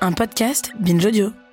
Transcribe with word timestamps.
Un 0.00 0.12
podcast 0.12 0.72
Binge 0.78 1.06
Audio. 1.06 1.45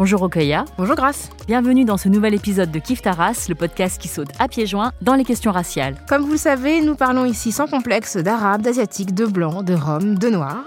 Bonjour 0.00 0.22
Okoya. 0.22 0.64
Bonjour 0.78 0.96
Grace. 0.96 1.28
Bienvenue 1.46 1.84
dans 1.84 1.98
ce 1.98 2.08
nouvel 2.08 2.32
épisode 2.32 2.70
de 2.70 2.78
Kif 2.78 3.02
Taras, 3.02 3.44
le 3.50 3.54
podcast 3.54 4.00
qui 4.00 4.08
saute 4.08 4.30
à 4.38 4.48
pieds 4.48 4.66
joints 4.66 4.92
dans 5.02 5.12
les 5.12 5.24
questions 5.24 5.52
raciales. 5.52 5.94
Comme 6.08 6.22
vous 6.22 6.32
le 6.32 6.38
savez, 6.38 6.80
nous 6.80 6.94
parlons 6.94 7.26
ici 7.26 7.52
sans 7.52 7.66
complexe 7.66 8.16
d'arabes, 8.16 8.62
d'asiatiques, 8.62 9.12
de 9.12 9.26
blancs, 9.26 9.62
de 9.62 9.74
roms, 9.74 10.16
de 10.16 10.30
noirs. 10.30 10.64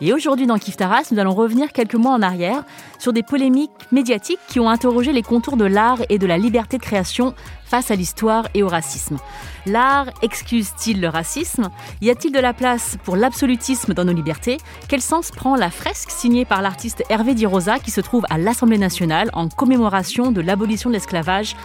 Et 0.00 0.12
aujourd'hui 0.12 0.46
dans 0.46 0.58
Kif 0.58 0.76
Taras, 0.76 1.08
nous 1.10 1.18
allons 1.18 1.34
revenir 1.34 1.72
quelques 1.72 1.94
mois 1.94 2.12
en 2.12 2.22
arrière 2.22 2.64
sur 2.98 3.12
des 3.12 3.22
polémiques 3.22 3.70
médiatiques 3.92 4.40
qui 4.48 4.60
ont 4.60 4.68
interrogé 4.68 5.12
les 5.12 5.22
contours 5.22 5.56
de 5.56 5.64
l'art 5.64 5.98
et 6.08 6.18
de 6.18 6.26
la 6.26 6.38
liberté 6.38 6.78
de 6.78 6.82
création 6.82 7.34
face 7.64 7.90
à 7.90 7.94
l'histoire 7.94 8.48
et 8.54 8.62
au 8.62 8.68
racisme. 8.68 9.18
L'art 9.66 10.06
excuse-t-il 10.22 11.00
le 11.00 11.08
racisme? 11.08 11.70
Y 12.00 12.10
a-t-il 12.10 12.32
de 12.32 12.38
la 12.38 12.52
place 12.52 12.96
pour 13.04 13.16
l'absolutisme 13.16 13.94
dans 13.94 14.04
nos 14.04 14.12
libertés? 14.12 14.58
Quel 14.88 15.00
sens 15.00 15.30
prend 15.30 15.56
la 15.56 15.70
fresque 15.70 16.10
signée 16.10 16.44
par 16.44 16.60
l'artiste 16.60 17.02
Hervé 17.08 17.34
Di 17.34 17.46
Rosa 17.46 17.78
qui 17.78 17.90
se 17.90 18.00
trouve 18.00 18.24
à 18.30 18.38
l'Assemblée 18.38 18.78
nationale 18.78 19.30
en 19.32 19.48
commémoration 19.48 20.32
de 20.32 20.40
l'abolition 20.40 20.90
de 20.90 20.94
l'esclavage 20.94 21.56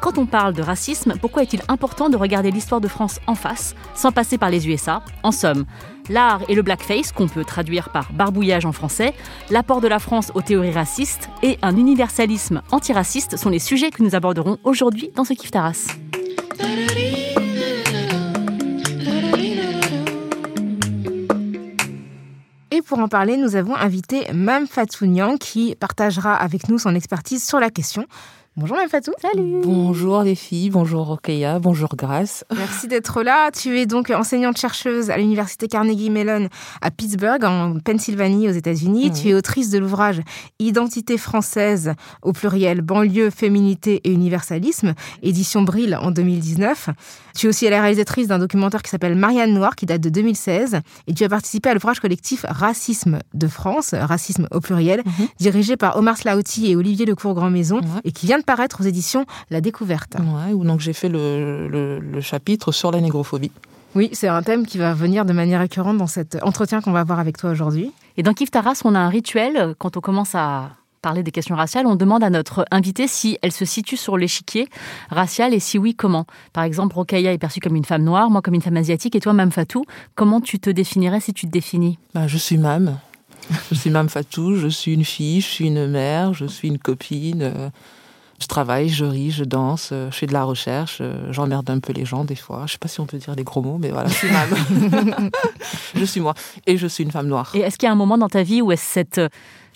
quand 0.00 0.18
on 0.18 0.26
parle 0.26 0.54
de 0.54 0.62
racisme, 0.62 1.14
pourquoi 1.20 1.42
est-il 1.42 1.60
important 1.68 2.08
de 2.08 2.16
regarder 2.16 2.50
l'histoire 2.50 2.80
de 2.80 2.88
France 2.88 3.18
en 3.26 3.34
face, 3.34 3.74
sans 3.94 4.12
passer 4.12 4.38
par 4.38 4.50
les 4.50 4.68
USA 4.68 5.02
En 5.22 5.32
somme, 5.32 5.64
l'art 6.08 6.42
et 6.48 6.54
le 6.54 6.62
blackface, 6.62 7.12
qu'on 7.12 7.26
peut 7.26 7.44
traduire 7.44 7.90
par 7.90 8.12
barbouillage 8.12 8.64
en 8.64 8.72
français, 8.72 9.12
l'apport 9.50 9.80
de 9.80 9.88
la 9.88 9.98
France 9.98 10.30
aux 10.34 10.42
théories 10.42 10.70
racistes 10.70 11.28
et 11.42 11.58
un 11.62 11.76
universalisme 11.76 12.62
antiraciste 12.70 13.36
sont 13.36 13.50
les 13.50 13.58
sujets 13.58 13.90
que 13.90 14.02
nous 14.02 14.14
aborderons 14.14 14.58
aujourd'hui 14.64 15.10
dans 15.14 15.24
ce 15.24 15.32
Kif 15.32 15.50
Taras. 15.50 15.88
Et 22.70 22.82
pour 22.82 23.00
en 23.00 23.08
parler, 23.08 23.36
nous 23.36 23.56
avons 23.56 23.74
invité 23.74 24.32
Mam 24.32 24.68
Fatounian 24.68 25.36
qui 25.36 25.74
partagera 25.74 26.36
avec 26.36 26.68
nous 26.68 26.78
son 26.78 26.94
expertise 26.94 27.44
sur 27.44 27.58
la 27.58 27.70
question. 27.70 28.06
Bonjour 28.58 28.76
Mme 28.76 28.88
Fatou. 28.88 29.12
Salut. 29.22 29.60
Bonjour 29.62 30.24
les 30.24 30.34
filles, 30.34 30.70
bonjour 30.70 31.06
Rokeya, 31.06 31.60
bonjour 31.60 31.94
Grace. 31.94 32.44
Merci 32.50 32.88
d'être 32.88 33.22
là. 33.22 33.52
Tu 33.52 33.78
es 33.78 33.86
donc 33.86 34.10
enseignante-chercheuse 34.10 35.10
à 35.10 35.16
l'université 35.16 35.68
Carnegie 35.68 36.10
Mellon 36.10 36.48
à 36.82 36.90
Pittsburgh, 36.90 37.44
en 37.44 37.78
Pennsylvanie, 37.78 38.48
aux 38.48 38.52
États-Unis. 38.52 39.12
Tu 39.12 39.28
es 39.28 39.34
autrice 39.34 39.70
de 39.70 39.78
l'ouvrage 39.78 40.22
Identité 40.58 41.18
française 41.18 41.92
au 42.22 42.32
pluriel, 42.32 42.80
banlieue, 42.80 43.30
féminité 43.30 44.00
et 44.02 44.12
universalisme, 44.12 44.94
édition 45.22 45.62
Brill 45.62 45.94
en 45.94 46.10
2019. 46.10 46.88
Tu 47.36 47.46
es 47.46 47.48
aussi 47.48 47.70
la 47.70 47.80
réalisatrice 47.80 48.26
d'un 48.26 48.40
documentaire 48.40 48.82
qui 48.82 48.90
s'appelle 48.90 49.14
Marianne 49.14 49.54
Noire, 49.54 49.76
qui 49.76 49.86
date 49.86 50.00
de 50.00 50.08
2016. 50.08 50.80
Et 51.06 51.14
tu 51.14 51.22
as 51.22 51.28
participé 51.28 51.68
à 51.68 51.74
l'ouvrage 51.74 52.00
collectif 52.00 52.44
Racisme 52.48 53.20
de 53.34 53.46
France, 53.46 53.94
racisme 53.94 54.48
au 54.50 54.58
pluriel, 54.58 55.04
dirigé 55.38 55.76
par 55.76 55.96
Omar 55.96 56.16
Slaouti 56.16 56.72
et 56.72 56.74
Olivier 56.74 57.06
Lecourt-Grand-Maison, 57.06 57.80
et 58.02 58.10
qui 58.10 58.26
vient 58.26 58.40
de 58.40 58.47
paraître 58.48 58.80
aux 58.80 58.84
éditions 58.84 59.26
La 59.50 59.60
Découverte. 59.60 60.14
Ouais, 60.18 60.52
où 60.54 60.64
donc 60.64 60.80
j'ai 60.80 60.94
fait 60.94 61.10
le, 61.10 61.68
le- 61.68 61.98
le 62.00 62.20
chapitre 62.22 62.72
sur 62.72 62.90
la 62.90 63.00
négrophobie. 63.00 63.52
Oui, 63.94 64.08
c'est 64.12 64.28
un 64.28 64.42
thème 64.42 64.66
qui 64.66 64.78
va 64.78 64.94
venir 64.94 65.26
de 65.26 65.32
manière 65.34 65.60
récurrente 65.60 65.98
dans 65.98 66.06
cet 66.06 66.38
entretien 66.42 66.80
qu'on 66.80 66.92
va 66.92 67.00
avoir 67.00 67.18
avec 67.18 67.36
toi 67.36 67.50
aujourd'hui. 67.50 67.92
Et 68.16 68.22
dans 68.22 68.32
Kif 68.32 68.50
Taras, 68.50 68.80
on 68.86 68.94
a 68.94 68.98
un 68.98 69.08
rituel. 69.10 69.74
Quand 69.78 69.98
on 69.98 70.00
commence 70.00 70.34
à 70.34 70.70
parler 71.02 71.22
des 71.22 71.30
questions 71.30 71.54
raciales, 71.56 71.86
on 71.86 71.94
demande 71.94 72.24
à 72.24 72.30
notre 72.30 72.64
invitée 72.70 73.06
si 73.06 73.38
elle 73.42 73.52
se 73.52 73.64
situe 73.66 73.96
sur 73.98 74.16
l'échiquier 74.16 74.66
racial 75.10 75.52
et 75.54 75.60
si 75.60 75.78
oui, 75.78 75.94
comment. 75.94 76.24
Par 76.54 76.64
exemple, 76.64 76.94
Rokhaya 76.96 77.32
est 77.34 77.38
perçue 77.38 77.60
comme 77.60 77.76
une 77.76 77.84
femme 77.84 78.02
noire, 78.02 78.30
moi 78.30 78.40
comme 78.42 78.54
une 78.54 78.62
femme 78.62 78.76
asiatique, 78.78 79.14
et 79.14 79.20
toi, 79.20 79.32
Mme 79.34 79.52
Fatou, 79.52 79.84
comment 80.14 80.40
tu 80.40 80.58
te 80.58 80.70
définirais 80.70 81.20
si 81.20 81.32
tu 81.34 81.46
te 81.46 81.52
définis? 81.52 81.98
Bah, 82.14 82.26
je 82.26 82.38
suis 82.38 82.56
Mam. 82.58 82.98
Je 83.70 83.74
suis 83.76 83.90
Mam 83.90 84.08
Fatou, 84.10 84.56
je 84.56 84.68
suis 84.68 84.92
une 84.92 85.04
fille, 85.04 85.40
je 85.40 85.46
suis 85.46 85.66
une 85.68 85.86
mère, 85.86 86.34
je 86.34 86.44
suis 86.46 86.68
une 86.68 86.78
copine. 86.78 87.70
Euh, 88.38 88.42
Je 88.42 88.46
travaille, 88.46 88.88
je 88.88 89.04
ris, 89.04 89.30
je 89.30 89.44
danse, 89.44 89.90
euh, 89.92 90.10
je 90.10 90.16
fais 90.16 90.26
de 90.26 90.32
la 90.32 90.44
recherche, 90.44 90.98
euh, 91.00 91.32
j'emmerde 91.32 91.68
un 91.70 91.80
peu 91.80 91.92
les 91.92 92.04
gens 92.04 92.24
des 92.24 92.36
fois. 92.36 92.64
Je 92.66 92.72
sais 92.72 92.78
pas 92.78 92.88
si 92.88 93.00
on 93.00 93.06
peut 93.06 93.18
dire 93.18 93.34
les 93.34 93.44
gros 93.44 93.62
mots, 93.62 93.78
mais 93.78 93.90
voilà, 93.90 94.08
je 94.08 94.14
suis 94.14 94.30
Mam. 94.30 95.30
je 95.94 96.04
suis 96.04 96.20
moi. 96.20 96.34
Et 96.66 96.76
je 96.76 96.86
suis 96.86 97.04
une 97.04 97.10
femme 97.10 97.28
noire. 97.28 97.50
Et 97.54 97.60
est-ce 97.60 97.78
qu'il 97.78 97.86
y 97.86 97.90
a 97.90 97.92
un 97.92 97.96
moment 97.96 98.18
dans 98.18 98.28
ta 98.28 98.42
vie 98.42 98.62
où 98.62 98.72
cette, 98.76 99.20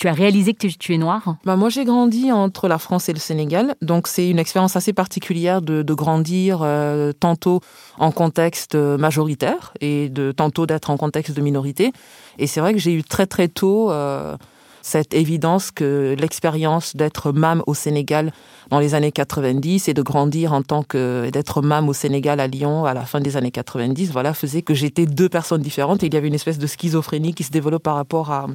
tu 0.03 0.09
as 0.09 0.13
réalisé 0.13 0.53
que 0.55 0.67
tu, 0.67 0.95
es 0.95 0.99
noire? 0.99 1.37
Bah, 1.45 1.55
moi, 1.55 1.69
j'ai 1.69 1.85
grandi 1.85 2.33
entre 2.33 2.67
la 2.67 2.79
France 2.79 3.09
et 3.09 3.13
le 3.13 3.21
Sénégal, 3.21 3.77
donc 3.83 4.09
c'est 4.09 4.29
une 4.29 4.41
expérience 4.41 4.75
assez 4.75 4.93
particulière 4.93 5.63
de, 5.63 5.83
de 5.83 5.95
grandir 5.95 6.59
euh, 6.63 7.13
tantôt 7.13 7.61
en 7.99 8.11
contexte 8.11 8.75
euh, 8.75 8.99
majoritaire 8.99 9.73
et 9.81 10.09
de 10.09 10.33
tantôt 10.33 10.67
d'être 10.67 10.91
en 10.91 10.97
contexte 10.97 11.33
de 11.33 11.41
minorité. 11.41 11.93
Et 12.39 12.49
c'est 12.49 12.61
vrai 12.61 12.73
que 12.73 12.81
j'ai 12.81 12.93
eu 12.93 13.05
très 13.05 13.27
très 13.27 13.47
tôt 13.47 13.93
euh, 13.93 14.37
cette 14.83 15.15
évidence 15.15 15.71
que 15.71 16.15
l'expérience 16.19 16.95
d'être 16.97 17.33
mam 17.33 17.63
au 17.67 17.75
Sénégal 17.75 18.33
dans 18.71 18.81
les 18.81 18.95
années 18.95 19.13
90 19.13 19.89
et 19.89 19.95
de 19.95 20.03
grandir 20.03 20.53
en 20.53 20.63
tant 20.63 20.83
que 20.83 21.31
d'être 21.33 21.63
mam 21.63 21.89
au 21.89 21.93
Sénégal 21.93 22.41
à 22.41 22.47
Lyon 22.47 22.85
à 22.85 22.93
la 22.95 23.03
fin 23.03 23.21
des 23.21 23.37
années 23.37 23.51
90, 23.51 24.11
voilà, 24.13 24.35
faisait 24.35 24.63
que 24.63 24.75
j'étais 24.75 25.07
deux 25.07 25.29
personnes 25.29 25.63
différentes 25.63 26.03
et 26.03 26.07
il 26.07 26.15
y 26.15 26.17
avait 26.17 26.29
une 26.29 26.35
espèce 26.35 26.59
de 26.59 26.67
schizophrénie 26.67 27.33
qui 27.33 27.45
se 27.45 27.51
développe 27.51 27.83
par 27.85 27.95
rapport 27.95 28.31
à 28.31 28.47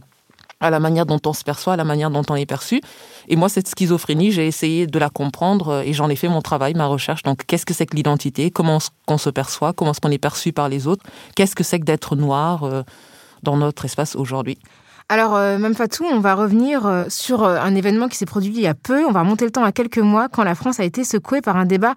à 0.60 0.70
la 0.70 0.80
manière 0.80 1.06
dont 1.06 1.20
on 1.26 1.34
se 1.34 1.44
perçoit, 1.44 1.74
à 1.74 1.76
la 1.76 1.84
manière 1.84 2.10
dont 2.10 2.24
on 2.30 2.36
est 2.36 2.46
perçu. 2.46 2.82
Et 3.28 3.36
moi, 3.36 3.50
cette 3.50 3.68
schizophrénie, 3.68 4.32
j'ai 4.32 4.48
essayé 4.48 4.88
de 4.88 5.00
la 5.00 5.10
comprendre 5.10 5.84
et 5.86 5.94
j'en 5.94 6.10
ai 6.10 6.16
fait 6.16 6.30
mon 6.30 6.42
travail, 6.42 6.74
ma 6.74 6.88
recherche. 6.88 7.24
Donc, 7.24 7.46
qu'est-ce 7.46 7.66
que 7.66 7.74
c'est 7.74 7.86
que 7.86 7.96
l'identité? 7.96 8.50
Comment 8.50 8.78
est-ce 8.78 8.90
qu'on 9.06 9.18
se 9.18 9.30
perçoit? 9.30 9.74
Comment 9.74 9.92
est-ce 9.92 10.02
qu'on 10.02 10.12
est 10.12 10.18
perçu 10.18 10.54
par 10.54 10.70
les 10.70 10.88
autres? 10.88 11.06
Qu'est-ce 11.36 11.56
que 11.56 11.64
c'est 11.64 11.80
que 11.80 11.86
d'être 11.86 12.16
noir 12.16 12.64
euh, 12.64 12.84
dans 13.44 13.58
notre 13.58 13.86
espace 13.86 14.16
aujourd'hui? 14.16 14.58
Alors, 15.10 15.38
euh, 15.38 15.58
Mme 15.58 15.74
Fatou, 15.74 16.04
on 16.04 16.20
va 16.20 16.36
revenir 16.36 16.86
euh, 16.86 17.06
sur 17.08 17.44
euh, 17.44 17.58
un 17.62 17.76
événement 17.76 18.10
qui 18.10 18.18
s'est 18.18 18.26
produit 18.26 18.52
il 18.54 18.60
y 18.60 18.68
a 18.68 18.74
peu. 18.74 19.06
On 19.06 19.12
va 19.12 19.22
remonter 19.22 19.46
le 19.46 19.52
temps 19.52 19.64
à 19.64 19.72
quelques 19.72 20.00
mois 20.00 20.28
quand 20.28 20.44
la 20.44 20.54
France 20.54 20.82
a 20.82 20.84
été 20.84 21.06
secouée 21.06 21.40
par 21.40 21.56
un 21.56 21.64
débat 21.64 21.96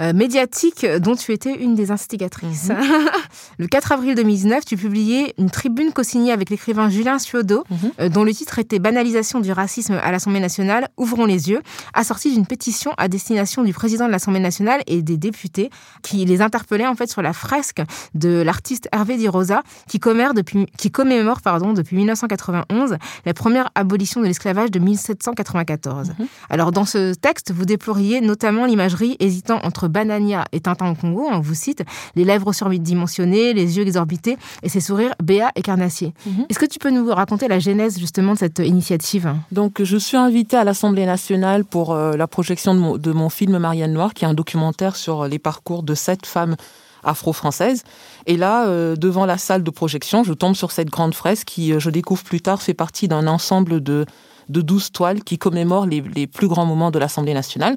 euh, 0.00 0.12
médiatique 0.12 0.86
dont 1.00 1.14
tu 1.16 1.32
étais 1.32 1.54
une 1.54 1.74
des 1.74 1.90
instigatrices. 1.90 2.70
le 3.58 3.66
4 3.66 3.92
avril 3.92 4.14
2019, 4.14 4.64
tu 4.64 4.76
publiais 4.76 5.34
une 5.38 5.50
tribune 5.50 5.92
co-signée 5.92 6.32
avec 6.32 6.50
l'écrivain 6.50 6.88
Julien 6.88 7.18
Ciodo, 7.18 7.64
Mhm. 7.70 7.90
euh, 8.00 8.08
dont 8.08 8.24
le 8.24 8.32
titre 8.32 8.58
était 8.58 8.78
Banalisation 8.78 9.40
du 9.40 9.52
racisme 9.52 9.98
à 10.02 10.12
l'Assemblée 10.12 10.40
nationale, 10.40 10.88
ouvrons 10.96 11.24
les 11.26 11.50
yeux, 11.50 11.60
assorti 11.94 12.32
d'une 12.32 12.46
pétition 12.46 12.92
à 12.98 13.08
destination 13.08 13.62
du 13.62 13.72
président 13.72 14.06
de 14.06 14.12
l'Assemblée 14.12 14.40
nationale 14.40 14.82
et 14.86 15.02
des 15.02 15.16
députés 15.16 15.70
qui 16.02 16.24
les 16.24 16.40
interpellaient 16.42 16.86
en 16.86 16.94
fait 16.94 17.10
sur 17.10 17.22
la 17.22 17.32
fresque 17.32 17.82
de 18.14 18.42
l'artiste 18.42 18.88
Hervé 18.92 19.16
Di 19.16 19.28
Rosa 19.28 19.62
qui 19.88 19.98
commémore 19.98 20.34
depuis, 20.34 20.66
qui 20.76 20.90
commémore, 20.90 21.40
pardon, 21.42 21.72
depuis 21.72 21.96
1991 21.96 22.96
la 23.26 23.34
première 23.34 23.70
abolition 23.74 24.20
de 24.20 24.26
l'esclavage 24.26 24.70
de 24.70 24.78
1794. 24.78 26.12
Alors 26.50 26.72
dans 26.72 26.84
ce 26.84 27.14
texte, 27.14 27.52
vous 27.52 27.64
déploriez 27.64 28.20
notamment 28.20 28.64
l'imagerie 28.66 29.16
hésitant 29.20 29.60
entre 29.64 29.87
Banania 29.88 30.44
et 30.52 30.60
Tintin 30.60 30.90
au 30.90 30.94
Congo, 30.94 31.26
on 31.30 31.40
vous 31.40 31.54
cite, 31.54 31.82
les 32.14 32.24
lèvres 32.24 32.52
surdimensionnées, 32.52 33.54
les 33.54 33.76
yeux 33.76 33.82
exorbités 33.82 34.36
et 34.62 34.68
ses 34.68 34.80
sourires 34.80 35.14
béats 35.22 35.52
et 35.56 35.62
carnassiers. 35.62 36.14
Mhm. 36.26 36.46
Est-ce 36.48 36.58
que 36.58 36.66
tu 36.66 36.78
peux 36.78 36.90
nous 36.90 37.12
raconter 37.12 37.48
la 37.48 37.58
genèse 37.58 37.98
justement 37.98 38.34
de 38.34 38.38
cette 38.38 38.58
initiative? 38.58 39.34
Donc, 39.52 39.82
je 39.82 39.96
suis 39.96 40.16
invitée 40.16 40.56
à 40.56 40.64
l'Assemblée 40.64 41.06
nationale 41.06 41.64
pour 41.64 41.92
euh, 41.92 42.16
la 42.16 42.26
projection 42.26 42.74
de 42.74 42.80
mon, 42.80 42.96
de 42.96 43.12
mon 43.12 43.28
film 43.28 43.58
Marianne 43.58 43.92
Noire, 43.92 44.14
qui 44.14 44.24
est 44.24 44.28
un 44.28 44.34
documentaire 44.34 44.96
sur 44.96 45.26
les 45.26 45.38
parcours 45.38 45.82
de 45.82 45.94
sept 45.94 46.26
femmes 46.26 46.56
afro-françaises. 47.04 47.84
Et 48.26 48.36
là, 48.36 48.66
euh, 48.66 48.96
devant 48.96 49.26
la 49.26 49.38
salle 49.38 49.62
de 49.62 49.70
projection, 49.70 50.24
je 50.24 50.32
tombe 50.32 50.54
sur 50.54 50.70
cette 50.70 50.90
grande 50.90 51.14
fresque 51.14 51.46
qui, 51.46 51.72
euh, 51.72 51.78
je 51.78 51.90
découvre 51.90 52.22
plus 52.22 52.40
tard, 52.40 52.62
fait 52.62 52.74
partie 52.74 53.08
d'un 53.08 53.26
ensemble 53.26 53.82
de, 53.82 54.06
de 54.48 54.60
12 54.60 54.92
toiles 54.92 55.22
qui 55.22 55.38
commémorent 55.38 55.86
les, 55.86 56.00
les 56.00 56.26
plus 56.26 56.48
grands 56.48 56.66
moments 56.66 56.90
de 56.90 56.98
l'Assemblée 56.98 57.34
nationale. 57.34 57.76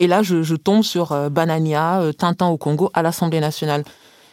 Et 0.00 0.06
là, 0.06 0.22
je, 0.22 0.54
tombe 0.54 0.82
sur 0.82 1.30
Banania, 1.30 2.02
Tintin 2.16 2.48
au 2.48 2.56
Congo 2.56 2.90
à 2.94 3.02
l'Assemblée 3.02 3.40
nationale. 3.40 3.84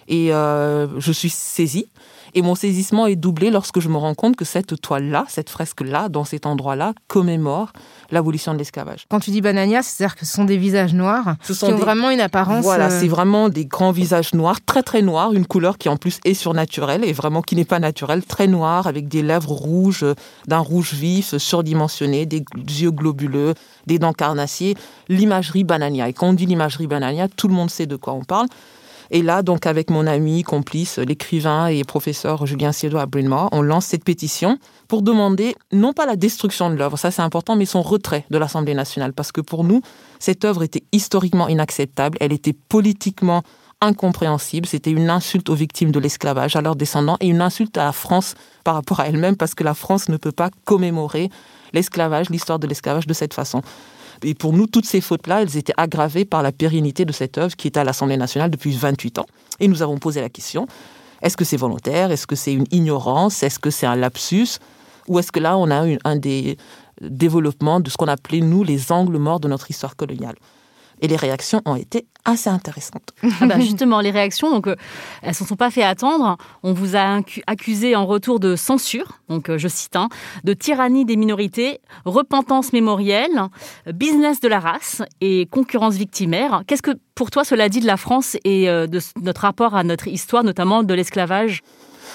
Et 0.07 0.29
je 0.29 1.11
suis 1.11 1.29
saisie. 1.29 1.87
Et 2.33 2.41
mon 2.41 2.55
saisissement 2.55 3.07
est 3.07 3.15
doublé 3.15 3.49
lorsque 3.49 3.79
je 3.79 3.89
me 3.89 3.97
rends 3.97 4.15
compte 4.15 4.35
que 4.35 4.45
cette 4.45 4.79
toile-là, 4.79 5.25
cette 5.27 5.49
fresque-là, 5.49 6.09
dans 6.09 6.23
cet 6.23 6.45
endroit-là, 6.45 6.93
commémore 7.07 7.71
l'abolition 8.11 8.53
de 8.53 8.57
l'esclavage. 8.57 9.05
Quand 9.09 9.19
tu 9.19 9.31
dis 9.31 9.41
banania, 9.41 9.81
c'est-à-dire 9.81 10.15
que 10.15 10.25
ce 10.25 10.33
sont 10.33 10.45
des 10.45 10.57
visages 10.57 10.93
noirs 10.93 11.35
qui 11.45 11.63
ont 11.65 11.77
vraiment 11.77 12.09
une 12.09 12.21
apparence. 12.21 12.63
Voilà, 12.63 12.87
euh, 12.87 12.99
c'est 12.99 13.07
vraiment 13.07 13.49
des 13.49 13.65
grands 13.65 13.91
visages 13.91 14.33
noirs, 14.33 14.59
très 14.65 14.83
très 14.83 15.01
noirs, 15.01 15.33
une 15.33 15.45
couleur 15.45 15.77
qui 15.77 15.89
en 15.89 15.97
plus 15.97 16.19
est 16.25 16.33
surnaturelle 16.33 17.03
et 17.03 17.13
vraiment 17.13 17.41
qui 17.41 17.55
n'est 17.55 17.65
pas 17.65 17.79
naturelle, 17.79 18.23
très 18.23 18.47
noire, 18.47 18.87
avec 18.87 19.07
des 19.07 19.21
lèvres 19.21 19.51
rouges, 19.51 20.05
d'un 20.47 20.59
rouge 20.59 20.93
vif, 20.93 21.37
surdimensionné, 21.37 22.25
des 22.25 22.43
yeux 22.55 22.91
globuleux, 22.91 23.53
des 23.87 23.99
dents 23.99 24.13
carnassiers, 24.13 24.75
l'imagerie 25.07 25.63
banania. 25.63 26.09
Et 26.09 26.13
quand 26.13 26.27
on 26.27 26.33
dit 26.33 26.45
l'imagerie 26.45 26.87
banania, 26.87 27.27
tout 27.27 27.47
le 27.47 27.53
monde 27.53 27.69
sait 27.69 27.85
de 27.85 27.95
quoi 27.95 28.13
on 28.13 28.23
parle. 28.23 28.47
Et 29.11 29.21
là, 29.21 29.41
donc, 29.41 29.65
avec 29.65 29.89
mon 29.89 30.05
ami, 30.05 30.43
complice, 30.43 30.99
l'écrivain 30.99 31.67
et 31.67 31.83
professeur 31.83 32.45
Julien 32.45 32.71
Siedo 32.71 32.97
à 32.97 33.05
Bryn 33.05 33.29
on 33.51 33.61
lance 33.61 33.85
cette 33.85 34.03
pétition 34.03 34.57
pour 34.87 35.01
demander 35.01 35.55
non 35.71 35.93
pas 35.93 36.05
la 36.05 36.15
destruction 36.15 36.69
de 36.69 36.75
l'œuvre, 36.75 36.97
ça 36.97 37.11
c'est 37.11 37.21
important, 37.21 37.55
mais 37.55 37.65
son 37.65 37.81
retrait 37.81 38.25
de 38.29 38.37
l'Assemblée 38.37 38.73
nationale. 38.73 39.13
Parce 39.13 39.31
que 39.31 39.41
pour 39.41 39.63
nous, 39.63 39.81
cette 40.19 40.45
œuvre 40.45 40.63
était 40.63 40.83
historiquement 40.91 41.47
inacceptable, 41.47 42.17
elle 42.21 42.33
était 42.33 42.53
politiquement 42.53 43.43
incompréhensible. 43.81 44.67
C'était 44.67 44.91
une 44.91 45.09
insulte 45.09 45.49
aux 45.49 45.55
victimes 45.55 45.91
de 45.91 45.99
l'esclavage, 45.99 46.55
à 46.55 46.61
leurs 46.61 46.75
descendants, 46.75 47.17
et 47.19 47.27
une 47.27 47.41
insulte 47.41 47.77
à 47.77 47.85
la 47.85 47.91
France 47.91 48.35
par 48.63 48.75
rapport 48.75 48.99
à 48.99 49.07
elle-même, 49.07 49.37
parce 49.37 49.55
que 49.55 49.63
la 49.63 49.73
France 49.73 50.09
ne 50.09 50.17
peut 50.17 50.31
pas 50.31 50.49
commémorer 50.65 51.29
l'esclavage, 51.73 52.29
l'histoire 52.29 52.59
de 52.59 52.67
l'esclavage 52.67 53.07
de 53.07 53.13
cette 53.13 53.33
façon. 53.33 53.61
Et 54.23 54.33
pour 54.33 54.53
nous, 54.53 54.67
toutes 54.67 54.85
ces 54.85 55.01
fautes-là, 55.01 55.41
elles 55.41 55.57
étaient 55.57 55.73
aggravées 55.77 56.25
par 56.25 56.43
la 56.43 56.51
pérennité 56.51 57.05
de 57.05 57.11
cette 57.11 57.37
œuvre 57.37 57.55
qui 57.55 57.67
est 57.67 57.77
à 57.77 57.83
l'Assemblée 57.83 58.17
nationale 58.17 58.49
depuis 58.49 58.75
28 58.75 59.19
ans. 59.19 59.25
Et 59.59 59.67
nous 59.67 59.81
avons 59.81 59.97
posé 59.97 60.21
la 60.21 60.29
question, 60.29 60.67
est-ce 61.21 61.37
que 61.37 61.45
c'est 61.45 61.57
volontaire? 61.57 62.11
Est-ce 62.11 62.27
que 62.27 62.35
c'est 62.35 62.53
une 62.53 62.65
ignorance? 62.71 63.43
Est-ce 63.43 63.59
que 63.59 63.69
c'est 63.69 63.85
un 63.85 63.95
lapsus? 63.95 64.59
Ou 65.07 65.19
est-ce 65.19 65.31
que 65.31 65.39
là, 65.39 65.57
on 65.57 65.69
a 65.71 65.85
un 66.03 66.15
des 66.15 66.57
développements 67.01 67.79
de 67.79 67.89
ce 67.89 67.97
qu'on 67.97 68.07
appelait, 68.07 68.41
nous, 68.41 68.63
les 68.63 68.91
angles 68.91 69.17
morts 69.17 69.39
de 69.39 69.47
notre 69.47 69.69
histoire 69.69 69.95
coloniale? 69.95 70.35
Et 71.01 71.07
les 71.07 71.15
réactions 71.15 71.61
ont 71.65 71.75
été 71.75 72.05
assez 72.25 72.49
intéressantes. 72.49 73.13
Ah 73.41 73.45
bah, 73.45 73.59
justement, 73.59 74.01
les 74.01 74.11
réactions, 74.11 74.51
donc, 74.51 74.67
euh, 74.67 74.75
elles 75.21 75.29
ne 75.29 75.33
se 75.33 75.45
sont 75.45 75.55
pas 75.55 75.71
fait 75.71 75.83
attendre. 75.83 76.37
On 76.61 76.73
vous 76.73 76.95
a 76.95 77.21
accusé 77.47 77.95
en 77.95 78.05
retour 78.05 78.39
de 78.39 78.55
censure, 78.55 79.19
donc 79.29 79.49
euh, 79.49 79.57
je 79.57 79.67
cite, 79.67 79.95
hein, 79.95 80.09
de 80.43 80.53
tyrannie 80.53 81.05
des 81.05 81.15
minorités, 81.15 81.79
repentance 82.05 82.73
mémorielle, 82.73 83.41
business 83.93 84.41
de 84.41 84.47
la 84.49 84.59
race 84.59 85.01
et 85.21 85.45
concurrence 85.45 85.95
victimaire. 85.95 86.63
Qu'est-ce 86.67 86.81
que 86.81 86.91
pour 87.15 87.31
toi 87.31 87.43
cela 87.43 87.69
dit 87.69 87.79
de 87.79 87.87
la 87.87 87.97
France 87.97 88.35
et 88.43 88.69
euh, 88.69 88.87
de 88.87 88.99
notre 89.21 89.41
rapport 89.41 89.75
à 89.75 89.83
notre 89.83 90.07
histoire, 90.07 90.43
notamment 90.43 90.83
de 90.83 90.93
l'esclavage? 90.93 91.61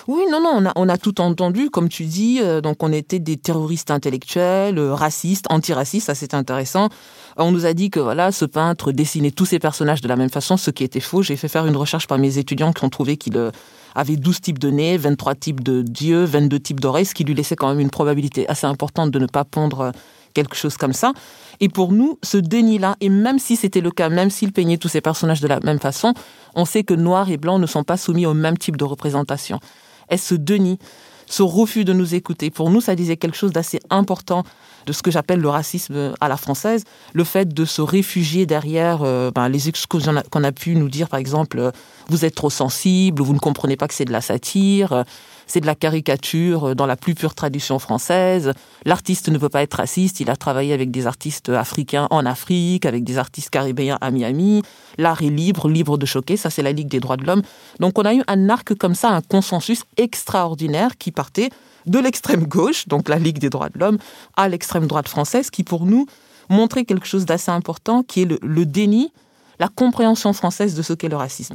Oui, 0.07 0.25
non, 0.31 0.41
non, 0.41 0.51
on 0.57 0.67
a, 0.67 0.73
on 0.77 0.89
a 0.91 0.99
tout 0.99 1.21
entendu, 1.23 1.71
comme 1.71 1.89
tu 1.89 2.05
dis. 2.05 2.39
Euh, 2.43 2.61
donc, 2.61 2.83
on 2.83 2.93
était 2.93 3.21
des 3.21 3.39
terroristes 3.39 3.91
intellectuels, 3.91 4.79
euh, 4.79 4.93
racistes, 4.95 5.47
antiracistes, 5.49 6.07
ça 6.07 6.15
c'est 6.15 6.35
intéressant. 6.35 6.91
On 7.39 7.51
nous 7.53 7.65
a 7.65 7.73
dit 7.73 7.89
que 7.89 8.01
voilà, 8.01 8.31
ce 8.31 8.45
peintre 8.45 8.93
dessinait 8.93 9.31
tous 9.31 9.47
ses 9.47 9.59
personnages 9.59 10.03
de 10.03 10.09
la 10.09 10.17
même 10.17 10.29
façon, 10.29 10.59
ce 10.59 10.71
qui 10.71 10.85
était 10.85 11.01
faux. 11.01 11.23
J'ai 11.23 11.37
fait 11.37 11.49
faire 11.49 11.67
une 11.67 11.77
recherche 11.77 12.07
par 12.07 12.19
mes 12.19 12.37
étudiants 12.37 12.75
qui 12.75 12.85
ont 12.85 12.91
trouvé 12.91 13.17
qu'il 13.17 13.37
euh, 13.39 13.51
avait 13.95 14.17
12 14.17 14.43
types 14.43 14.59
de 14.59 14.69
nez, 14.69 14.99
23 14.99 15.35
types 15.37 15.63
de 15.63 15.81
dieux, 15.81 16.25
22 16.25 16.61
types 16.61 16.81
d'oreilles, 16.81 17.07
ce 17.07 17.15
qui 17.15 17.25
lui 17.25 17.35
laissait 17.35 17.57
quand 17.57 17.71
même 17.71 17.81
une 17.81 17.91
probabilité 17.91 18.47
assez 18.49 18.67
importante 18.67 19.11
de 19.11 19.19
ne 19.19 19.27
pas 19.27 19.45
pondre 19.45 19.93
quelque 20.35 20.57
chose 20.57 20.77
comme 20.77 20.93
ça. 20.93 21.13
Et 21.61 21.71
pour 21.71 21.93
nous, 21.93 22.19
ce 22.23 22.37
déni-là, 22.37 22.97
et 23.01 23.09
même 23.09 23.39
si 23.39 23.57
c'était 23.57 23.81
le 23.81 23.91
cas, 23.91 24.11
même 24.11 24.29
s'il 24.29 24.53
peignait 24.53 24.77
tous 24.77 24.89
ses 24.89 25.01
personnages 25.01 25.41
de 25.41 25.49
la 25.49 25.61
même 25.61 25.79
façon, 25.79 26.13
on 26.55 26.67
sait 26.67 26.83
que 26.83 26.93
noir 26.93 27.31
et 27.31 27.39
blanc 27.39 27.59
ne 27.59 27.67
sont 27.67 27.85
pas 27.85 27.97
soumis 27.97 28.27
au 28.27 28.35
même 28.35 28.59
type 28.59 28.77
de 28.77 28.85
représentation 28.85 29.61
est 30.09 30.17
ce 30.17 30.35
déni, 30.35 30.79
ce 31.27 31.43
refus 31.43 31.85
de 31.85 31.93
nous 31.93 32.15
écouter. 32.15 32.51
Pour 32.51 32.71
nous, 32.71 32.81
ça 32.81 32.95
disait 32.95 33.17
quelque 33.17 33.37
chose 33.37 33.53
d'assez 33.53 33.81
important 33.91 34.45
de 34.87 34.93
ce 34.93 35.03
que 35.03 35.11
j'appelle 35.11 35.41
le 35.41 35.49
racisme 35.49 36.15
à 36.21 36.29
la 36.29 36.37
française, 36.37 36.85
le 37.15 37.25
fait 37.25 37.53
de 37.53 37.65
se 37.65 37.81
réfugier 37.81 38.47
derrière 38.47 39.01
euh, 39.03 39.31
ben, 39.31 39.49
les 39.49 39.69
excuses 39.69 40.11
qu'on 40.31 40.45
a, 40.45 40.53
pu 40.53 40.77
nous 40.77 40.89
dire, 40.89 41.09
par 41.09 41.19
exemple, 41.19 41.59
euh, 41.59 41.71
vous 42.09 42.25
êtes 42.25 42.35
trop 42.35 42.51
sensible, 42.51 43.23
vous 43.23 43.33
ne 43.33 43.39
comprenez 43.39 43.77
pas 43.77 43.89
que 43.89 43.95
c'est 43.95 44.05
de 44.05 44.13
la 44.13 44.21
satire, 44.21 45.05
c'est 45.47 45.61
de 45.61 45.67
la 45.67 45.75
caricature 45.75 46.75
dans 46.75 46.87
la 46.87 46.97
plus 46.97 47.15
pure 47.15 47.35
tradition 47.35 47.79
française. 47.79 48.53
L'artiste 48.85 49.29
ne 49.29 49.39
peut 49.39 49.49
pas 49.49 49.63
être 49.63 49.75
raciste, 49.75 50.21
il 50.21 50.31
a 50.31 50.37
travaillé 50.37 50.73
avec 50.73 50.91
des 50.91 51.07
artistes 51.07 51.49
africains 51.49 52.07
en 52.11 52.27
Afrique, 52.27 52.87
avec 52.87 53.05
des 53.05 53.19
artistes 53.19 53.51
caribéens 53.51 53.99
à 54.01 54.11
Miami. 54.11 54.63
L'art 54.99 55.23
est 55.23 55.31
libre, 55.31 55.69
libre 55.69 55.99
de 55.99 56.07
choquer, 56.07 56.37
ça 56.37 56.51
c'est 56.51 56.63
la 56.63 56.73
Ligue 56.73 56.89
des 56.89 57.01
droits 57.01 57.17
de 57.17 57.25
l'homme. 57.25 57.43
Donc 57.81 57.99
on 57.99 58.03
a 58.03 58.15
eu 58.15 58.23
un 58.27 58.49
arc 58.49 58.75
comme 58.75 58.95
ça, 58.95 59.11
un 59.11 59.23
consensus 59.23 59.85
extraordinaire 59.97 60.97
qui 60.99 61.13
partait 61.13 61.51
de 61.87 61.99
l'extrême 61.99 62.45
gauche, 62.45 62.89
donc 62.89 63.09
la 63.09 63.19
Ligue 63.19 63.39
des 63.39 63.51
droits 63.51 63.69
de 63.69 63.79
l'homme, 63.79 63.99
à 64.37 64.49
l'extrême 64.49 64.87
droite 64.87 65.09
française, 65.09 65.51
qui 65.51 65.65
pour 65.65 65.87
nous 65.87 66.07
montrait 66.49 66.85
quelque 66.85 67.07
chose 67.07 67.25
d'assez 67.25 67.51
important, 67.51 68.03
qui 68.03 68.23
est 68.23 68.25
le, 68.25 68.39
le 68.43 68.67
déni, 68.67 69.13
la 69.59 69.69
compréhension 69.69 70.33
française 70.33 70.75
de 70.75 70.83
ce 70.83 70.93
qu'est 70.93 71.09
le 71.09 71.17
racisme. 71.17 71.55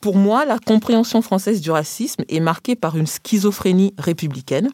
Pour 0.00 0.16
moi, 0.16 0.44
la 0.44 0.58
compréhension 0.58 1.22
française 1.22 1.60
du 1.60 1.70
racisme 1.70 2.22
est 2.28 2.40
marquée 2.40 2.76
par 2.76 2.96
une 2.96 3.06
schizophrénie 3.06 3.94
républicaine, 3.98 4.68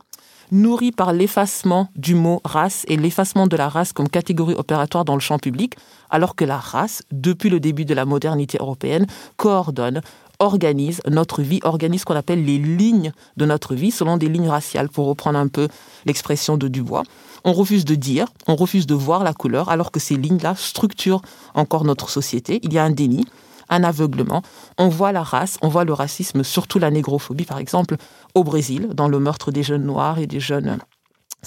nourrie 0.51 0.93
par 0.93 1.13
l'effacement 1.13 1.89
du 1.97 2.15
mot 2.15 2.41
race 2.45 2.85
et 2.89 2.97
l'effacement 2.97 3.47
de 3.47 3.57
la 3.57 3.69
race 3.69 3.93
comme 3.93 4.09
catégorie 4.09 4.55
opératoire 4.55 5.05
dans 5.05 5.15
le 5.15 5.21
champ 5.21 5.39
public, 5.39 5.77
alors 6.11 6.35
que 6.35 6.45
la 6.45 6.59
race, 6.59 7.03
depuis 7.11 7.51
le 7.51 7.61
début 7.61 7.85
de 7.85 7.95
la 7.95 8.05
modernité 8.05 8.59
européenne, 8.61 9.07
coordonne, 9.37 10.03
organise 10.41 11.01
notre 11.09 11.41
vie, 11.41 11.61
organise 11.63 12.01
ce 12.01 12.05
qu'on 12.05 12.17
appelle 12.17 12.45
les 12.45 12.59
lignes 12.59 13.13
de 13.37 13.47
notre 13.47 13.75
vie 13.75 13.93
selon 13.93 14.17
des 14.17 14.29
lignes 14.29 14.49
raciales, 14.49 14.89
pour 14.89 15.07
reprendre 15.07 15.39
un 15.39 15.49
peu 15.49 15.69
l'expression 16.05 16.57
de 16.57 16.69
Dubois. 16.69 17.05
On 17.45 17.53
refuse 17.53 17.85
de 17.85 17.95
dire, 17.95 18.27
on 18.49 18.57
refuse 18.57 18.87
de 18.87 18.95
voir 18.95 19.23
la 19.25 19.33
couleur, 19.33 19.69
alors 19.69 19.93
que 19.93 20.01
ces 20.01 20.17
lignes-là 20.17 20.55
structurent 20.57 21.23
encore 21.55 21.85
notre 21.85 22.11
société. 22.11 22.59
Il 22.63 22.73
y 22.73 22.79
a 22.79 22.85
un 22.85 22.91
déni 22.91 23.25
un 23.73 23.83
aveuglement. 23.83 24.43
On 24.79 24.89
voit 24.89 25.13
la 25.13 25.23
race, 25.23 25.59
on 25.63 25.69
voit 25.69 25.85
le 25.85 25.93
racisme, 25.93 26.45
surtout 26.45 26.79
la 26.79 26.91
négrophobie, 26.91 27.45
par 27.45 27.59
exemple, 27.59 27.97
au 28.35 28.45
Brésil, 28.45 28.91
dans 28.95 29.09
le 29.09 29.19
meurtre 29.19 29.51
des 29.51 29.63
jeunes 29.63 29.85
noirs 29.85 30.19
et 30.19 30.27
des 30.27 30.41
jeunes 30.41 30.79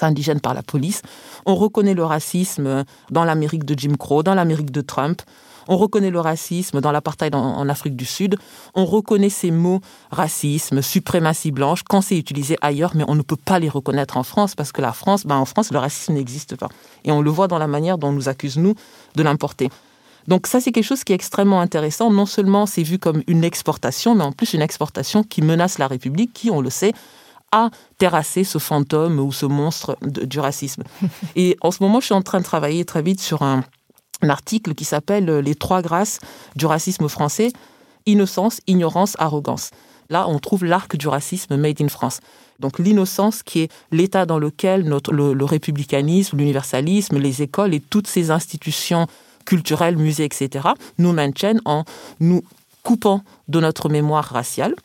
indigènes 0.02 0.42
par 0.42 0.54
la 0.54 0.64
police. 0.64 1.02
On 1.46 1.56
reconnaît 1.56 1.94
le 1.94 2.04
racisme 2.04 2.84
dans 3.12 3.24
l'Amérique 3.24 3.64
de 3.64 3.78
Jim 3.78 3.94
Crow, 3.98 4.24
dans 4.24 4.34
l'Amérique 4.34 4.72
de 4.72 4.82
Trump. 4.82 5.22
On 5.68 5.78
reconnaît 5.78 6.12
le 6.12 6.20
racisme 6.20 6.80
dans 6.80 6.92
l'apartheid 6.92 7.34
en, 7.34 7.68
Afrique 7.70 7.96
du 7.96 8.06
Sud. 8.06 8.38
On 8.76 8.86
reconnaît 8.86 9.30
ces 9.30 9.50
mots 9.50 9.82
racisme, 10.12 10.82
suprématie 10.82 11.52
blanche 11.52 11.82
quand 11.84 12.02
c'est 12.02 12.18
utilisé 12.18 12.56
ailleurs, 12.62 12.92
mais 12.96 13.04
on 13.08 13.16
ne 13.16 13.24
peut 13.24 13.36
pas 13.36 13.58
les 13.58 13.70
reconnaître 13.70 14.18
en 14.18 14.24
France 14.24 14.54
parce 14.54 14.72
que 14.72 14.82
la 14.82 14.94
France, 14.94 15.26
ben 15.26 15.38
en 15.38 15.46
France, 15.46 15.72
le 15.72 15.80
racisme 15.80 16.14
n'existe 16.14 16.56
pas. 16.56 16.70
Et 17.04 17.12
on 17.12 17.22
le 17.22 17.32
voit 17.32 17.48
dans 17.48 17.58
la 17.58 17.68
manière 17.68 17.98
dont 17.98 18.10
on 18.10 18.14
nous 18.14 18.30
accuse, 18.30 18.58
nous, 18.58 18.76
de 19.16 19.24
l'importer. 19.24 19.70
Donc 20.28 20.48
ça, 20.48 20.60
c'est 20.60 20.72
quelque 20.72 20.86
chose 20.86 21.04
qui 21.04 21.12
est 21.12 21.16
extrêmement 21.16 21.62
intéressant. 21.62 22.12
Non 22.12 22.26
seulement 22.26 22.66
c'est 22.66 22.84
vu 22.84 23.00
comme 23.00 23.22
une 23.28 23.44
exportation, 23.44 24.16
mais 24.16 24.24
en 24.24 24.32
plus 24.32 24.54
une 24.54 24.62
exportation 24.62 25.24
qui 25.24 25.42
menace 25.42 25.78
la 25.78 25.88
République, 25.88 26.34
qui, 26.34 26.50
on 26.50 26.62
le 26.62 26.70
sait, 26.70 26.94
a 27.52 27.70
terrassé 27.98 28.44
ce 28.44 28.58
fantôme 28.58 29.20
ou 29.20 29.32
ce 29.32 29.46
monstre 29.46 29.98
du 30.02 30.40
racisme. 30.40 30.84
Et 31.36 31.58
en 31.62 31.72
ce 31.72 31.82
moment, 31.82 32.00
je 32.00 32.06
suis 32.06 32.16
en 32.16 32.22
train 32.22 32.40
de 32.40 32.44
travailler 32.44 32.86
très 32.86 33.02
vite 33.02 33.22
sur 33.22 33.42
un, 33.44 33.64
article 34.22 34.74
qui 34.74 34.86
s'appelle 34.86 35.26
Les 35.26 35.56
trois 35.56 35.82
grâces 35.82 36.20
du 36.56 36.66
racisme 36.66 37.08
français, 37.10 37.52
innocence, 38.06 38.62
ignorance, 38.66 39.16
arrogance. 39.20 39.72
Là, 40.10 40.28
on 40.28 40.40
trouve 40.40 40.66
l'arc 40.66 40.96
du 40.96 41.08
racisme 41.08 41.58
made 41.58 41.82
in 41.82 41.90
France. 41.90 42.22
Donc 42.60 42.80
l'innocence 42.80 43.44
qui 43.44 43.60
est 43.60 43.72
l'état 43.92 44.26
dans 44.26 44.40
lequel 44.40 44.84
notre, 44.84 45.12
le 45.12 45.46
républicanisme, 45.46 46.38
l'universalisme, 46.38 47.18
les 47.18 47.42
écoles 47.42 47.74
et 47.74 47.82
toutes 47.82 48.08
ces 48.08 48.32
institutions 48.32 49.06
culturels, 49.46 49.98
musées, 49.98 50.26
etc., 50.26 50.70
nous 50.98 51.14
maintiennent 51.14 51.62
en 51.66 51.84
nous 52.20 52.44
coupant 52.84 53.22
de 53.48 53.60
notre 53.60 53.90
mémoire 53.90 54.26
raciale. 54.26 54.76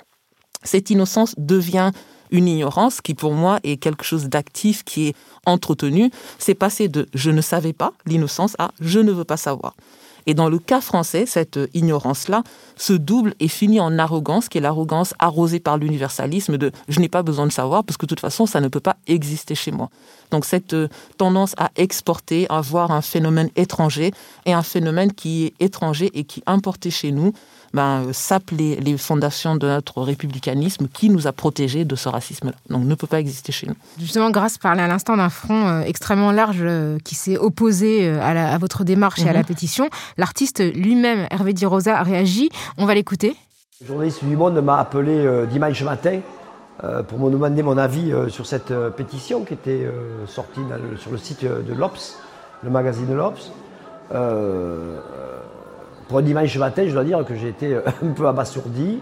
Cette 0.63 0.91
innocence 0.91 1.35
devient 1.39 1.93
une 2.31 2.49
ignorance 2.49 3.01
qui 3.01 3.15
pour 3.15 3.33
moi 3.33 3.59
est 3.65 3.77
quelque 3.77 4.05
chose 4.05 4.29
d'actif 4.29 4.85
qui 4.85 5.09
est 5.09 5.15
entretenu. 5.47 6.11
C'est 6.39 6.55
passé 6.55 6.89
de 6.89 7.09
je 7.15 7.31
ne 7.31 7.41
savais 7.41 7.73
pas 7.73 7.93
l'innocence 8.07 8.55
à 8.59 8.71
je 8.81 9.01
ne 9.01 9.13
veux 9.13 9.25
pas 9.25 9.37
savoir. 9.37 9.75
Et 10.27 10.35
dans 10.35 10.49
le 10.49 10.59
cas 10.59 10.81
français, 10.81 11.25
cette 11.27 11.59
ignorance-là 11.75 12.43
se 12.77 12.93
double 12.93 13.35
et 13.41 13.49
finit 13.49 13.81
en 13.81 13.99
arrogance, 13.99 14.49
qui 14.49 14.59
est 14.59 14.61
l'arrogance 14.61 15.15
arrosée 15.19 15.61
par 15.61 15.79
l'universalisme 15.79 16.59
de 16.59 16.73
je 16.89 17.01
n'ai 17.01 17.09
pas 17.09 17.23
besoin 17.23 17.47
de 17.47 17.53
savoir 17.53 17.85
parce 17.85 17.97
que 17.97 18.07
de 18.07 18.11
toute 18.11 18.21
façon, 18.21 18.47
ça 18.47 18.61
ne 18.61 18.69
peut 18.69 18.81
pas 18.81 18.97
exister 19.07 19.55
chez 19.55 19.73
moi. 19.73 19.91
Donc 20.31 20.45
cette 20.45 20.75
euh, 20.75 20.89
tendance 21.19 21.55
à 21.59 21.71
exporter, 21.77 22.47
à 22.49 22.61
voir 22.61 22.91
un 22.91 23.03
phénomène 23.03 23.51
étranger 23.57 24.13
et 24.47 24.53
un 24.53 24.63
phénomène 24.63 25.13
qui 25.13 25.47
est 25.47 25.55
étranger 25.61 26.11
et 26.15 26.25
qui 26.25 26.41
est 26.41 26.45
importé 26.47 26.91
chez 26.91 27.13
nous, 27.13 27.33
ben, 27.73 28.13
sape 28.13 28.51
les, 28.51 28.97
fondations 28.99 29.55
de 29.55 29.67
notre 29.67 30.03
républicanisme 30.03 30.89
qui 30.93 31.09
nous 31.09 31.27
a 31.27 31.33
protégés 31.33 31.85
de 31.85 31.95
ce 31.95 32.09
racisme-là. 32.09 32.57
Donc 32.69 32.85
ne 32.85 32.95
peut 32.95 33.07
pas 33.07 33.21
exister 33.21 33.53
chez 33.53 33.67
nous. 33.67 33.77
Justement, 33.99 34.31
Grâce 34.31 34.59
parlait 34.59 34.83
à 34.83 34.89
l'instant 34.89 35.17
d'un 35.17 35.31
front 35.31 35.69
euh, 35.69 35.83
extrêmement 35.83 36.33
large 36.33 36.59
euh, 36.61 36.99
qui 37.05 37.15
s'est 37.15 37.39
opposé 37.39 38.09
à, 38.09 38.59
votre 38.59 38.85
démarche 38.85 39.21
et 39.21 39.29
à 39.29 39.33
la 39.33 39.41
mhm. 39.41 39.47
pétition. 39.47 39.89
L'artiste 40.17 40.61
lui-même, 40.75 41.27
Hervé 41.31 41.53
Di 41.53 41.67
Rosa, 41.67 41.99
a 41.99 42.03
réagi. 42.03 42.49
On 42.77 42.87
va 42.87 42.95
l'écouter. 42.95 43.37
Le 43.83 43.87
journaliste 43.87 44.23
du 44.23 44.37
Monde 44.37 44.61
m'a 44.61 44.79
appelé 44.79 45.11
euh, 45.11 45.47
dimanche 45.47 45.83
matin 45.83 46.17
euh, 46.17 46.40
pour 47.09 47.19
me 47.19 47.31
demander 47.31 47.63
mon 47.63 47.77
avis 47.77 48.13
euh, 48.13 48.29
sur 48.29 48.47
cette 48.47 48.73
pétition 48.97 49.45
qui 49.45 49.55
était 49.55 49.87
sortie 50.27 50.61
sur 50.97 51.11
le 51.11 51.19
site 51.19 51.45
de 51.45 51.75
l'Obs, 51.75 52.17
le 52.63 52.71
magazine 52.71 53.15
l'Obs. 53.15 53.53
pour 56.09 56.19
un 56.19 56.23
dimanche 56.23 56.57
matin, 56.57 56.85
je 56.87 56.93
dois 56.93 57.05
dire 57.05 57.25
que 57.25 57.35
j'ai 57.35 57.49
été 57.49 57.77
un 58.03 58.13
peu 58.15 58.27
abasourdi. 58.27 59.01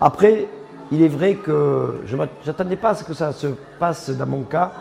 après, 0.00 0.48
il 0.92 1.02
est 1.02 1.08
vrai 1.08 1.34
que 1.34 2.00
je 2.06 2.16
n'attendais 2.16 2.76
pas 2.76 2.90
à 2.90 2.94
ce 2.94 3.04
que 3.04 3.14
ça 3.14 3.32
se 3.32 3.46
passe 3.78 4.10
dans 4.10 4.26
mon 4.26 4.42
cas, 4.42 4.72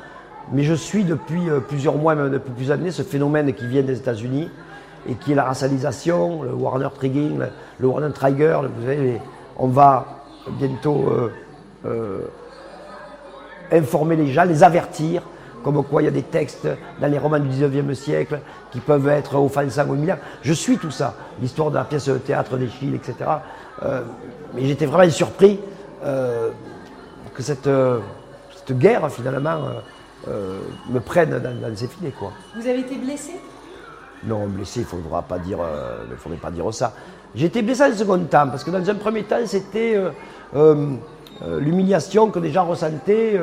mais 0.52 0.64
je 0.64 0.74
suis 0.74 1.04
depuis 1.04 1.44
plusieurs 1.68 1.96
mois, 1.96 2.16
même 2.16 2.32
depuis 2.32 2.52
plusieurs 2.52 2.80
années, 2.80 2.92
ce 2.92 3.04
phénomène 3.04 3.54
qui 3.54 3.68
vient 3.68 3.84
des 3.84 3.98
États-Unis 3.98 4.50
et 5.08 5.14
qui 5.16 5.34
est 5.34 5.36
la 5.36 5.44
racialisation, 5.44 6.44
le 6.44 6.54
Warner 6.54 6.90
Trigging, 6.96 7.40
le 7.80 7.88
Warner 7.88 8.12
Trigger. 8.12 8.62
Vous 8.76 8.86
savez, 8.86 9.22
on 9.58 9.68
va 9.68 10.19
bientôt 10.52 11.10
euh, 11.10 11.32
euh, 11.86 12.22
informer 13.72 14.16
les 14.16 14.32
gens, 14.32 14.44
les 14.44 14.64
avertir, 14.64 15.24
comme 15.64 15.84
quoi 15.84 16.02
il 16.02 16.06
y 16.06 16.08
a 16.08 16.12
des 16.12 16.24
textes 16.24 16.68
dans 17.00 17.08
les 17.08 17.18
romans 17.18 17.40
du 17.40 17.50
19e 17.50 17.94
siècle 17.94 18.40
qui 18.72 18.80
peuvent 18.80 19.08
être 19.10 19.36
offensants 19.36 19.88
ou 19.88 19.96
humiliants. 19.96 20.20
Je 20.42 20.54
suis 20.54 20.78
tout 20.78 20.92
ça, 20.92 21.14
l'histoire 21.42 21.70
de 21.70 21.76
la 21.76 21.84
pièce 21.84 22.08
de 22.08 22.18
théâtre 22.18 22.58
d'Échille, 22.58 22.96
etc. 22.96 23.16
Euh, 23.84 24.02
mais 24.54 24.66
j'étais 24.66 24.86
vraiment 24.86 25.12
surpris 25.12 25.60
que 26.02 27.44
cette, 27.44 27.70
cette, 28.56 28.78
guerre, 28.78 29.12
finalement, 29.12 29.60
me 30.26 31.00
prenne 31.00 31.40
dans, 31.40 31.62
dans 31.62 31.76
ses 31.76 31.88
filets. 31.88 32.14
Quoi. 32.18 32.32
Vous 32.56 32.66
avez 32.66 32.80
été 32.80 32.96
blessé? 32.96 33.34
Non, 34.24 34.48
blessé, 34.48 34.80
il 34.80 34.84
ne 34.84 34.88
faudra 34.88 35.22
pas 35.22 35.40
dire, 35.40 35.60
faudrait 36.18 36.38
pas 36.38 36.52
dire 36.52 36.74
ça. 36.74 36.94
J'ai 37.36 37.46
été 37.46 37.62
blessé 37.62 37.84
en 37.84 37.94
second 37.94 38.18
temps, 38.20 38.48
parce 38.50 38.64
que 38.64 38.72
dans 38.72 38.90
un 38.90 38.96
premier 38.96 39.24
temps, 39.24 39.38
c'était 39.46 39.96
euh, 39.96 40.10
euh, 40.56 41.60
l'humiliation 41.60 42.32
que 42.32 42.40
des 42.40 42.52
gens 42.52 42.66
ressentaient 42.66 43.40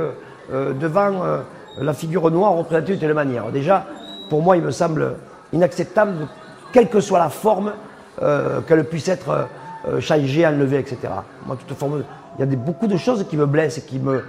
devant 0.51 1.43
la 1.79 1.93
figure 1.93 2.31
noire 2.31 2.53
représentée 2.53 2.95
de 2.95 3.01
telle 3.01 3.15
manière. 3.15 3.51
Déjà, 3.51 3.85
pour 4.29 4.43
moi, 4.43 4.57
il 4.57 4.63
me 4.63 4.71
semble 4.71 5.17
inacceptable, 5.53 6.29
quelle 6.73 6.89
que 6.89 7.01
soit 7.01 7.19
la 7.19 7.31
forme, 7.31 7.73
qu'elle 8.69 8.85
puisse 8.85 9.09
être 9.09 9.49
changée, 9.99 10.47
enlevée, 10.47 10.79
etc. 10.79 10.99
Moi, 11.47 11.57
toute 11.57 11.77
forme, 11.77 12.05
il 12.39 12.49
y 12.49 12.53
a 12.53 12.57
beaucoup 12.57 12.87
de 12.87 12.97
choses 12.97 13.27
qui 13.29 13.37
me 13.37 13.47
blessent 13.47 13.79
et 13.79 13.83
qui 13.83 13.99
me, 13.99 14.23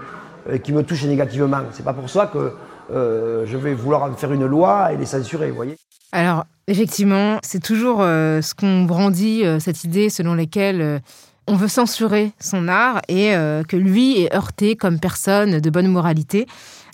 qui 0.64 0.74
me 0.74 0.82
touchent 0.82 1.06
négativement. 1.06 1.62
C'est 1.72 1.86
pas 1.86 1.94
pour 1.94 2.10
ça 2.10 2.32
que 2.34 2.54
je 2.90 3.58
vais 3.58 3.74
vouloir 3.76 4.04
en 4.04 4.14
faire 4.14 4.32
une 4.32 4.46
loi 4.46 4.94
et 4.94 4.98
les 4.98 5.06
censurer, 5.06 5.50
vous 5.50 5.56
voyez. 5.56 5.78
Alors, 6.12 6.46
effectivement, 6.68 7.40
c'est 7.44 7.62
toujours 7.62 8.02
euh, 8.02 8.42
ce 8.42 8.56
qu'on 8.56 8.84
brandit, 8.84 9.46
euh, 9.46 9.60
cette 9.60 9.84
idée 9.84 10.10
selon 10.10 10.36
laquelle 10.36 10.82
euh, 10.82 11.00
on 11.48 11.56
veut 11.56 11.68
censurer 11.68 12.32
son 12.39 12.68
art 12.68 13.01
et 13.08 13.34
que 13.68 13.75
lui 13.75 14.22
est 14.22 14.36
heurté 14.36 14.75
comme 14.75 15.00
personne 15.00 15.60
de 15.60 15.70
bonne 15.70 15.88
moralité. 15.88 16.46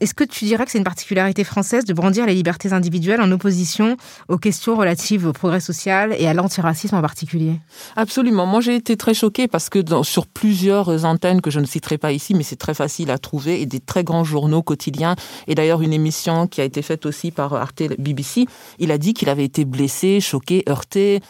Est-ce 0.02 0.14
que 0.14 0.24
tu 0.24 0.44
dirais 0.46 0.66
que 0.66 0.72
c'est 0.72 0.80
une 0.80 0.84
particularité 0.84 1.44
française 1.44 1.86
de 1.86 1.94
brandir 1.94 2.26
les 2.26 2.34
libertés 2.34 2.74
individuelles 2.74 3.22
en 3.22 3.32
opposition 3.32 3.96
aux 4.28 4.38
questions 4.38 4.76
relatives 4.76 5.26
au 5.26 5.34
progrès 5.34 5.62
social 5.62 6.14
et 6.18 6.28
à 6.28 6.34
l'antiracisme 6.34 6.96
en 6.96 7.02
particulier? 7.02 7.54
Absolument. 7.96 8.46
Moi, 8.46 8.60
j'ai 8.60 8.76
été 8.76 8.98
très 8.98 9.14
choquée 9.14 9.48
parce 9.48 9.70
que 9.70 9.80
sur 10.04 10.28
plusieurs 10.28 11.06
antennes 11.06 11.42
que 11.42 11.52
je 11.52 11.60
ne 11.60 11.66
citerai 11.66 11.98
pas 11.98 12.12
ici, 12.12 12.34
mais 12.34 12.44
c'est 12.44 12.58
très 12.58 12.74
facile 12.74 13.12
à 13.12 13.18
trouver, 13.18 13.62
et 13.62 13.66
des 13.66 13.80
très 13.80 14.04
grands 14.04 14.26
journaux 14.26 14.62
quotidiens, 14.62 15.16
et 15.48 15.56
d'ailleurs 15.56 15.82
une 15.82 15.94
émission 15.94 16.48
qui 16.48 16.60
a 16.60 16.66
été 16.66 16.82
faite 16.82 17.06
aussi 17.06 17.32
par 17.32 17.54
Arte 17.54 17.84
BBC, 17.98 18.46
il 18.80 18.92
a 18.92 18.98
dit 18.98 19.14
qu'il 19.14 19.30
avait 19.30 19.46
été 19.46 19.64
blessé, 19.64 20.20
choqué, 20.20 20.64
heurté 20.68 21.22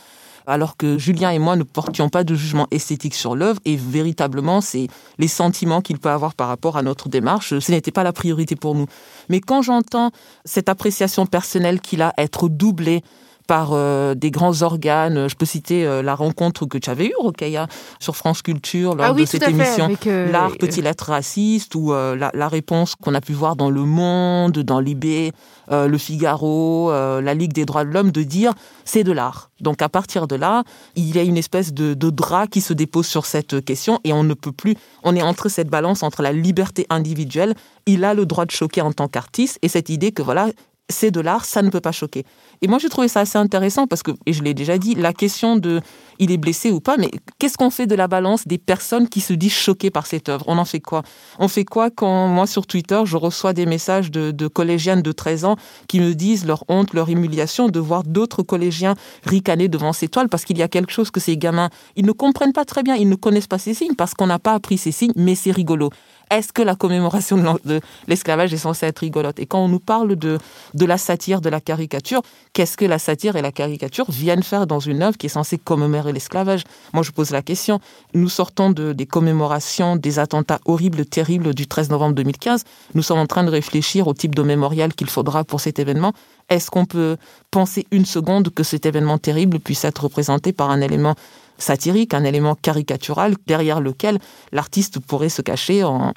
alors 0.48 0.78
que 0.78 0.98
Julien 0.98 1.32
et 1.32 1.40
moi 1.40 1.56
ne 1.56 1.64
portions 1.64 2.10
pas 2.10 2.24
de 2.24 2.36
jugement 2.36 2.68
esthétique 2.72 3.16
sur 3.16 3.36
l'œuvre 3.36 3.60
et 3.66 3.76
véritablement 3.76 4.62
c'est 4.62 4.88
les 5.18 5.28
sentiments 5.28 5.82
qu'il 5.82 6.00
peut 6.00 6.10
avoir 6.10 6.34
par 6.36 6.48
rapport 6.48 6.78
à 6.78 6.82
notre 6.82 7.10
démarche, 7.10 7.58
ce 7.60 7.72
n'était 7.72 7.92
pas 7.92 8.04
la 8.04 8.14
priorité 8.14 8.56
pour 8.56 8.76
nous. 8.76 8.88
Mais 9.30 9.40
quand 9.40 9.62
j'entends 9.62 10.12
cette 10.46 10.70
appréciation 10.70 11.26
personnelle 11.26 11.80
qu'il 11.80 12.02
a 12.02 12.14
être 12.18 12.50
doublée 12.50 13.04
par 13.48 13.72
euh, 13.74 14.16
des 14.16 14.32
grands 14.32 14.62
organes. 14.62 15.28
Je 15.28 15.36
peux 15.36 15.46
citer 15.46 15.86
euh, 15.86 16.02
la 16.02 16.16
rencontre 16.16 16.66
que 16.66 16.78
tu 16.78 16.90
avais 16.90 17.08
eue, 17.08 17.14
Rokhaya, 17.20 17.68
sur 18.00 18.16
France 18.16 18.42
Culture 18.42 18.96
lors 18.96 19.08
ah 19.08 19.14
de 19.14 19.26
cette 19.26 19.48
émission 19.48 19.90
euh, 20.08 20.32
L'art 20.32 20.58
peut-il 20.60 20.86
être 20.88 21.10
raciste 21.10 21.76
ou 21.76 21.94
la, 21.94 22.32
la, 22.34 22.48
réponse 22.48 22.96
qu'on 22.96 23.14
a 23.14 23.22
pu 23.22 23.34
voir 23.34 23.56
dans 23.56 23.70
Le 23.70 23.84
Monde, 23.84 24.60
dans 24.60 24.80
Libé, 24.80 25.32
Le 25.70 25.98
Figaro, 25.98 26.92
la 26.92 27.34
Ligue 27.34 27.54
des 27.54 27.66
droits 27.66 27.84
de 27.84 27.90
l'homme, 27.90 28.12
de 28.12 28.24
dire 28.24 28.54
c'est 28.86 29.04
de 29.04 29.12
l'art. 29.12 29.50
Donc 29.60 29.82
à 29.82 29.90
partir 29.90 30.28
de 30.28 30.36
là, 30.36 30.64
il 30.96 31.16
y 31.16 31.20
a 31.20 31.24
une 31.24 31.38
espèce 31.38 31.74
de, 31.74 31.94
de 31.94 32.10
drap 32.10 32.48
qui 32.48 32.62
se 32.62 32.74
dépose 32.74 33.08
sur 33.08 33.26
cette 33.26 33.64
question 33.64 34.00
et 34.04 34.14
on 34.14 34.24
ne 34.24 34.34
peut 34.34 34.52
plus, 34.52 34.76
on 35.04 35.16
est 35.16 35.22
entre 35.22 35.50
cette 35.50 35.70
balance 35.70 36.04
entre 36.04 36.22
la 36.22 36.34
liberté 36.34 36.86
individuelle, 36.90 37.56
il 37.86 38.04
a 38.04 38.14
le 38.14 38.26
droit 38.26 38.46
de 38.46 38.52
choquer 38.52 38.82
en 38.82 38.92
tant 38.92 39.08
qu'artiste 39.08 39.60
et 39.62 39.68
cette 39.68 39.90
idée 39.90 40.12
que 40.12 40.22
voilà, 40.22 40.48
c'est 40.94 41.12
de 41.12 41.20
l'art, 41.20 41.46
ça 41.46 41.62
ne 41.62 41.70
peut 41.70 41.82
pas 41.82 41.92
choquer. 41.92 42.26
Et 42.62 42.68
moi, 42.68 42.78
j'ai 42.80 42.90
trouvé 42.90 43.08
ça 43.10 43.22
assez 43.22 43.38
intéressant 43.38 43.88
parce 43.88 44.04
que, 44.04 44.12
et 44.26 44.34
je 44.34 44.42
l'ai 44.44 44.54
déjà 44.54 44.78
dit, 44.78 44.96
la 44.96 45.12
question 45.12 45.58
de 45.58 45.82
il 46.20 46.32
est 46.32 46.38
blessé 46.38 46.72
ou 46.72 46.80
pas, 46.80 46.96
mais 46.98 47.10
qu'est-ce 47.40 47.58
qu'on 47.58 47.70
fait 47.70 47.88
de 47.88 47.96
la 47.96 48.08
balance 48.08 48.48
des 48.48 48.58
personnes 48.58 49.10
qui 49.10 49.20
se 49.20 49.34
disent 49.34 49.54
choquées 49.54 49.90
par 49.90 50.06
cette 50.06 50.30
œuvre? 50.30 50.46
On 50.48 50.58
en 50.58 50.66
fait 50.66 50.80
quoi? 50.80 51.04
On 51.40 51.48
fait 51.48 51.66
quoi 51.66 51.90
quand, 51.90 52.28
moi, 52.28 52.48
sur 52.48 52.68
Twitter, 52.68 53.02
je 53.06 53.18
reçois 53.18 53.54
des 53.54 53.66
messages 53.66 54.12
de, 54.12 54.32
de, 54.32 54.48
collégiennes 54.48 55.02
de 55.02 55.12
13 55.12 55.46
ans 55.46 55.56
qui 55.88 56.00
me 56.00 56.14
disent 56.14 56.46
leur 56.46 56.64
honte, 56.70 56.94
leur 56.94 57.10
humiliation 57.10 57.68
de 57.68 57.80
voir 57.80 58.04
d'autres 58.04 58.44
collégiens 58.44 58.96
ricaner 59.26 59.68
devant 59.68 59.92
ces 59.92 60.08
toiles 60.08 60.30
parce 60.30 60.46
qu'il 60.46 60.58
y 60.58 60.62
a 60.64 60.68
quelque 60.68 60.92
chose 60.92 61.12
que 61.12 61.20
ces 61.20 61.38
gamins, 61.38 61.70
ils 61.96 62.06
ne 62.06 62.12
comprennent 62.12 62.54
pas 62.54 62.66
très 62.66 62.84
bien, 62.84 62.96
ils 62.96 63.10
ne 63.10 63.16
connaissent 63.16 63.48
pas 63.48 63.58
ces 63.58 63.74
signes 63.74 63.96
parce 63.96 64.14
qu'on 64.14 64.28
n'a 64.28 64.40
pas 64.40 64.54
appris 64.54 64.78
ces 64.78 64.92
signes, 64.92 65.14
mais 65.16 65.36
c'est 65.36 65.52
rigolo 65.52 65.90
est-ce 66.38 66.54
que 66.54 66.62
la 66.62 66.76
commémoration 66.76 67.38
de 67.66 67.82
l'esclavage 68.08 68.54
est 68.54 68.58
censée 68.58 68.86
être 68.86 69.00
rigolote? 69.00 69.40
Et 69.40 69.46
quand 69.46 69.60
on 69.60 69.68
nous 69.68 69.80
parle 69.80 70.16
de, 70.16 70.38
de 70.74 70.86
la 70.86 70.98
satire, 70.98 71.42
de 71.42 71.50
la 71.50 71.62
caricature, 71.62 72.22
qu'est-ce 72.54 72.78
que 72.78 72.86
la 72.86 73.00
satire 73.00 73.36
et 73.36 73.42
la 73.42 73.52
caricature 73.52 74.10
viennent 74.10 74.44
faire 74.44 74.68
dans 74.68 74.80
une 74.80 75.02
œuvre 75.02 75.18
qui 75.18 75.28
est 75.28 75.30
censée 75.30 75.58
commémorer 75.58 76.14
l'esclavage? 76.14 76.64
Moi, 76.94 77.04
je 77.04 77.12
pose 77.12 77.32
la 77.32 77.42
question. 77.42 77.80
Nous 78.14 78.30
sortons 78.30 78.72
de, 78.72 78.94
des 78.94 79.06
commémorations 79.06 79.96
des 79.96 80.20
attentats 80.20 80.60
horribles, 80.66 81.06
terribles 81.06 81.54
du 81.54 81.68
13 81.68 81.90
novembre 81.90 82.16
2015. 82.16 82.64
Nous 82.96 83.04
sommes 83.04 83.20
en 83.20 83.28
train 83.28 83.44
de 83.44 83.50
réfléchir 83.50 84.08
au 84.08 84.14
type 84.14 84.36
de 84.36 84.44
mémorial 84.44 84.94
qu'il 84.94 85.10
faudra 85.10 85.44
pour 85.44 85.60
cet 85.60 85.80
événement. 85.80 86.14
Est-ce 86.50 86.70
qu'on 86.70 86.86
peut 86.86 87.18
penser 87.52 87.88
une 87.92 88.06
seconde 88.06 88.50
que 88.50 88.64
cet 88.64 88.86
événement 88.86 89.18
terrible 89.18 89.60
puisse 89.60 89.86
être 89.86 90.04
représenté 90.04 90.54
par 90.54 90.70
un 90.70 90.82
élément 90.82 91.16
satirique, 91.58 92.14
un 92.14 92.24
élément 92.24 92.56
caricatural 92.56 93.36
derrière 93.48 93.80
lequel 93.80 94.20
l'artiste 94.52 95.00
pourrait 95.00 95.30
se 95.30 95.42
cacher 95.42 95.84
en, 95.84 96.14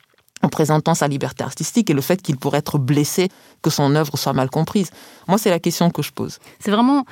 présentant 0.51 0.95
sa 0.95 1.09
liberté 1.09 1.45
artistique 1.45 1.91
et 1.91 1.95
le 1.95 2.01
fait 2.01 2.23
qu'il 2.23 2.37
pourrait 2.37 2.59
être 2.59 2.79
blessé 2.79 3.29
que 3.63 3.71
son 3.71 3.95
œuvre 3.95 4.17
soit 4.17 4.33
mal 4.33 4.51
comprise. 4.51 4.91
Moi, 5.29 5.39
c'est 5.39 5.51
la 5.51 5.59
question 5.59 5.91
que 5.91 6.03
je 6.03 6.13
pose. 6.13 6.39
C'est 6.59 6.71
vraiment 6.71 7.05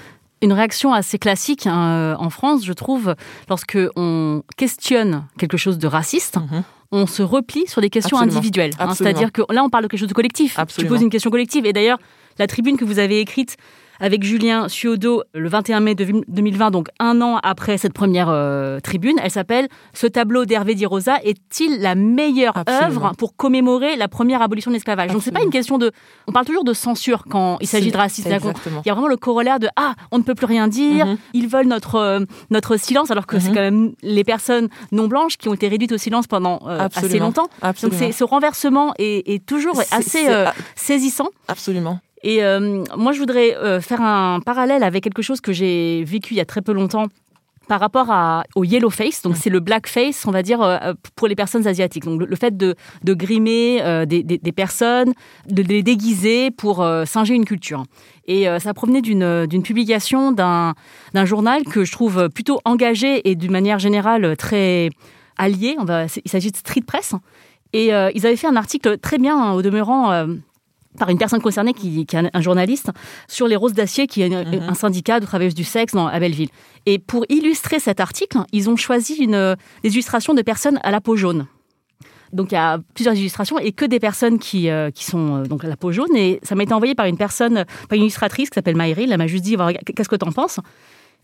une 0.42 0.52
réaction 0.52 0.92
assez 0.92 1.18
classique 1.18 1.66
hein, 1.66 1.90
euh, 1.90 2.16
en 2.18 2.30
France, 2.30 2.64
je 2.64 2.72
trouve, 2.72 3.14
lorsque 3.48 3.78
on 3.96 4.42
questionne 4.56 5.24
quelque 5.38 5.56
chose 5.56 5.78
de 5.78 5.86
raciste. 5.86 6.36
Mhm. 6.36 6.62
On 6.92 7.06
se 7.06 7.22
replie 7.22 7.66
sur 7.66 7.80
des 7.80 7.90
questions 7.90 8.18
individuelles. 8.18 8.72
Hein. 8.78 8.94
C'est-à-dire 8.94 9.32
que 9.32 9.42
là, 9.50 9.64
on 9.64 9.70
parle 9.70 9.84
de 9.84 9.88
quelque 9.88 9.98
chose 9.98 10.08
de 10.08 10.14
collectif. 10.14 10.58
Tu 10.76 10.86
poses 10.86 11.02
une 11.02 11.10
question 11.10 11.30
collective. 11.30 11.66
Et 11.66 11.72
d'ailleurs, 11.72 11.98
la 12.38 12.46
tribune 12.46 12.76
que 12.76 12.84
vous 12.84 13.00
avez 13.00 13.18
écrite 13.18 13.56
avec 14.00 14.22
Julien 14.24 14.68
Suodo 14.68 15.22
le 15.34 15.48
21 15.48 15.80
mai 15.80 15.94
2020, 15.94 16.70
donc 16.70 16.88
un 16.98 17.20
an 17.20 17.38
après 17.42 17.78
cette 17.78 17.92
première 17.92 18.28
euh, 18.28 18.80
tribune. 18.80 19.16
Elle 19.22 19.30
s'appelle 19.30 19.68
Ce 19.92 20.06
tableau 20.06 20.44
d'Hervé 20.44 20.74
Di 20.74 20.86
Rosa 20.86 21.18
est-il 21.22 21.80
la 21.80 21.94
meilleure 21.94 22.62
œuvre 22.68 23.12
pour 23.18 23.36
commémorer 23.36 23.96
la 23.96 24.08
première 24.08 24.42
abolition 24.42 24.70
de 24.70 24.76
l'esclavage? 24.76 25.12
Donc 25.12 25.22
c'est 25.22 25.32
pas 25.32 25.42
une 25.42 25.50
question 25.50 25.78
de. 25.78 25.92
On 26.26 26.32
parle 26.32 26.46
toujours 26.46 26.64
de 26.64 26.72
censure 26.72 27.24
quand 27.28 27.58
il 27.60 27.66
s'agit 27.66 27.90
de 27.90 27.96
racisme. 27.96 28.28
Il 28.28 28.86
y 28.86 28.90
a 28.90 28.94
vraiment 28.94 29.08
le 29.08 29.16
corollaire 29.16 29.58
de 29.58 29.68
Ah, 29.76 29.94
on 30.10 30.18
ne 30.18 30.22
peut 30.22 30.34
plus 30.34 30.46
rien 30.46 30.68
dire, 30.68 31.06
mhm. 31.06 31.16
ils 31.32 31.48
veulent 31.48 31.66
notre, 31.68 31.96
euh, 31.96 32.20
notre 32.50 32.76
silence, 32.76 33.10
alors 33.10 33.26
que 33.26 33.38
c'est 33.38 33.50
mhm. 33.50 33.54
quand 33.54 33.60
même 33.60 33.92
les 34.02 34.24
personnes 34.24 34.68
non 34.92 35.08
blanches 35.08 35.36
qui 35.36 35.48
ont 35.48 35.54
été 35.54 35.68
réduites 35.68 35.92
au 35.92 35.98
silence 35.98 36.26
pendant 36.26 36.60
euh, 36.66 36.88
assez 36.94 37.18
longtemps. 37.18 37.48
Donc 37.82 37.92
ce 37.94 38.24
renversement 38.24 38.94
est, 38.98 39.28
est 39.28 39.44
toujours 39.44 39.80
assez 39.90 40.28
saisissant. 40.74 41.28
Absolument. 41.48 42.00
Et 42.24 42.42
euh, 42.42 42.82
moi, 42.96 43.12
je 43.12 43.18
voudrais 43.20 43.54
euh, 43.54 43.82
faire 43.82 44.00
un 44.00 44.40
parallèle 44.40 44.82
avec 44.82 45.04
quelque 45.04 45.20
chose 45.20 45.42
que 45.42 45.52
j'ai 45.52 46.02
vécu 46.04 46.32
il 46.32 46.38
y 46.38 46.40
a 46.40 46.46
très 46.46 46.62
peu 46.62 46.72
longtemps 46.72 47.06
par 47.68 47.80
rapport 47.80 48.10
à, 48.10 48.44
au 48.56 48.64
yellow 48.64 48.90
face, 48.90 49.22
donc 49.22 49.36
c'est 49.38 49.48
le 49.48 49.58
black 49.60 49.86
face, 49.86 50.26
on 50.26 50.30
va 50.30 50.42
dire, 50.42 50.60
euh, 50.60 50.92
pour 51.16 51.28
les 51.28 51.34
personnes 51.34 51.66
asiatiques. 51.66 52.04
Donc 52.04 52.20
le, 52.20 52.36
fait 52.36 52.56
de, 52.56 52.74
de 53.04 53.14
grimer 53.14 54.04
des, 54.06 54.22
des, 54.22 54.52
personnes, 54.52 55.12
de 55.48 55.62
les 55.62 55.82
déguiser 55.82 56.50
pour 56.50 56.86
singer 57.06 57.34
une 57.34 57.46
culture. 57.46 57.84
Et 58.26 58.46
ça 58.58 58.74
provenait 58.74 59.00
d'une 59.00 59.62
publication 59.62 60.32
d'un 60.32 60.74
journal 61.24 61.64
que 61.64 61.84
je 61.84 61.92
trouve 61.92 62.28
plutôt 62.28 62.60
engagé 62.66 63.30
et 63.30 63.34
d'une 63.34 63.52
manière 63.52 63.78
générale 63.78 64.36
très 64.36 64.90
allié. 65.38 65.76
On 65.78 65.84
va, 65.84 66.04
il 66.22 66.30
s'agit 66.30 66.50
de 66.50 66.56
Street 66.56 66.82
Press. 66.86 67.14
Et 67.72 67.86
ils 67.88 68.26
avaient 68.26 68.36
fait 68.36 68.46
un 68.46 68.56
article 68.56 68.98
très 68.98 69.16
bien, 69.16 69.38
hein, 69.38 69.52
au 69.52 69.62
demeurant 69.62 70.26
par 70.98 71.08
une 71.08 71.18
personne 71.18 71.40
concernée 71.40 71.74
qui, 71.74 72.00
est 72.00 72.14
un, 72.14 72.40
journaliste 72.40 72.90
sur 73.28 73.48
les 73.48 73.56
Roses 73.56 73.74
d'Acier, 73.74 74.06
qui 74.06 74.22
est 74.22 74.28
mhm. 74.28 74.68
un 74.68 74.74
syndicat 74.74 75.20
de 75.20 75.26
travailleuses 75.26 75.54
du 75.54 75.64
sexe 75.64 75.94
dans, 75.94 76.06
à 76.06 76.18
Belleville. 76.20 76.50
Et 76.86 76.98
pour 76.98 77.24
illustrer 77.28 77.80
cet 77.80 78.00
article, 78.00 78.38
ils 78.52 78.70
ont 78.70 78.76
choisi 78.76 79.14
une, 79.14 79.56
des 79.82 79.92
illustrations 79.92 80.34
de 80.34 80.42
personnes 80.42 80.78
à 80.82 80.90
la 80.90 81.00
peau 81.00 81.16
jaune. 81.16 81.46
Donc 82.34 82.50
il 82.50 82.54
y 82.54 82.58
a 82.58 82.78
plusieurs 82.94 83.14
illustrations 83.14 83.58
et 83.58 83.72
que 83.72 83.84
des 83.84 84.00
personnes 84.00 84.38
qui, 84.38 84.68
euh, 84.68 84.90
qui 84.90 85.04
sont 85.04 85.36
euh, 85.36 85.42
donc 85.44 85.64
à 85.64 85.68
la 85.68 85.76
peau 85.76 85.92
jaune. 85.92 86.14
Et 86.16 86.40
ça 86.42 86.56
m'a 86.56 86.64
été 86.64 86.74
envoyé 86.74 86.94
par 86.94 87.06
une 87.06 87.16
personne, 87.16 87.64
par 87.88 87.96
une 87.96 88.02
illustratrice 88.02 88.50
qui 88.50 88.54
s'appelle 88.54 88.76
Maïri. 88.76 89.06
Elle 89.08 89.16
m'a 89.16 89.28
juste 89.28 89.44
dit 89.44 89.56
qu'est-ce 89.94 90.08
que 90.08 90.16
tu 90.16 90.26
en 90.26 90.32
penses? 90.32 90.58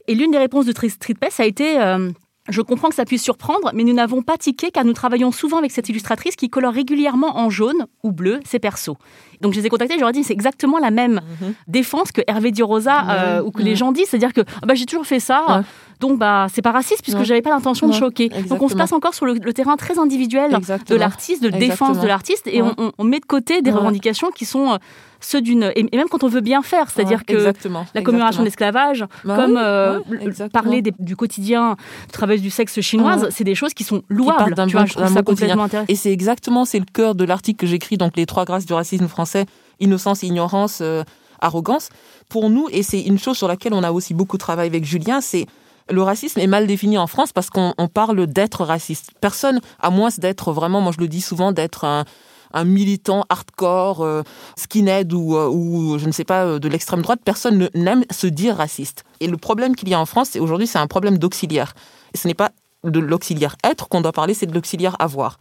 Et 0.07 0.15
l'une 0.15 0.31
des 0.31 0.39
réponses 0.39 0.67
de 0.67 0.73
Street 0.73 1.15
Press 1.21 1.41
a 1.41 1.47
été 1.47 1.81
euh, 1.81 2.11
je 2.49 2.63
comprends 2.63 2.89
que 2.89 2.95
ça 2.95 3.05
puisse 3.05 3.23
surprendre, 3.23 3.71
mais 3.75 3.85
nous 3.85 3.93
n'avons 3.93 4.23
pas 4.23 4.37
tiqué 4.37 4.71
car 4.71 4.85
nous 4.85 4.93
travaillons 4.93 5.31
souvent 5.31 5.59
avec 5.59 5.71
cette 5.71 5.89
illustratrice 5.89 6.37
qui 6.37 6.49
colore 6.49 6.73
régulièrement 6.73 7.39
en 7.39 7.51
jaune 7.51 7.87
ou 8.03 8.13
bleu 8.13 8.41
ses 8.45 8.59
persos. 8.59 8.97
Donc 9.41 9.53
je 9.55 9.61
les 9.61 9.67
ai 9.67 9.69
contactés, 9.69 9.95
je 9.95 10.01
leur 10.01 10.11
ai 10.11 10.13
dit 10.13 10.25
c'est 10.25 10.33
exactement 10.33 10.79
la 10.79 10.91
même 10.91 11.21
mhm. 11.41 11.55
défense 11.67 12.13
que 12.13 12.21
Hervé 12.27 12.51
Di 12.51 12.63
Rosa 12.63 13.43
ou 13.45 13.51
que 13.51 13.63
les 13.63 13.77
gens 13.77 13.93
disent, 13.93 14.09
c'est-à-dire 14.09 14.33
que 14.33 14.43
ah 14.63 14.67
bah, 14.67 14.75
j'ai 14.75 14.87
toujours 14.87 15.07
fait 15.07 15.21
ça. 15.21 15.65
Donc, 16.01 16.19
bah, 16.19 16.47
c'est 16.53 16.63
pas 16.63 16.73
raciste 16.73 17.03
puisque 17.03 17.23
j'avais 17.23 17.43
pas 17.43 17.51
l'intention 17.51 17.87
de 17.87 17.93
choquer. 17.93 18.31
Donc, 18.49 18.63
on 18.63 18.69
se 18.69 18.75
passe 18.75 18.93
encore 18.93 19.15
sur 19.15 19.27
le, 19.27 19.39
terrain 19.53 19.77
très 19.77 19.99
individuel 19.99 20.51
de 20.51 20.95
l'artiste, 20.97 21.43
de 21.43 21.51
défense 21.51 22.01
de 22.01 22.07
l'artiste, 22.07 22.47
et 22.47 22.63
on, 22.63 23.05
met 23.05 23.21
de 23.21 23.27
côté 23.27 23.63
des 23.63 23.71
revendications 23.71 24.31
qui 24.31 24.45
sont 24.45 24.73
euh, 24.73 24.77
ceux 25.21 25.41
d'une 25.41 25.73
et 25.77 25.97
même 25.97 26.09
quand 26.09 26.25
on 26.25 26.29
veut 26.29 26.41
bien 26.41 26.63
faire, 26.63 26.91
c'est-à-dire 26.91 27.25
que 27.25 27.53
la 27.95 28.03
commémoration 28.03 28.41
de 28.41 28.47
l'esclavage, 28.47 29.05
bah 29.25 29.37
comme 29.37 29.57
euh, 29.57 30.01
parler 30.53 30.83
du 30.99 31.17
quotidien 31.17 31.77
travailleuse 32.13 32.43
du 32.43 32.51
sexe 32.51 32.81
chinoise, 32.81 33.29
c'est 33.31 33.45
des 33.45 33.55
choses 33.55 33.75
qui 33.75 33.85
sont 33.85 34.03
louables. 34.09 34.55
tu 34.67 34.73
vois, 34.73 34.87
je 34.87 34.95
trouve 34.95 35.13
ça 35.13 35.23
complètement 35.23 35.65
intéressant. 35.65 35.87
Et 35.89 35.97
c'est 35.97 36.13
exactement 36.13 36.65
c'est 36.65 36.79
le 36.79 36.87
cœur 36.91 37.15
de 37.15 37.25
l'article 37.25 37.59
que 37.59 37.67
j'écris 37.67 37.99
donc 37.99 38.17
les 38.17 38.27
trois 38.27 38.45
grâces 38.45 38.67
du 38.67 38.73
racisme 38.73 39.09
français 39.09 39.47
innocence, 39.81 40.23
ignorance, 40.23 40.81
euh, 40.83 41.03
arrogance. 41.41 41.89
Pour 42.29 42.49
nous 42.51 42.69
et 42.71 42.83
c'est 42.83 43.01
une 43.01 43.19
chose 43.19 43.37
sur 43.37 43.49
laquelle 43.49 43.75
on 43.75 43.83
a 43.83 43.91
aussi 43.91 44.15
beaucoup 44.15 44.39
travaillé 44.39 44.69
avec 44.69 44.85
Julien, 44.85 45.21
c'est 45.21 45.47
le 45.91 46.03
racisme 46.03 46.41
est 46.41 46.47
mal 46.47 46.67
défini 46.67 46.99
en 46.99 47.07
France 47.07 47.33
parce 47.33 47.51
qu'on 47.51 47.75
parle 47.93 48.27
d'être 48.27 48.65
raciste. 48.65 49.11
Personne, 49.21 49.61
à 49.81 49.91
moins 49.91 50.09
d'être 50.19 50.53
vraiment, 50.53 50.81
moi 50.81 50.93
je 50.93 51.01
le 51.01 51.09
dis 51.09 51.21
souvent, 51.21 51.53
d'être 51.53 51.85
un, 51.85 52.05
militant 52.65 53.25
hardcore, 53.29 54.01
euh, 54.01 54.23
skinhead 54.57 55.13
ou, 55.13 55.37
euh, 55.37 55.49
ou, 55.49 55.99
je 55.99 56.07
ne 56.07 56.11
sais 56.11 56.25
pas, 56.25 56.45
euh, 56.45 56.59
de 56.59 56.69
l'extrême 56.69 57.01
droite, 57.01 57.21
personne 57.25 57.69
n'aime 57.75 58.05
se 58.11 58.27
dire 58.27 58.57
raciste. 58.57 59.05
Et 59.21 59.29
le 59.29 59.37
problème 59.37 59.77
qu'il 59.77 59.89
y 59.89 59.95
a 59.95 60.01
en 60.01 60.07
France, 60.07 60.35
aujourd'hui, 60.35 60.67
c'est 60.67 60.79
un 60.79 60.89
problème 60.89 61.19
d'auxiliaire. 61.19 61.75
Et 62.13 62.19
ce 62.19 62.27
n'est 62.27 62.35
pas 62.35 62.51
de 62.83 62.99
l'auxiliaire 62.99 63.55
être 63.63 63.89
qu'on 63.89 64.01
doit 64.01 64.13
parler, 64.13 64.35
c'est 64.35 64.47
de 64.47 64.55
l'auxiliaire 64.55 64.97
avoir 64.99 65.39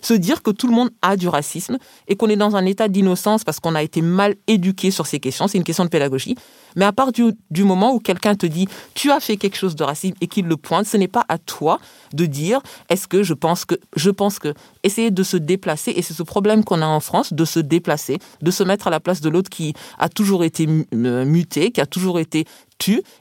se 0.00 0.14
dire 0.14 0.42
que 0.42 0.50
tout 0.50 0.66
le 0.66 0.74
monde 0.74 0.90
a 1.02 1.16
du 1.16 1.28
racisme 1.28 1.78
et 2.08 2.16
qu'on 2.16 2.28
est 2.28 2.36
dans 2.36 2.56
un 2.56 2.66
état 2.66 2.88
d'innocence 2.88 3.44
parce 3.44 3.60
qu'on 3.60 3.74
a 3.74 3.82
été 3.82 4.02
mal 4.02 4.34
éduqué 4.46 4.90
sur 4.90 5.06
ces 5.06 5.20
questions. 5.20 5.48
C'est 5.48 5.58
une 5.58 5.64
question 5.64 5.84
de 5.84 5.90
pédagogie. 5.90 6.36
Mais 6.76 6.84
à 6.84 6.92
part 6.92 7.12
du, 7.12 7.64
moment 7.64 7.92
où 7.92 7.98
quelqu'un 7.98 8.34
te 8.34 8.46
dit 8.46 8.68
tu 8.94 9.10
as 9.10 9.20
fait 9.20 9.36
quelque 9.36 9.56
chose 9.56 9.76
de 9.76 9.84
raciste 9.84 10.16
et 10.20 10.26
qu'il 10.26 10.46
le 10.46 10.56
pointe, 10.56 10.86
ce 10.86 10.96
n'est 10.96 11.08
pas 11.08 11.24
à 11.28 11.38
toi 11.38 11.80
de 12.12 12.26
dire 12.26 12.60
est-ce 12.88 13.06
que 13.06 13.22
je 13.22 13.34
pense 13.34 13.64
que 13.64 13.74
je 13.96 14.10
pense 14.10 14.38
que 14.38 14.54
essayer 14.82 15.10
de 15.10 15.22
se 15.22 15.36
déplacer 15.36 15.92
et 15.94 16.02
c'est 16.02 16.14
ce 16.14 16.22
problème 16.22 16.64
qu'on 16.64 16.82
a 16.82 16.86
en 16.86 17.00
France 17.00 17.32
de 17.32 17.44
se 17.44 17.60
déplacer, 17.60 18.18
de 18.40 18.50
se 18.50 18.62
mettre 18.62 18.86
à 18.86 18.90
la 18.90 19.00
place 19.00 19.20
de 19.20 19.28
l'autre 19.28 19.50
qui 19.50 19.74
a 19.98 20.08
toujours 20.08 20.44
été 20.44 20.66
euh, 20.94 21.24
muté, 21.24 21.70
qui 21.70 21.80
a 21.80 21.86
toujours 21.86 22.18
été 22.18 22.46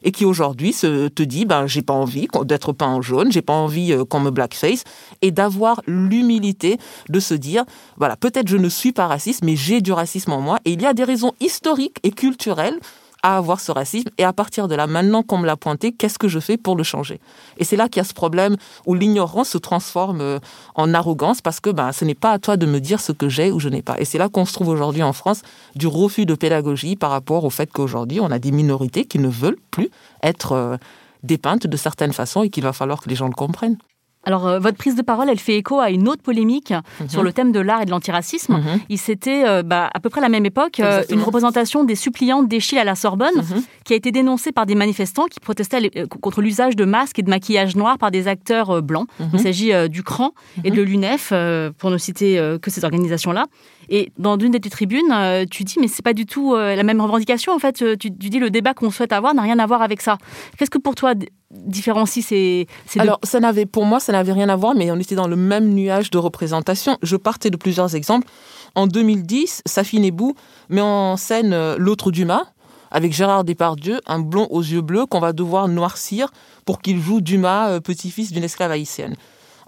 et 0.04 0.12
qui 0.12 0.26
aujourd'hui 0.26 0.74
te 0.74 1.24
dit 1.24 1.46
ben 1.46 1.68
j'ai 1.68 1.82
pas 1.82 1.94
envie 1.94 2.28
d'être 2.44 2.74
peint 2.74 2.88
en 2.88 3.02
jaune, 3.02 3.32
j'ai 3.32 3.42
pas 3.42 3.54
envie 3.54 3.94
euh, 3.94 4.06
qu'on 4.06 4.20
me 4.20 4.32
blackface 4.32 4.84
et 5.22 5.32
d'avoir 5.32 5.82
l'humilité 5.86 6.78
de 7.10 7.20
se 7.20 7.34
dire 7.34 7.66
voilà 7.98 8.16
peut-être 8.16 8.48
je 8.48 8.58
ne 8.58 8.70
suis 8.70 8.92
pas 8.92 9.08
raciste 9.08 9.44
mais 9.44 9.56
j'ai 9.56 9.82
du 9.82 9.92
racisme 9.92 10.32
en 10.32 10.42
moi 10.42 10.60
et 10.66 10.72
il 10.72 10.82
y 10.82 10.86
a 10.86 10.94
des 10.94 11.04
raisons 11.04 11.34
historiques 11.40 11.98
et 12.04 12.12
culturelles 12.12 12.80
à 13.24 13.38
avoir 13.38 13.60
ce 13.60 13.72
racisme. 13.72 14.10
Et 14.18 14.24
à 14.24 14.34
partir 14.34 14.68
de 14.68 14.76
là, 14.76 14.88
maintenant 14.88 15.24
qu'on 15.24 15.38
me 15.38 15.46
l'a 15.46 15.58
pointé, 15.58 15.92
qu'est-ce 15.92 16.20
que 16.20 16.28
je 16.28 16.40
fais 16.40 16.58
pour 16.58 16.76
le 16.76 16.84
changer? 16.84 17.20
Et 17.58 17.64
c'est 17.64 17.76
là 17.76 17.88
qu'il 17.90 18.00
y 18.00 18.06
a 18.06 18.08
ce 18.08 18.14
problème 18.14 18.56
où 18.86 18.96
l'ignorance 18.96 19.50
se 19.50 19.58
transforme 19.58 20.22
euh, 20.22 20.40
en 20.76 20.94
arrogance 20.94 21.42
parce 21.42 21.60
que 21.60 21.70
ben, 21.70 21.92
ce 21.92 22.06
n'est 22.06 22.16
pas 22.16 22.32
à 22.32 22.40
toi 22.40 22.58
de 22.58 22.66
me 22.66 22.80
dire 22.80 23.02
ce 23.02 23.12
que 23.12 23.30
j'ai 23.30 23.52
ou 23.52 23.60
je 23.60 23.70
n'ai 23.70 23.82
pas. 23.82 24.00
Et 24.00 24.06
c'est 24.06 24.18
là 24.18 24.30
qu'on 24.30 24.46
se 24.46 24.54
trouve 24.54 24.70
aujourd'hui 24.70 25.04
en 25.04 25.14
France 25.14 25.42
du 25.76 25.88
refus 25.88 26.26
de 26.26 26.36
pédagogie 26.36 26.96
par 26.96 27.12
rapport 27.12 27.44
au 27.46 27.50
fait 27.50 27.72
qu'aujourd'hui, 27.72 28.20
on 28.20 28.32
a 28.32 28.40
des 28.40 28.52
minorités 28.52 29.06
qui 29.06 29.20
ne 29.20 29.28
veulent 29.28 29.60
plus 29.72 29.90
être 30.24 30.54
euh, 30.54 30.78
dépeintes 31.24 31.68
de 31.68 31.78
certaines 31.78 32.14
façons 32.14 32.44
et 32.44 32.50
qu'il 32.50 32.64
va 32.64 32.74
falloir 32.74 33.02
que 33.02 33.10
les 33.10 33.16
gens 33.16 33.28
le 33.28 33.34
comprennent. 33.34 33.78
Alors, 34.26 34.48
euh, 34.48 34.60
votre 34.60 34.78
prise 34.78 34.96
de 34.96 35.02
parole, 35.02 35.30
elle 35.30 35.40
fait 35.40 35.56
écho 35.56 35.80
à 35.80 35.90
une 35.90 36.08
autre 36.10 36.22
polémique 36.22 36.74
mhm. 37.00 37.10
sur 37.10 37.24
le 37.24 37.32
thème 37.32 37.52
de 37.52 37.60
l'art 37.60 37.82
et 37.82 37.86
de 37.86 37.92
l'antiracisme. 37.92 38.56
Mhm. 38.56 38.80
Il 38.90 38.98
s'était, 38.98 39.48
euh, 39.48 39.64
bah, 39.64 39.90
à 39.94 40.00
peu 40.00 40.10
près 40.10 40.20
la 40.20 40.28
même 40.28 40.46
époque, 40.46 40.82
euh, 40.82 41.04
une 41.10 41.22
représentation 41.22 41.86
des 41.86 41.96
suppliantes 41.96 42.48
d'Echille 42.48 42.80
à 42.80 42.84
la 42.84 42.96
Sorbonne, 42.96 43.36
mhm. 43.36 43.64
qui 43.86 43.94
a 43.94 43.96
été 43.96 44.12
dénoncée 44.12 44.52
par 44.52 44.66
des 44.66 44.76
manifestants 44.76 45.26
qui 45.26 45.40
protestaient 45.40 45.90
contre 46.22 46.42
l'usage 46.42 46.76
de 46.76 46.84
masques 46.84 47.20
et 47.20 47.24
de 47.24 47.30
maquillage 47.30 47.76
noir 47.76 47.98
par 47.98 48.12
des 48.12 48.28
acteurs 48.28 48.82
blancs. 48.82 49.08
Il 49.34 49.40
s'agit 49.40 49.72
du 49.90 50.04
CRAN 50.04 50.34
et 50.64 50.72
de 50.72 50.82
l'UNEF, 50.82 51.34
pour 51.78 51.90
ne 51.90 51.98
citer 51.98 52.58
que 52.62 52.70
ces 52.70 52.84
organisations-là. 52.84 53.46
Et 53.90 54.12
dans 54.18 54.38
une 54.38 54.52
des 54.52 54.70
tribunes, 54.70 55.14
tu 55.50 55.64
dis, 55.64 55.80
mais 55.80 55.88
c'est 55.88 56.04
pas 56.04 56.14
du 56.14 56.26
tout 56.26 56.56
la 56.56 56.84
même 56.84 57.02
revendication. 57.02 57.54
En 57.54 57.60
fait, 57.60 57.98
tu, 57.98 57.98
tu 57.98 58.30
dis, 58.30 58.40
le 58.40 58.50
débat 58.50 58.74
qu'on 58.74 58.92
souhaite 58.92 59.14
avoir 59.14 59.34
n'a 59.34 59.42
rien 59.42 59.60
à 59.60 59.66
voir 59.66 59.82
avec 59.82 60.02
ça. 60.02 60.18
Qu'est-ce 60.58 60.70
que 60.70 60.78
pour 60.78 60.96
toi 60.96 61.16
différencie 61.52 62.26
ces, 62.26 62.68
Alors, 62.98 63.20
ça 63.24 63.40
n'avait, 63.40 63.66
pour 63.66 63.86
moi, 63.86 64.00
ça 64.00 64.12
n'avait 64.12 64.34
rien 64.34 64.50
à 64.50 64.56
voir, 64.56 64.76
mais 64.76 64.92
on 64.92 64.98
était 64.98 65.16
dans 65.16 65.28
le 65.28 65.36
même 65.36 65.74
nuage 65.74 66.12
de 66.12 66.18
représentation. 66.18 66.98
Je 67.02 67.16
partais 67.16 67.50
de 67.50 67.58
plusieurs 67.58 67.96
exemples. 67.96 68.28
En 68.76 68.88
2010, 68.88 69.64
Safi 69.66 70.00
Nebou 70.00 70.36
met 70.70 70.82
en 70.82 71.18
scène 71.18 71.54
euh, 71.54 71.76
L'autre 71.80 72.12
Dumas, 72.12 72.44
avec 72.92 73.14
Gérard 73.14 73.44
Depardieu, 73.44 74.00
un 74.06 74.20
blond 74.20 74.48
aux 74.52 74.62
yeux 74.62 74.82
bleus 74.82 75.06
qu'on 75.06 75.20
va 75.20 75.34
devoir 75.34 75.68
noircir 75.68 76.30
pour 76.66 76.82
qu'il 76.82 77.00
joue 77.00 77.22
Dumas, 77.22 77.70
euh, 77.70 77.80
petit-fils 77.80 78.32
d'une 78.32 78.44
esclave 78.44 78.72
haïtienne. 78.72 79.16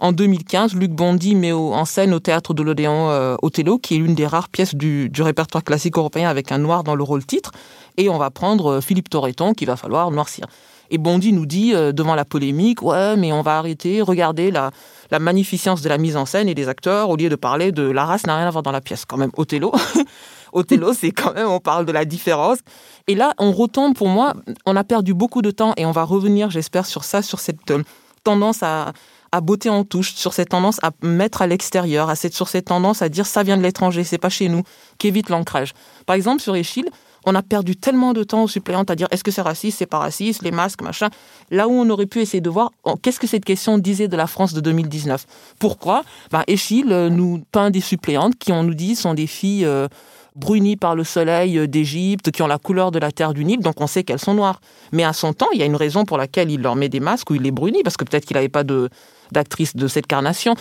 En 0.02 0.10
2015, 0.10 0.74
Luc 0.74 0.90
Bondy 0.90 1.36
met 1.36 1.52
en 1.52 1.84
scène 1.84 2.12
au 2.12 2.18
théâtre 2.18 2.54
de 2.54 2.64
l'Odéon 2.64 3.10
euh, 3.10 3.36
Othello, 3.40 3.78
qui 3.78 3.94
est 3.94 3.98
l'une 3.98 4.16
des 4.16 4.26
rares 4.26 4.48
pièces 4.48 4.74
du, 4.74 5.08
répertoire 5.20 5.62
classique 5.62 5.96
européen 5.96 6.28
avec 6.28 6.50
un 6.50 6.58
noir 6.58 6.82
dans 6.82 6.96
le 6.96 7.04
rôle 7.04 7.24
titre. 7.24 7.52
Et 7.96 8.08
on 8.08 8.18
va 8.18 8.30
prendre 8.30 8.80
Philippe 8.80 9.08
Torreton, 9.08 9.54
qu'il 9.54 9.68
va 9.68 9.76
falloir 9.76 10.10
noircir. 10.10 10.46
Et 10.90 10.98
Bondy 10.98 11.32
nous 11.32 11.46
dit, 11.46 11.72
euh, 11.72 11.92
devant 11.92 12.16
la 12.16 12.24
polémique, 12.24 12.82
ouais, 12.82 13.14
mais 13.14 13.32
on 13.32 13.42
va 13.42 13.58
arrêter, 13.58 14.02
regardez 14.02 14.50
la, 14.50 14.72
la 15.12 15.20
magnificence 15.20 15.82
de 15.82 15.88
la 15.88 15.98
mise 15.98 16.16
en 16.16 16.26
scène 16.26 16.48
et 16.48 16.54
des 16.56 16.68
acteurs, 16.68 17.08
au 17.08 17.14
lieu 17.14 17.28
de 17.28 17.36
parler 17.36 17.70
de 17.70 17.84
la 17.84 18.04
race 18.04 18.26
n'a 18.26 18.36
rien 18.36 18.48
à 18.48 18.50
voir 18.50 18.64
dans 18.64 18.72
la 18.72 18.80
pièce. 18.80 19.04
Quand 19.04 19.18
même, 19.18 19.30
Othello, 19.36 19.72
Othello, 20.52 20.94
c'est 20.94 21.12
quand 21.12 21.32
même, 21.32 21.46
on 21.46 21.60
parle 21.60 21.86
de 21.86 21.92
la 21.92 22.04
différence. 22.04 22.58
Et 23.06 23.14
là, 23.14 23.34
on 23.38 23.52
retombe, 23.52 23.94
pour 23.94 24.08
moi, 24.08 24.34
on 24.66 24.74
a 24.74 24.82
perdu 24.82 25.14
beaucoup 25.14 25.42
de 25.42 25.52
temps 25.52 25.74
et 25.76 25.86
on 25.86 25.92
va 25.92 26.02
revenir, 26.02 26.50
j'espère, 26.50 26.86
sur 26.86 27.04
ça, 27.04 27.22
sur 27.22 27.38
cette 27.38 27.70
euh, 27.70 27.84
tendance 28.24 28.64
à, 28.64 28.92
à 29.32 29.40
beauté 29.40 29.70
en 29.70 29.84
touche, 29.84 30.14
sur 30.14 30.32
cette 30.34 30.50
tendance 30.50 30.78
à 30.82 30.90
mettre 31.02 31.42
à 31.42 31.46
l'extérieur, 31.46 32.10
à 32.10 32.16
sur 32.16 32.48
cette 32.48 32.66
tendance 32.66 33.02
à 33.02 33.08
dire 33.08 33.26
ça 33.26 33.42
vient 33.42 33.56
de 33.56 33.62
l'étranger, 33.62 34.04
c'est 34.04 34.18
pas 34.18 34.28
chez 34.28 34.48
nous, 34.48 34.62
qui 34.98 35.08
évite 35.08 35.30
l'ancrage. 35.30 35.72
Par 36.06 36.14
exemple, 36.14 36.42
sur 36.42 36.54
Échille, 36.54 36.88
on 37.24 37.34
a 37.34 37.42
perdu 37.42 37.76
tellement 37.76 38.12
de 38.12 38.24
temps 38.24 38.42
aux 38.42 38.48
suppléantes 38.48 38.90
à 38.90 38.96
dire 38.96 39.08
est-ce 39.10 39.24
que 39.24 39.30
c'est 39.30 39.42
raciste, 39.42 39.78
c'est 39.78 39.86
pas 39.86 39.98
raciste, 39.98 40.42
les 40.42 40.50
masques, 40.50 40.82
machin. 40.82 41.08
Là 41.50 41.68
où 41.68 41.72
on 41.72 41.88
aurait 41.90 42.06
pu 42.06 42.20
essayer 42.20 42.40
de 42.40 42.50
voir 42.50 42.72
qu'est-ce 43.02 43.20
que 43.20 43.26
cette 43.26 43.44
question 43.44 43.78
disait 43.78 44.08
de 44.08 44.16
la 44.16 44.26
France 44.26 44.52
de 44.54 44.60
2019. 44.60 45.26
Pourquoi? 45.58 46.04
Ben, 46.30 46.42
Échille 46.46 46.92
euh, 46.92 47.08
nous 47.08 47.42
peint 47.52 47.70
des 47.70 47.80
suppléantes 47.80 48.36
qui, 48.38 48.52
on 48.52 48.64
nous 48.64 48.74
dit, 48.74 48.96
sont 48.96 49.14
des 49.14 49.26
filles 49.26 49.64
euh, 49.64 49.88
brunies 50.34 50.76
par 50.76 50.94
le 50.94 51.04
soleil 51.04 51.58
euh, 51.58 51.66
d'Égypte, 51.66 52.30
qui 52.30 52.42
ont 52.42 52.46
la 52.46 52.58
couleur 52.58 52.90
de 52.90 52.98
la 52.98 53.12
terre 53.12 53.34
du 53.34 53.44
Nil, 53.44 53.60
donc 53.60 53.80
on 53.80 53.86
sait 53.86 54.02
qu'elles 54.02 54.18
sont 54.18 54.34
noires. 54.34 54.60
Mais 54.92 55.04
à 55.04 55.12
son 55.12 55.32
temps, 55.32 55.48
il 55.52 55.60
y 55.60 55.62
a 55.62 55.66
une 55.66 55.76
raison 55.76 56.04
pour 56.04 56.18
laquelle 56.18 56.50
il 56.50 56.60
leur 56.60 56.76
met 56.76 56.88
des 56.88 57.00
masques 57.00 57.30
ou 57.30 57.34
il 57.34 57.42
les 57.42 57.50
brunit, 57.50 57.82
parce 57.82 57.96
que 57.96 58.04
peut-être 58.04 58.24
qu'il 58.24 58.34
n'avait 58.34 58.48
pas 58.48 58.64
de 58.64 58.88
d'actrice 59.32 59.74
de 59.74 59.88
cette 59.88 60.06
carnation. 60.06 60.54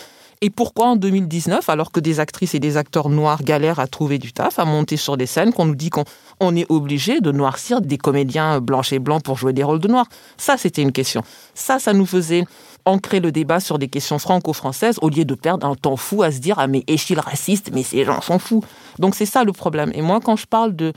Et 0.44 0.50
pourquoi 0.50 0.88
en 0.88 0.96
2019, 0.96 1.70
alors 1.70 1.92
que 1.92 2.00
des 2.00 2.20
actrices 2.20 2.56
et 2.56 2.60
des 2.60 2.76
acteurs 2.76 3.10
noirs 3.10 3.44
galèrent 3.44 3.80
à 3.80 3.86
trouver 3.86 4.18
du 4.18 4.34
taf, 4.34 4.58
à 4.58 4.66
monter 4.66 4.98
sur 4.98 5.16
des 5.16 5.28
scènes, 5.28 5.54
qu'on 5.54 5.66
nous 5.66 5.76
dit 5.76 5.92
qu'on 5.92 6.56
est 6.56 6.66
obligé 6.70 7.22
de 7.22 7.32
noircir 7.32 7.80
des 7.80 8.00
comédiens 8.00 8.60
blancs 8.60 8.92
et 8.92 8.98
blancs 8.98 9.22
pour 9.22 9.38
jouer 9.38 9.54
des 9.54 9.64
rôles 9.64 9.80
de 9.80 9.88
noirs? 9.88 10.08
Ça, 10.38 10.58
c'était 10.58 10.82
une 10.82 10.94
question. 10.94 11.22
Ça, 11.54 11.78
ça 11.78 11.94
nous 11.94 12.08
faisait 12.08 12.46
ancrer 12.86 13.20
le 13.20 13.32
débat 13.32 13.60
sur 13.60 13.78
des 13.78 13.88
questions 13.88 14.18
franco-françaises 14.18 14.98
au 15.04 15.10
lieu 15.10 15.26
de 15.26 15.36
perdre 15.36 15.68
un 15.68 15.76
temps 15.76 15.98
fou 15.98 16.24
à 16.24 16.32
se 16.32 16.40
dire 16.40 16.56
ah 16.58 16.66
mais 16.66 16.84
est-il 16.88 17.20
raciste? 17.20 17.70
Mais 17.74 17.84
ces 17.84 18.04
gens 18.06 18.22
sont 18.22 18.40
fous 18.40 18.64
donc 18.98 19.16
c'est 19.16 19.26
ça 19.26 19.44
le 19.44 19.52
problème 19.52 19.92
et 19.94 20.02
moi 20.02 20.20
quand 20.20 20.36
je 20.36 20.48
parle 20.48 20.76
de 20.76 20.94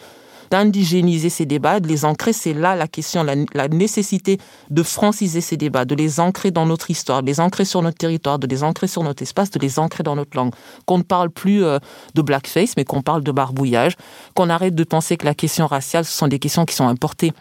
d'indigéniser 0.55 1.31
ces 1.31 1.47
débats, 1.47 1.81
de 1.81 1.88
les 1.88 2.05
ancrer. 2.05 2.33
C'est 2.33 2.55
là 2.55 2.77
la 2.77 2.87
question, 2.87 3.25
la, 3.25 3.69
nécessité 3.69 4.38
de 4.71 4.85
franciser 4.85 5.40
ces 5.40 5.57
débats, 5.57 5.85
de 5.85 5.97
les 5.97 6.21
ancrer 6.21 6.53
dans 6.53 6.64
notre 6.64 6.93
histoire, 6.93 7.23
de 7.23 7.27
les 7.27 7.40
ancrer 7.40 7.64
sur 7.64 7.83
notre 7.83 7.99
territoire, 7.99 8.38
de 8.38 8.47
les 8.47 8.62
ancrer 8.62 8.87
sur 8.87 9.03
notre 9.03 9.21
espace, 9.21 9.51
de 9.51 9.59
les 9.59 9.81
ancrer 9.81 10.05
dans 10.05 10.14
notre 10.14 10.37
langue. 10.37 10.55
Qu'on 10.87 10.99
ne 10.99 11.03
parle 11.03 11.31
plus 11.31 11.64
euh, 11.64 11.81
de 12.14 12.23
blackface, 12.23 12.77
mais 12.77 12.85
qu'on 12.85 13.03
parle 13.03 13.25
de 13.25 13.33
barbouillage, 13.33 13.97
qu'on 14.35 14.49
arrête 14.49 14.77
de 14.77 14.85
penser 14.85 15.17
que 15.17 15.27
la 15.27 15.35
question 15.35 15.67
raciale, 15.67 16.05
ce 16.05 16.12
sont 16.12 16.29
des 16.29 16.38
questions 16.38 16.64
qui 16.64 16.77
sont 16.77 16.87
importées 16.87 17.33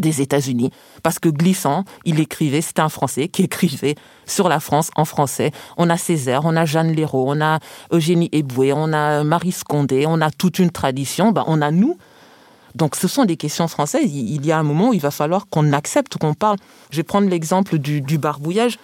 des 0.00 0.20
États-Unis, 0.20 0.70
parce 1.02 1.18
que 1.18 1.28
glissant, 1.28 1.84
il 2.04 2.20
écrivait, 2.20 2.60
c'était 2.60 2.82
un 2.82 2.88
Français 2.88 3.26
qui 3.26 3.42
écrivait 3.42 3.96
sur 4.26 4.48
la 4.48 4.60
France 4.60 4.90
en 4.94 5.04
français. 5.04 5.50
On 5.76 5.90
a 5.90 5.96
Césaire, 5.96 6.42
on 6.44 6.54
a 6.54 6.64
Jeanne 6.64 6.92
Léraud, 6.92 7.24
on 7.28 7.40
a 7.40 7.58
Eugénie 7.90 8.28
Eboué, 8.32 8.72
on 8.72 8.92
a 8.92 9.24
Marie 9.24 9.52
Scondé, 9.52 10.04
on 10.06 10.20
a 10.20 10.30
toute 10.30 10.60
une 10.60 10.70
tradition, 10.70 11.32
ben, 11.32 11.44
on 11.48 11.60
a 11.60 11.72
nous. 11.72 11.98
Donc 12.74 12.96
ce 12.96 13.08
sont 13.08 13.24
des 13.24 13.36
questions 13.36 13.68
françaises. 13.68 14.10
Il 14.12 14.44
y 14.44 14.52
a 14.52 14.58
un 14.58 14.62
moment 14.62 14.90
où 14.90 14.94
il 14.94 15.00
va 15.00 15.10
falloir 15.10 15.46
qu'on 15.48 15.72
accepte, 15.72 16.18
qu'on 16.18 16.34
parle. 16.34 16.58
Je 16.90 16.96
vais 16.96 17.02
prendre 17.02 17.28
l'exemple 17.28 17.78
du, 17.78 18.18
barbouillage. 18.18 18.78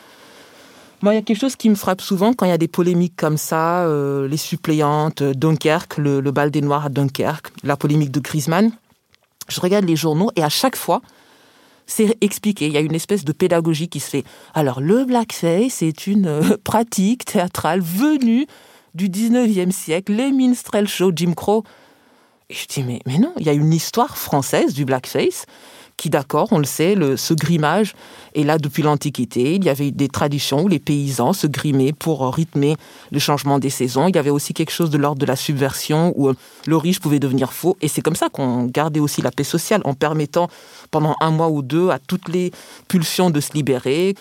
Moi, 1.02 1.14
il 1.14 1.16
y 1.16 1.18
a 1.18 1.22
quelque 1.22 1.40
chose 1.40 1.56
qui 1.56 1.70
me 1.70 1.74
frappe 1.74 2.02
souvent 2.02 2.34
quand 2.34 2.44
il 2.44 2.50
y 2.50 2.52
a 2.52 2.58
des 2.58 2.68
polémiques 2.68 3.16
comme 3.16 3.38
ça, 3.38 3.84
euh, 3.86 4.28
les 4.28 4.36
suppléantes, 4.36 5.22
Dunkerque, 5.22 5.96
le, 5.96 6.20
bal 6.30 6.50
des 6.50 6.60
Noirs 6.60 6.86
à 6.86 6.88
Dunkerque, 6.90 7.52
la 7.64 7.76
polémique 7.76 8.10
de 8.10 8.20
Griezmann 8.20 8.70
je 9.50 9.60
regarde 9.60 9.84
les 9.84 9.96
journaux 9.96 10.30
et 10.36 10.42
à 10.42 10.48
chaque 10.48 10.76
fois, 10.76 11.02
c'est 11.86 12.16
expliqué. 12.20 12.66
Il 12.66 12.72
y 12.72 12.76
a 12.76 12.80
une 12.80 12.94
espèce 12.94 13.24
de 13.24 13.32
pédagogie 13.32 13.88
qui 13.88 14.00
se 14.00 14.08
fait. 14.08 14.24
Alors, 14.54 14.80
le 14.80 15.04
blackface 15.04 15.74
c'est 15.74 16.06
une 16.06 16.26
euh, 16.26 16.56
pratique 16.64 17.24
théâtrale 17.24 17.80
venue 17.80 18.46
du 18.94 19.08
19e 19.08 19.70
siècle, 19.70 20.12
les 20.12 20.32
minstrel 20.32 20.88
shows, 20.88 21.12
Jim 21.14 21.32
Crow. 21.34 21.64
Je 22.50 22.66
dis, 22.66 22.82
mais, 22.82 23.00
mais 23.06 23.18
non, 23.18 23.32
il 23.38 23.46
y 23.46 23.48
a 23.48 23.52
une 23.52 23.72
histoire 23.72 24.16
française 24.16 24.74
du 24.74 24.84
blackface 24.84 25.46
qui, 25.96 26.08
d'accord, 26.08 26.48
on 26.50 26.58
le 26.58 26.64
sait, 26.64 26.94
le, 26.94 27.18
ce 27.18 27.34
grimage 27.34 27.94
est 28.34 28.42
là 28.42 28.56
depuis 28.56 28.82
l'Antiquité. 28.82 29.56
Il 29.56 29.64
y 29.64 29.68
avait 29.68 29.90
des 29.90 30.08
traditions 30.08 30.62
où 30.62 30.68
les 30.68 30.78
paysans 30.78 31.34
se 31.34 31.46
grimaient 31.46 31.92
pour 31.92 32.34
rythmer 32.34 32.76
le 33.12 33.18
changement 33.18 33.58
des 33.58 33.68
saisons. 33.68 34.08
Il 34.08 34.16
y 34.16 34.18
avait 34.18 34.30
aussi 34.30 34.54
quelque 34.54 34.72
chose 34.72 34.88
de 34.88 34.96
l'ordre 34.96 35.20
de 35.20 35.26
la 35.26 35.36
subversion 35.36 36.14
où 36.16 36.30
euh, 36.30 36.34
le 36.66 36.76
riche 36.78 37.00
pouvait 37.00 37.18
devenir 37.18 37.52
faux. 37.52 37.76
Et 37.82 37.88
c'est 37.88 38.00
comme 38.00 38.16
ça 38.16 38.30
qu'on 38.30 38.64
gardait 38.64 38.98
aussi 38.98 39.20
la 39.20 39.30
paix 39.30 39.44
sociale 39.44 39.82
en 39.84 39.92
permettant 39.92 40.48
pendant 40.90 41.16
un 41.20 41.30
mois 41.30 41.50
ou 41.50 41.60
deux 41.60 41.90
à 41.90 41.98
toutes 41.98 42.30
les 42.30 42.50
pulsions 42.88 43.28
de 43.28 43.40
se 43.40 43.52
libérer. 43.52 44.14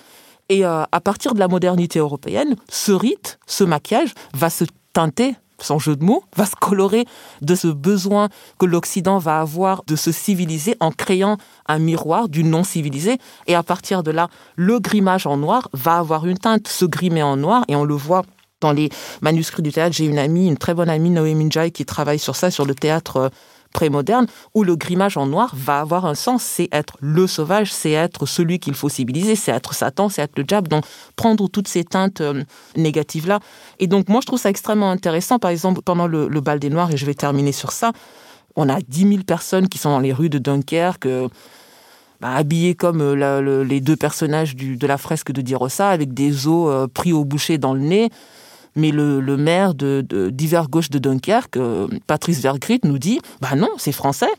Et 0.50 0.66
euh, 0.66 0.84
à 0.92 1.00
partir 1.00 1.34
de 1.34 1.40
la 1.40 1.48
modernité 1.48 2.00
européenne, 2.00 2.58
ce 2.70 2.92
rite, 2.92 3.40
ce 3.48 3.64
maquillage 3.64 4.14
va 4.34 4.50
se 4.50 4.66
teinter 4.92 5.36
sans 5.64 5.80
jeu 5.80 5.96
de 5.96 6.04
mots, 6.04 6.24
va 6.36 6.46
se 6.46 6.56
colorer 6.56 7.06
de 7.42 7.56
ce 7.56 7.68
besoin 7.68 8.30
que 8.58 8.66
l'Occident 8.66 9.18
va 9.18 9.40
avoir 9.40 9.84
de 9.88 9.96
se 9.96 10.12
civiliser 10.12 10.76
en 10.80 10.92
créant 10.92 11.38
un 11.68 11.80
miroir 11.80 12.30
du 12.30 12.44
non 12.44 12.64
civilisé. 12.64 13.18
Et 13.48 13.56
à 13.56 13.64
partir 13.64 14.04
de 14.04 14.12
là, 14.12 14.30
le 14.56 14.80
grimage 14.80 15.28
en 15.28 15.38
noir 15.38 15.70
va 15.74 15.98
avoir 15.98 16.26
une 16.26 16.38
teinte, 16.38 16.68
se 16.68 16.86
grimer 16.86 17.24
en 17.24 17.38
noir, 17.38 17.64
et 17.68 17.76
on 17.76 17.84
le 17.84 17.96
voit 17.96 18.24
dans 18.62 18.72
les 18.72 18.90
manuscrits 19.22 19.62
du 19.62 19.72
théâtre. 19.72 19.96
J'ai 19.96 20.06
une 20.06 20.20
amie, 20.20 20.48
une 20.48 20.58
très 20.58 20.74
bonne 20.74 20.90
amie, 20.90 21.10
Noémie 21.10 21.46
Njai, 21.46 21.72
qui 21.72 21.86
travaille 21.86 22.20
sur 22.20 22.36
ça, 22.36 22.52
sur 22.52 22.66
le 22.66 22.76
théâtre 22.76 23.18
euh, 23.18 23.30
prémoderne, 23.74 24.28
où 24.54 24.64
le 24.64 24.76
grimage 24.76 25.18
en 25.18 25.26
noir 25.26 25.54
va 25.56 25.80
avoir 25.80 26.06
un 26.06 26.16
sens. 26.16 26.44
C'est 26.44 26.70
être 26.72 26.98
le 27.02 27.28
sauvage, 27.28 27.72
c'est 27.72 27.92
être 27.92 28.26
celui 28.26 28.60
qu'il 28.60 28.74
faut 28.74 28.90
civiliser, 28.90 29.36
c'est 29.36 29.52
être 29.52 29.74
Satan, 29.74 30.10
c'est 30.10 30.22
être 30.22 30.38
le 30.38 30.44
diable. 30.44 30.68
Donc, 30.68 30.86
prendre 31.16 31.48
toutes 31.48 31.68
ces 31.68 31.84
teintes 31.84 32.22
euh, 32.22 32.44
négatives-là. 32.76 33.40
Et 33.80 33.88
donc, 33.88 34.10
moi, 34.10 34.22
je 34.22 34.28
trouve 34.28 34.40
ça 34.40 34.50
extrêmement 34.50 34.92
intéressant. 34.92 35.40
Par 35.40 35.52
exemple, 35.52 35.82
pendant 35.82 36.08
le, 36.08 36.28
bal 36.42 36.60
des 36.60 36.70
Noirs, 36.70 36.92
et 36.92 36.98
je 36.98 37.06
vais 37.06 37.14
terminer 37.14 37.52
sur 37.52 37.72
ça, 37.72 37.92
on 38.56 38.70
a 38.70 38.80
10 38.82 39.10
000 39.10 39.24
personnes 39.24 39.70
qui 39.70 39.78
sont 39.78 39.90
dans 39.90 40.00
les 40.00 40.14
rues 40.14 40.30
de 40.30 40.40
Dunkerque, 40.40 41.06
euh, 41.06 41.28
bah, 42.22 42.34
habillées 42.34 42.76
comme 42.76 43.02
euh, 43.02 43.64
les 43.64 43.82
deux 43.82 43.96
personnages 43.96 44.56
de 44.56 44.88
la 44.88 44.98
fresque 44.98 45.32
de 45.32 45.42
Dirossa, 45.42 45.90
avec 45.90 46.14
des 46.14 46.48
os 46.48 46.90
pris 46.94 47.14
au 47.14 47.24
boucher 47.24 47.58
dans 47.58 47.74
le 47.74 47.82
nez. 47.82 48.10
Mais 48.76 48.92
le, 48.92 49.22
maire 49.38 49.74
de, 49.74 50.02
d'hiver 50.32 50.70
gauche 50.70 50.90
de 50.90 51.00
Dunkerque, 51.00 51.58
euh, 51.58 51.88
Patrice 52.08 52.40
Vergrit, 52.40 52.80
nous 52.84 53.00
dit 53.00 53.20
bah 53.42 53.56
non, 53.56 53.70
c'est 53.78 53.92
français. 53.92 54.30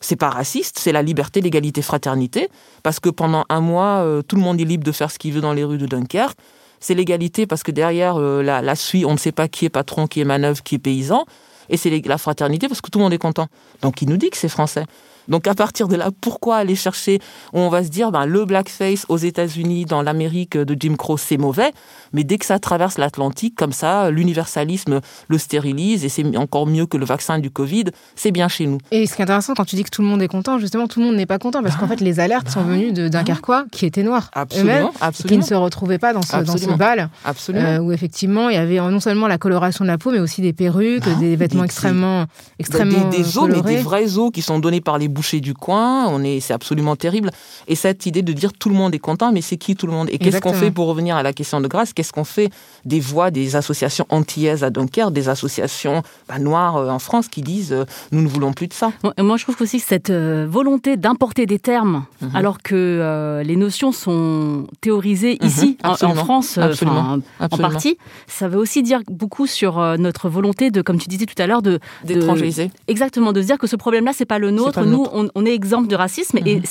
C'est 0.00 0.16
pas 0.16 0.28
raciste, 0.28 0.78
c'est 0.78 0.92
la 0.92 1.02
liberté, 1.02 1.40
l'égalité, 1.40 1.80
fraternité. 1.80 2.50
Parce 2.82 3.00
que 3.00 3.08
pendant 3.08 3.44
un 3.48 3.60
mois, 3.60 4.02
euh, 4.02 4.20
tout 4.20 4.36
le 4.36 4.42
monde 4.42 4.60
est 4.60 4.64
libre 4.64 4.84
de 4.84 4.92
faire 4.92 5.10
ce 5.10 5.18
qu'il 5.18 5.32
veut 5.32 5.40
dans 5.40 5.54
les 5.54 5.64
rues 5.64 5.78
de 5.78 5.86
Dunkerque. 5.86 6.36
C'est 6.78 6.94
l'égalité 6.94 7.46
parce 7.46 7.62
que 7.62 7.72
derrière 7.72 8.16
euh, 8.20 8.42
la, 8.42 8.60
la 8.60 8.74
suite, 8.74 9.06
on 9.06 9.12
ne 9.12 9.18
sait 9.18 9.32
pas 9.32 9.48
qui 9.48 9.64
est 9.64 9.70
patron, 9.70 10.06
qui 10.06 10.20
est 10.20 10.24
manœuvre, 10.24 10.62
qui 10.62 10.74
est 10.74 10.78
paysan. 10.78 11.24
Et 11.70 11.78
c'est 11.78 12.06
la 12.06 12.18
fraternité 12.18 12.68
parce 12.68 12.82
que 12.82 12.90
tout 12.90 12.98
le 12.98 13.04
monde 13.04 13.14
est 13.14 13.18
content. 13.18 13.48
Donc 13.80 14.02
il 14.02 14.08
nous 14.08 14.18
dit 14.18 14.28
que 14.28 14.36
c'est 14.36 14.50
français. 14.50 14.84
Donc 15.28 15.46
à 15.46 15.54
partir 15.54 15.88
de 15.88 15.96
là, 15.96 16.10
pourquoi 16.20 16.56
aller 16.56 16.74
chercher 16.74 17.20
On 17.52 17.68
va 17.68 17.84
se 17.84 17.88
dire, 17.88 18.12
ben, 18.12 18.26
le 18.26 18.44
blackface 18.44 19.06
aux 19.08 19.16
États-Unis, 19.16 19.84
dans 19.84 20.02
l'Amérique 20.02 20.56
de 20.56 20.76
Jim 20.78 20.96
Crow, 20.96 21.16
c'est 21.16 21.36
mauvais, 21.36 21.72
mais 22.12 22.24
dès 22.24 22.38
que 22.38 22.46
ça 22.46 22.58
traverse 22.58 22.98
l'Atlantique, 22.98 23.54
comme 23.56 23.72
ça, 23.72 24.10
l'universalisme 24.10 25.00
le 25.28 25.38
stérilise 25.38 26.04
et 26.04 26.08
c'est 26.08 26.36
encore 26.36 26.66
mieux 26.66 26.86
que 26.86 26.96
le 26.96 27.04
vaccin 27.04 27.38
du 27.38 27.50
Covid, 27.50 27.84
c'est 28.14 28.30
bien 28.30 28.48
chez 28.48 28.66
nous. 28.66 28.78
Et 28.90 29.06
ce 29.06 29.14
qui 29.14 29.22
est 29.22 29.24
intéressant, 29.24 29.54
quand 29.54 29.64
tu 29.64 29.76
dis 29.76 29.84
que 29.84 29.90
tout 29.90 30.02
le 30.02 30.08
monde 30.08 30.22
est 30.22 30.28
content, 30.28 30.58
justement, 30.58 30.86
tout 30.86 31.00
le 31.00 31.06
monde 31.06 31.16
n'est 31.16 31.26
pas 31.26 31.38
content 31.38 31.62
parce 31.62 31.76
qu'en 31.76 31.88
fait, 31.88 32.00
les 32.00 32.20
alertes 32.20 32.48
sont 32.48 32.62
venues 32.62 32.92
d'un 32.92 33.24
Carquois 33.24 33.64
qui 33.70 33.86
était 33.86 34.02
noir. 34.02 34.30
Absolument, 34.34 34.92
Qui 35.26 35.38
ne 35.38 35.42
se 35.42 35.54
retrouvait 35.54 35.98
pas 35.98 36.12
dans 36.12 36.22
ce, 36.22 36.36
dans 36.36 36.56
ce 36.56 36.70
bal. 36.76 37.08
Absolument. 37.24 37.64
Euh, 37.64 37.78
où 37.78 37.92
effectivement, 37.92 38.48
il 38.48 38.54
y 38.54 38.58
avait 38.58 38.76
non 38.78 39.00
seulement 39.00 39.26
la 39.26 39.38
coloration 39.38 39.84
de 39.84 39.90
la 39.90 39.98
peau, 39.98 40.10
mais 40.10 40.20
aussi 40.20 40.42
des 40.42 40.52
perruques, 40.52 41.04
ah, 41.06 41.18
des 41.18 41.36
vêtements 41.36 41.64
extrêmement, 41.64 42.26
extrêmement. 42.58 43.08
Des, 43.08 43.18
des 43.18 43.38
os, 43.38 43.48
mais 43.48 43.62
des 43.62 43.76
vrais 43.76 44.18
os 44.18 44.30
qui 44.32 44.42
sont 44.42 44.58
donnés 44.58 44.80
par 44.80 44.98
les 44.98 45.08
boucher 45.14 45.40
du 45.40 45.54
coin. 45.54 46.06
On 46.08 46.22
est, 46.22 46.40
c'est 46.40 46.52
absolument 46.52 46.96
terrible. 46.96 47.30
Et 47.68 47.76
cette 47.76 48.06
idée 48.06 48.22
de 48.22 48.32
dire 48.32 48.52
tout 48.52 48.68
le 48.68 48.74
monde 48.74 48.94
est 48.94 48.98
content, 48.98 49.32
mais 49.32 49.40
c'est 49.40 49.56
qui 49.56 49.76
tout 49.76 49.86
le 49.86 49.92
monde? 49.92 50.08
Et 50.10 50.18
qu'est-ce 50.18 50.40
qu'on 50.40 50.52
fait 50.52 50.70
pour 50.70 50.86
revenir 50.86 51.16
à 51.16 51.22
la 51.22 51.32
question 51.32 51.60
de 51.60 51.68
grâce 51.68 51.92
Qu'est-ce 51.92 52.12
qu'on 52.12 52.24
fait 52.24 52.50
des 52.84 53.00
voix 53.00 53.30
des 53.30 53.56
associations 53.56 54.06
antillaises 54.10 54.64
à 54.64 54.70
Dunkerque, 54.70 55.12
des 55.12 55.28
associations 55.28 56.02
bah, 56.28 56.38
noires 56.38 56.76
euh, 56.76 56.90
en 56.90 56.98
France 56.98 57.28
qui 57.28 57.42
disent 57.42 57.72
euh, 57.72 57.84
nous 58.12 58.20
ne 58.20 58.28
voulons 58.28 58.52
plus 58.52 58.66
de 58.66 58.74
ça? 58.74 58.92
Moi, 59.18 59.36
je 59.36 59.44
trouve 59.44 59.56
aussi 59.60 59.78
que 59.80 59.86
cette 59.86 60.10
euh, 60.10 60.46
volonté 60.48 60.96
d'importer 60.96 61.46
des 61.46 61.58
termes, 61.58 62.04
mhm. 62.20 62.30
alors 62.34 62.62
que 62.62 63.42
les 63.44 63.56
notions 63.56 63.92
sont 63.92 64.66
théorisées 64.80 65.38
mhm. 65.40 65.46
ici, 65.46 65.78
en, 65.84 66.14
France, 66.14 66.58
absolument. 66.58 67.18
en 67.40 67.48
partie, 67.58 67.98
ça 68.26 68.48
veut 68.48 68.58
aussi 68.58 68.82
dire 68.82 69.00
beaucoup 69.08 69.46
sur 69.46 69.78
notre 69.98 70.28
volonté 70.28 70.70
de, 70.70 70.82
comme 70.82 70.98
tu 70.98 71.08
disais 71.08 71.26
tout 71.26 71.40
à 71.40 71.46
l'heure, 71.46 71.62
de 71.62 71.78
d'étrangeriser. 72.04 72.70
Exactement, 72.88 73.32
de 73.32 73.40
se 73.40 73.46
dire 73.46 73.58
que 73.58 73.66
ce 73.66 73.76
problème-là, 73.76 74.12
c'est 74.14 74.24
pas 74.24 74.38
le 74.38 74.50
nôtre. 74.50 74.84
Nous, 74.84 75.03
on, 75.12 75.46
est 75.46 75.54
exemple 75.54 75.88
de 75.88 75.96
racisme 75.96 76.38
et 76.38 76.56
mhm. 76.56 76.62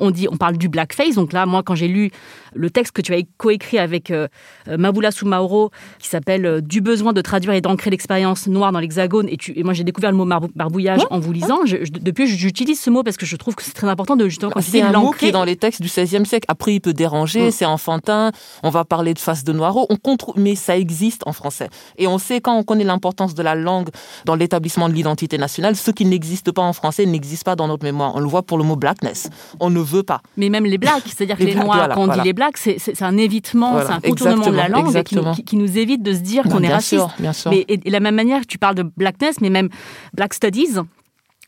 On 0.00 0.10
dit, 0.10 0.26
on 0.30 0.36
parle 0.36 0.56
du 0.56 0.68
blackface. 0.68 1.14
Donc 1.14 1.32
là, 1.32 1.46
moi, 1.46 1.62
quand 1.62 1.74
j'ai 1.74 1.88
lu 1.88 2.10
le 2.54 2.70
texte 2.70 2.92
que 2.92 3.02
tu 3.02 3.14
as 3.14 3.20
coécrit 3.36 3.78
avec 3.78 4.10
euh, 4.10 4.26
Maboula 4.66 5.10
Soumaoro, 5.10 5.70
qui 5.98 6.08
s'appelle 6.08 6.46
euh, 6.46 6.60
Du 6.60 6.80
besoin 6.80 7.12
de 7.12 7.20
traduire 7.20 7.54
et 7.54 7.60
d'ancrer 7.60 7.90
l'expérience 7.90 8.46
noire 8.46 8.72
dans 8.72 8.80
l'Hexagone, 8.80 9.28
et, 9.28 9.38
et 9.54 9.62
moi 9.62 9.72
j'ai 9.72 9.84
découvert 9.84 10.10
le 10.10 10.16
mot 10.16 10.26
barbouillage 10.54 11.02
en 11.10 11.18
vous 11.18 11.32
lisant. 11.32 11.60
depuis, 11.64 12.26
j'utilise 12.26 12.80
ce 12.80 12.90
mot 12.90 13.02
parce 13.02 13.16
que 13.16 13.26
je 13.26 13.36
trouve 13.36 13.54
que 13.54 13.62
c'est 13.62 13.72
très 13.72 13.88
important 13.88 14.16
de 14.16 14.28
justement 14.28 14.52
C'est 14.60 14.82
un 14.82 14.92
mot 14.92 15.12
qui 15.12 15.26
est 15.26 15.32
dans 15.32 15.44
les 15.44 15.56
textes 15.56 15.82
du 15.82 15.88
XVIe 15.88 16.26
siècle. 16.26 16.46
Après, 16.48 16.74
il 16.74 16.80
peut 16.80 16.92
déranger, 16.92 17.48
mm. 17.48 17.50
c'est 17.50 17.64
enfantin. 17.64 18.32
On 18.62 18.70
va 18.70 18.84
parler 18.84 19.14
de 19.14 19.18
face 19.18 19.44
de 19.44 19.52
noiro. 19.52 19.86
On 19.90 19.96
contre, 19.96 20.32
mais 20.36 20.54
ça 20.54 20.76
existe 20.76 21.22
en 21.26 21.32
français. 21.32 21.68
Et 21.98 22.06
on 22.06 22.18
sait 22.18 22.40
quand 22.40 22.56
on 22.56 22.62
connaît 22.62 22.84
l'importance 22.84 23.34
de 23.34 23.42
la 23.42 23.54
langue 23.54 23.90
dans 24.24 24.34
l'établissement 24.34 24.88
de 24.88 24.94
l'identité 24.94 25.38
nationale, 25.38 25.76
ce 25.76 25.90
qui 25.90 26.04
n'existe 26.04 26.52
pas 26.52 26.62
en 26.62 26.72
français 26.72 27.06
n'existe 27.06 27.44
pas 27.44 27.56
dans 27.56 27.68
notre 27.68 27.84
mémoire. 27.84 28.12
On 28.14 28.20
le 28.20 28.26
voit 28.26 28.42
pour 28.42 28.58
le 28.58 28.64
mot 28.64 28.76
blackness. 28.76 29.30
On 29.60 29.70
ne 29.70 29.80
veut 29.90 30.02
pas. 30.02 30.22
Mais 30.36 30.48
même 30.48 30.64
les 30.64 30.78
blacks, 30.78 31.02
c'est-à-dire 31.06 31.36
que 31.36 31.44
les, 31.44 31.54
noirs, 31.54 31.90
quand 31.94 32.08
on 32.08 32.12
dit 32.12 32.20
les 32.24 32.32
blacks, 32.32 32.56
c'est 32.56 33.02
un 33.02 33.16
évitement, 33.16 33.80
c'est 33.84 33.92
un 33.92 34.00
contournement 34.00 34.46
de 34.46 34.56
la 34.56 34.68
langue 34.68 35.02
qui, 35.02 35.56
nous 35.56 35.78
évite 35.78 36.02
de 36.02 36.14
se 36.14 36.20
dire 36.20 36.44
qu'on 36.44 36.62
est 36.62 36.72
raciste. 36.72 37.04
bien 37.18 37.32
sûr. 37.32 37.50
Mais, 37.50 37.64
et, 37.68 37.76
de 37.76 37.90
la 37.90 38.00
même 38.00 38.14
manière, 38.14 38.46
tu 38.46 38.58
parles 38.58 38.74
de 38.74 38.84
blackness, 38.96 39.40
mais 39.40 39.50
même 39.50 39.68
Black 40.14 40.34
Studies, 40.34 40.78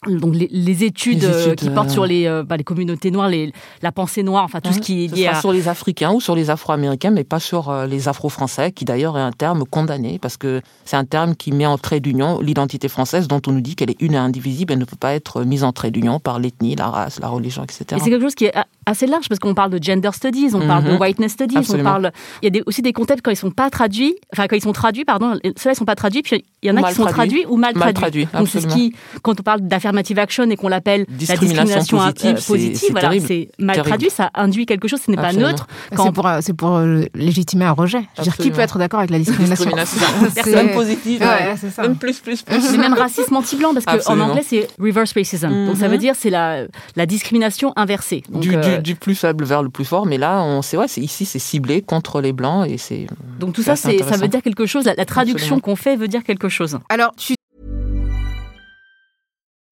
donc 0.09 0.35
les, 0.35 0.85
études, 0.85 1.25
euh, 1.25 1.55
qui 1.55 1.71
portent 1.71 1.91
sur 1.91 2.03
euh, 2.03 2.07
les, 2.07 2.27
euh, 2.27 2.43
bah, 2.43 2.57
les 2.57 2.65
communautés 2.65 3.13
noires, 3.13 3.29
les, 3.29 3.53
la 3.83 3.93
pensée 3.93 4.25
noire, 4.25 4.43
enfin 4.45 4.61
tout 4.61 4.73
ce 4.73 4.81
qui 4.81 5.05
est 5.05 5.15
lié 5.15 5.29
à... 5.29 5.41
sur 5.41 5.53
les 5.53 5.69
Africains 5.69 6.11
ou 6.13 6.21
sur 6.21 6.35
les 6.35 6.51
Afro-Américains, 6.51 7.11
mais 7.11 7.23
pas 7.23 7.39
sur 7.39 7.73
les 7.87 8.09
Afro-Français, 8.09 8.73
qui 8.73 8.85
d'ailleurs 8.85 9.17
est 9.17 9.23
un 9.23 9.31
terme 9.31 9.65
condamné 9.65 10.19
parce 10.21 10.37
que 10.37 10.61
c'est 10.85 10.97
un 10.97 11.05
terme 11.05 11.37
qui 11.37 11.53
met 11.53 11.67
en 11.67 11.79
trait 11.79 12.01
d'union 12.01 12.41
l'identité 12.41 12.89
française, 12.89 13.29
dont 13.29 13.41
on 13.47 13.53
nous 13.53 13.61
dit 13.61 13.77
qu'elle 13.77 13.91
est 13.91 14.03
une 14.03 14.15
et 14.15 14.19
indivisible, 14.19 14.73
elle 14.73 14.81
ne 14.81 14.85
peut 14.85 14.97
pas 14.97 15.15
être 15.15 15.45
mise 15.45 15.63
en 15.63 15.73
trait 15.73 15.93
d'union 15.93 16.19
par 16.19 16.41
l'ethnie, 16.41 16.75
la 16.75 16.89
race, 16.89 17.21
la 17.21 17.29
religion, 17.29 17.63
etc. 17.63 17.85
Et 17.93 17.99
c'est 18.01 18.11
quelque 18.11 18.23
chose 18.23 18.35
qui 18.35 18.47
est 18.47 18.55
assez 18.87 19.07
large 19.07 19.29
parce 19.29 19.39
qu'on 19.39 19.55
parle 19.55 19.71
de 19.71 19.83
gender 19.83 20.11
studies, 20.13 20.51
on 20.55 20.67
parle 20.67 20.85
de 20.85 20.93
mhm. 20.93 21.01
whiteness 21.01 21.33
studies, 21.33 21.59
on 21.73 21.83
parle. 21.83 22.11
Il 22.43 22.55
y 22.55 22.59
a 22.59 22.63
aussi 22.67 22.83
des 22.83 22.93
concepts 22.93 23.23
quand 23.23 23.31
ils 23.31 23.37
sont 23.37 23.53
pas 23.53 23.71
traduits, 23.71 24.17
enfin 24.33 24.49
quand 24.49 24.57
ils 24.57 24.63
sont 24.63 24.73
traduits, 24.73 25.05
pardon, 25.05 25.35
ceux-là 25.45 25.73
ils 25.73 25.77
sont 25.77 25.85
pas 25.85 25.95
traduits, 25.95 26.23
puis 26.23 26.45
il 26.63 26.69
y 26.69 26.71
en 26.73 26.77
a 26.77 26.89
qui 26.89 26.95
sont 26.95 27.05
traduits, 27.05 27.45
ou 27.49 27.57
mal, 27.57 27.75
traduits. 27.75 28.27
Donc 28.37 28.49
c'est 28.49 28.61
ce 28.61 28.67
qui, 28.67 28.95
quand 29.23 29.39
on 29.39 29.43
parle 29.43 29.61
d'affirmative 29.93 30.19
action 30.19 30.51
et 30.51 30.57
qu'on 30.57 30.69
l'appelle 30.69 31.07
la 31.09 31.37
discrimination 31.37 31.99
positive, 32.47 32.97
euh, 32.97 33.01
voilà, 33.01 33.21
c'est 33.21 33.49
mal 33.59 33.83
traduit, 33.83 34.11
ça 34.11 34.31
induit 34.35 34.67
quelque 34.67 34.89
chose, 34.89 35.01
ce 35.05 35.11
n'est 35.11 35.17
pas 35.17 35.33
neutre. 35.33 35.67
C'est 35.91 36.13
pour, 36.13 36.29
c'est 36.41 36.53
pour 36.55 36.77
euh, 36.77 37.03
légitimer 37.15 37.65
un 37.65 37.73
rejet. 37.73 38.03
Je 38.17 38.21
veux 38.21 38.25
dire, 38.25 38.37
qui 38.37 38.51
peut 38.51 38.61
être 38.61 38.79
d'accord 38.79 39.01
avec 39.01 39.11
la 39.11 39.19
discrimination, 39.19 39.71
Personne 40.35 40.71
positive, 40.73 41.21
ouais, 41.21 41.57
ça. 41.71 41.83
même 41.83 41.97
plus, 41.97 42.21
plus, 42.21 42.43
plus. 42.43 42.61
C'est 42.61 42.79
même 42.79 42.95
racisme 42.95 43.37
anti-blanc 43.37 43.75
parce 43.75 44.05
qu'en 44.05 44.21
anglais 44.21 44.45
c'est 44.47 44.69
reverse 44.81 45.13
racism. 45.13 45.67
Donc 45.67 45.77
ça 45.77 45.89
veut 45.89 45.95
mhm. 45.95 46.01
dire 46.01 46.15
c'est 46.17 46.31
la, 46.31 46.65
la 46.97 47.07
discrimination 47.07 47.73
inversée. 47.77 48.23
du, 48.29 48.55
euh, 48.55 48.79
du, 48.79 48.95
plus 48.95 49.15
faible 49.15 49.45
vers 49.45 49.63
le 49.63 49.69
plus 49.69 49.85
fort, 49.85 50.07
mais 50.07 50.19
là 50.19 50.43
on 50.43 50.63
sait 50.63 50.77
ouais, 50.77 50.87
ici 50.97 51.25
c'est 51.25 51.39
ciblé 51.39 51.83
contre 51.83 52.21
les 52.21 52.33
blancs 52.33 52.69
et 52.69 52.79
c'est. 52.79 53.07
Donc 53.39 53.55
tout 53.55 53.63
ça 53.63 53.77
ça 53.77 53.91
veut 53.91 54.29
dire 54.29 54.43
quelque 54.43 54.67
chose. 54.67 54.85
La, 54.85 55.05
traduction 55.05 55.61
qu'on 55.61 55.77
fait 55.77 55.97
veut 55.97 56.09
dire 56.09 56.23
quelque 56.25 56.49
chose. 56.49 56.79
Alors 56.89 57.13
tu 57.17 57.35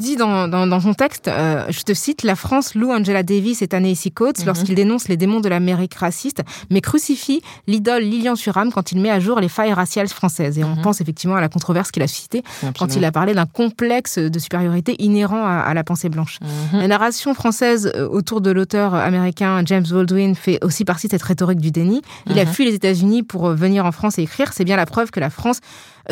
Dit 0.00 0.16
dans, 0.16 0.48
dans, 0.48 0.66
dans 0.66 0.80
son 0.80 0.92
texte, 0.92 1.28
euh, 1.28 1.66
je 1.68 1.82
te 1.82 1.94
cite, 1.94 2.24
la 2.24 2.34
France 2.34 2.74
loue 2.74 2.90
Angela 2.90 3.22
Davis 3.22 3.62
et 3.62 3.68
Ta-Nehisi 3.68 4.10
Coates 4.10 4.40
Mhm. 4.40 4.46
lorsqu'il 4.46 4.74
dénonce 4.74 5.06
les 5.06 5.16
démons 5.16 5.38
de 5.38 5.48
l'Amérique 5.48 5.94
raciste, 5.94 6.42
mais 6.68 6.80
crucifie 6.80 7.42
l'idole 7.68 8.02
Lilian 8.02 8.34
Thuram 8.34 8.72
quand 8.72 8.90
il 8.90 9.00
met 9.00 9.10
à 9.10 9.20
jour 9.20 9.38
les 9.38 9.48
failles 9.48 9.72
raciales 9.72 10.08
françaises. 10.08 10.58
Et 10.58 10.64
on 10.64 10.74
pense 10.74 11.00
effectivement 11.00 11.36
à 11.36 11.40
la 11.40 11.48
controverse 11.48 11.92
qu'il 11.92 12.02
a 12.02 12.08
suscitée 12.08 12.42
quand 12.76 12.96
il 12.96 13.04
a 13.04 13.12
parlé 13.12 13.34
d'un 13.34 13.46
complexe 13.46 14.18
de 14.18 14.38
supériorité 14.40 14.96
inhérent 15.00 15.46
à, 15.46 15.58
à 15.60 15.74
la 15.74 15.84
pensée 15.84 16.08
blanche. 16.08 16.40
Mhm. 16.72 16.80
La 16.80 16.88
narration 16.88 17.32
française 17.32 17.92
euh, 17.94 18.08
autour 18.08 18.40
de 18.40 18.50
l'auteur 18.50 18.94
américain 18.94 19.62
James 19.64 19.86
Baldwin 19.88 20.34
fait 20.34 20.58
aussi 20.64 20.84
partie 20.84 21.06
de 21.06 21.12
cette 21.12 21.22
rhétorique 21.22 21.60
du 21.60 21.70
déni. 21.70 22.02
Il 22.28 22.36
a 22.40 22.44
Mhm. 22.46 22.50
fui 22.52 22.64
les 22.64 22.74
États-Unis 22.74 23.22
pour 23.22 23.46
euh, 23.46 23.54
venir 23.54 23.86
en 23.86 23.92
France 23.92 24.18
et 24.18 24.22
écrire. 24.22 24.52
C'est 24.54 24.64
bien 24.64 24.74
la 24.76 24.86
preuve 24.86 25.12
que 25.12 25.20
la 25.20 25.30
France 25.30 25.60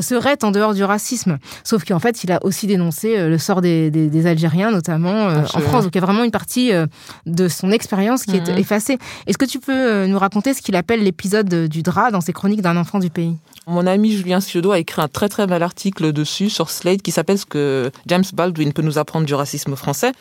serait 0.00 0.42
en 0.44 0.50
dehors 0.50 0.74
du 0.74 0.85
racisme. 0.85 1.38
Sauf 1.64 1.85
qu'en 1.85 1.98
fait, 1.98 2.24
il 2.24 2.33
a 2.33 2.38
aussi 2.44 2.66
dénoncé 2.66 3.16
euh, 3.18 3.28
le 3.28 3.38
sort 3.38 3.61
des, 3.61 3.90
des- 3.90 4.09
des 4.09 4.26
Algériens, 4.26 4.70
notamment 4.70 5.28
euh, 5.28 5.37
en 5.37 5.40
Absolument. 5.40 5.68
France. 5.70 5.85
Donc 5.85 5.94
il 5.94 5.98
y 5.98 6.02
a 6.02 6.07
vraiment 6.07 6.24
une 6.24 6.31
partie 6.31 6.72
euh, 6.72 6.87
de 7.26 7.48
son 7.48 7.70
expérience 7.70 8.24
qui 8.24 8.37
est 8.37 8.48
Mhm. 8.48 8.59
effacée. 8.59 8.98
Est-ce 9.26 9.38
que 9.38 9.44
tu 9.44 9.59
peux 9.59 10.07
nous 10.07 10.18
raconter 10.18 10.55
ce 10.55 10.62
qu'il 10.62 10.76
appelle 10.76 11.02
l'épisode 11.02 11.68
du 11.68 11.83
drap 11.83 12.11
dans 12.11 12.20
ses 12.20 12.33
chroniques 12.33 12.62
d'un 12.62 12.76
enfant 12.76 12.98
du 12.98 13.11
pays? 13.11 13.37
Mon 13.66 13.87
ami 13.87 14.12
Julien 14.12 14.40
Ciodo 14.40 14.72
a 14.72 14.78
écrit 14.78 15.00
un 15.02 15.09
très 15.09 15.28
très 15.28 15.46
bel 15.46 15.62
article 15.62 16.12
dessus 16.12 16.50
sur 16.50 16.68
Slate 16.70 17.02
qui 17.02 17.12
s'appelle 17.12 17.38
ce 17.38 17.46
que 17.46 17.90
James 18.07 18.24
Baldwin 18.35 18.72
peut 18.72 18.83
nous 18.83 18.98
apprendre 18.98 19.26
du 19.26 19.35
racisme 19.35 19.76
français. 19.76 20.12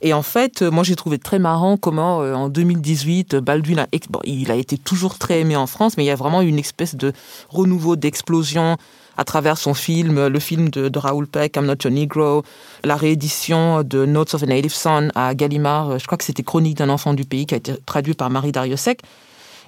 Et 0.00 0.12
en 0.12 0.22
fait, 0.22 0.62
moi 0.62 0.84
j'ai 0.84 0.94
trouvé 0.96 1.18
très 1.18 1.38
marrant 1.40 1.76
comment 1.76 2.22
euh, 2.22 2.32
en 2.34 2.48
2018 2.48 3.36
Baldwin 3.36 3.80
a, 3.80 3.86
bon, 4.10 4.20
il 4.24 4.50
a 4.50 4.54
été 4.54 4.78
toujours 4.78 5.18
très 5.18 5.40
aimé 5.40 5.56
en 5.56 5.66
France, 5.66 5.96
mais 5.96 6.04
il 6.04 6.06
y 6.06 6.10
a 6.10 6.14
vraiment 6.16 6.40
une 6.40 6.58
espèce 6.58 6.94
de 6.94 7.12
renouveau, 7.48 7.96
d'explosion 7.96 8.76
à 9.18 9.24
travers 9.24 9.58
son 9.58 9.74
film, 9.74 10.28
le 10.28 10.38
film 10.38 10.70
de, 10.70 10.98
Raoul 10.98 11.26
Peck, 11.26 11.56
I'm 11.56 11.66
Not 11.66 11.74
Your 11.84 11.92
Negro, 11.92 12.44
la 12.84 12.96
réédition 12.96 13.82
de 13.82 14.06
Notes 14.06 14.34
of 14.34 14.44
a 14.44 14.46
Native 14.46 14.72
Son 14.72 15.10
à 15.14 15.34
Gallimard, 15.34 15.90
euh, 15.90 15.98
je 15.98 16.06
crois 16.06 16.16
que 16.16 16.24
c'était 16.24 16.44
Chronique 16.44 16.78
d'un 16.78 16.88
enfant 16.88 17.12
du 17.14 17.24
pays 17.24 17.44
qui 17.44 17.54
a 17.54 17.58
été 17.58 17.74
traduit 17.84 18.14
par 18.14 18.30
Marie 18.30 18.52
Dariussec. 18.52 19.00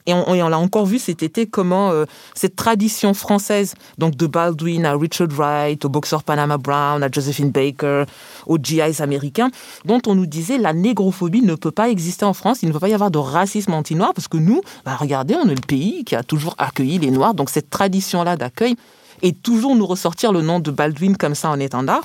Et 0.07 0.15
on, 0.15 0.31
on 0.31 0.49
l'a 0.49 0.59
encore 0.59 0.87
vu 0.87 0.99
cet 0.99 1.23
été 1.23 1.47
comment 1.47 1.91
euh, 1.91 2.05
cette 2.35 2.57
tradition 2.57 3.13
française, 3.13 3.75
donc 3.99 4.17
de 4.17 4.27
Baldwin 4.27 4.87
à 4.87 4.97
Richard 4.97 5.29
Wright, 5.31 5.85
au 5.85 5.89
boxeur 5.89 6.23
Panama 6.23 6.57
Brown, 6.57 7.03
à 7.03 7.09
Josephine 7.11 7.51
Baker, 7.51 8.05
aux 8.47 8.57
GIs 8.57 9.03
américains, 9.03 9.51
dont 9.85 10.01
on 10.07 10.15
nous 10.15 10.27
disait 10.27 10.59
la 10.59 10.73
négrophobie 10.73 11.43
ne 11.43 11.55
peut 11.55 11.71
pas 11.73 11.91
exister 11.91 12.25
en 12.25 12.33
France, 12.33 12.63
il 12.63 12.69
ne 12.69 12.73
peut 12.73 12.79
pas 12.79 12.89
y 12.89 12.95
avoir 12.95 13.11
de 13.11 13.19
racisme 13.19 13.75
anti-noir, 13.75 14.13
parce 14.15 14.29
que 14.29 14.39
nous, 14.39 14.63
bah, 14.85 14.97
regardez, 14.97 15.35
on 15.35 15.49
est 15.49 15.55
le 15.55 15.67
pays 15.67 16.05
qui 16.05 16.15
a 16.15 16.23
toujours 16.23 16.55
accueilli 16.57 16.99
les 16.99 17.11
Noirs, 17.11 17.35
donc 17.35 17.51
cette 17.51 17.69
tradition-là 17.69 18.37
d'accueil, 18.37 18.77
et 19.23 19.33
toujours 19.33 19.77
nous 19.77 19.87
ressortir 19.87 20.33
le 20.33 20.43
nom 20.43 20.61
de 20.61 20.71
Baldwin 20.71 21.17
comme 21.17 21.35
ça 21.35 21.51
en 21.51 21.61
étendard. 21.61 22.05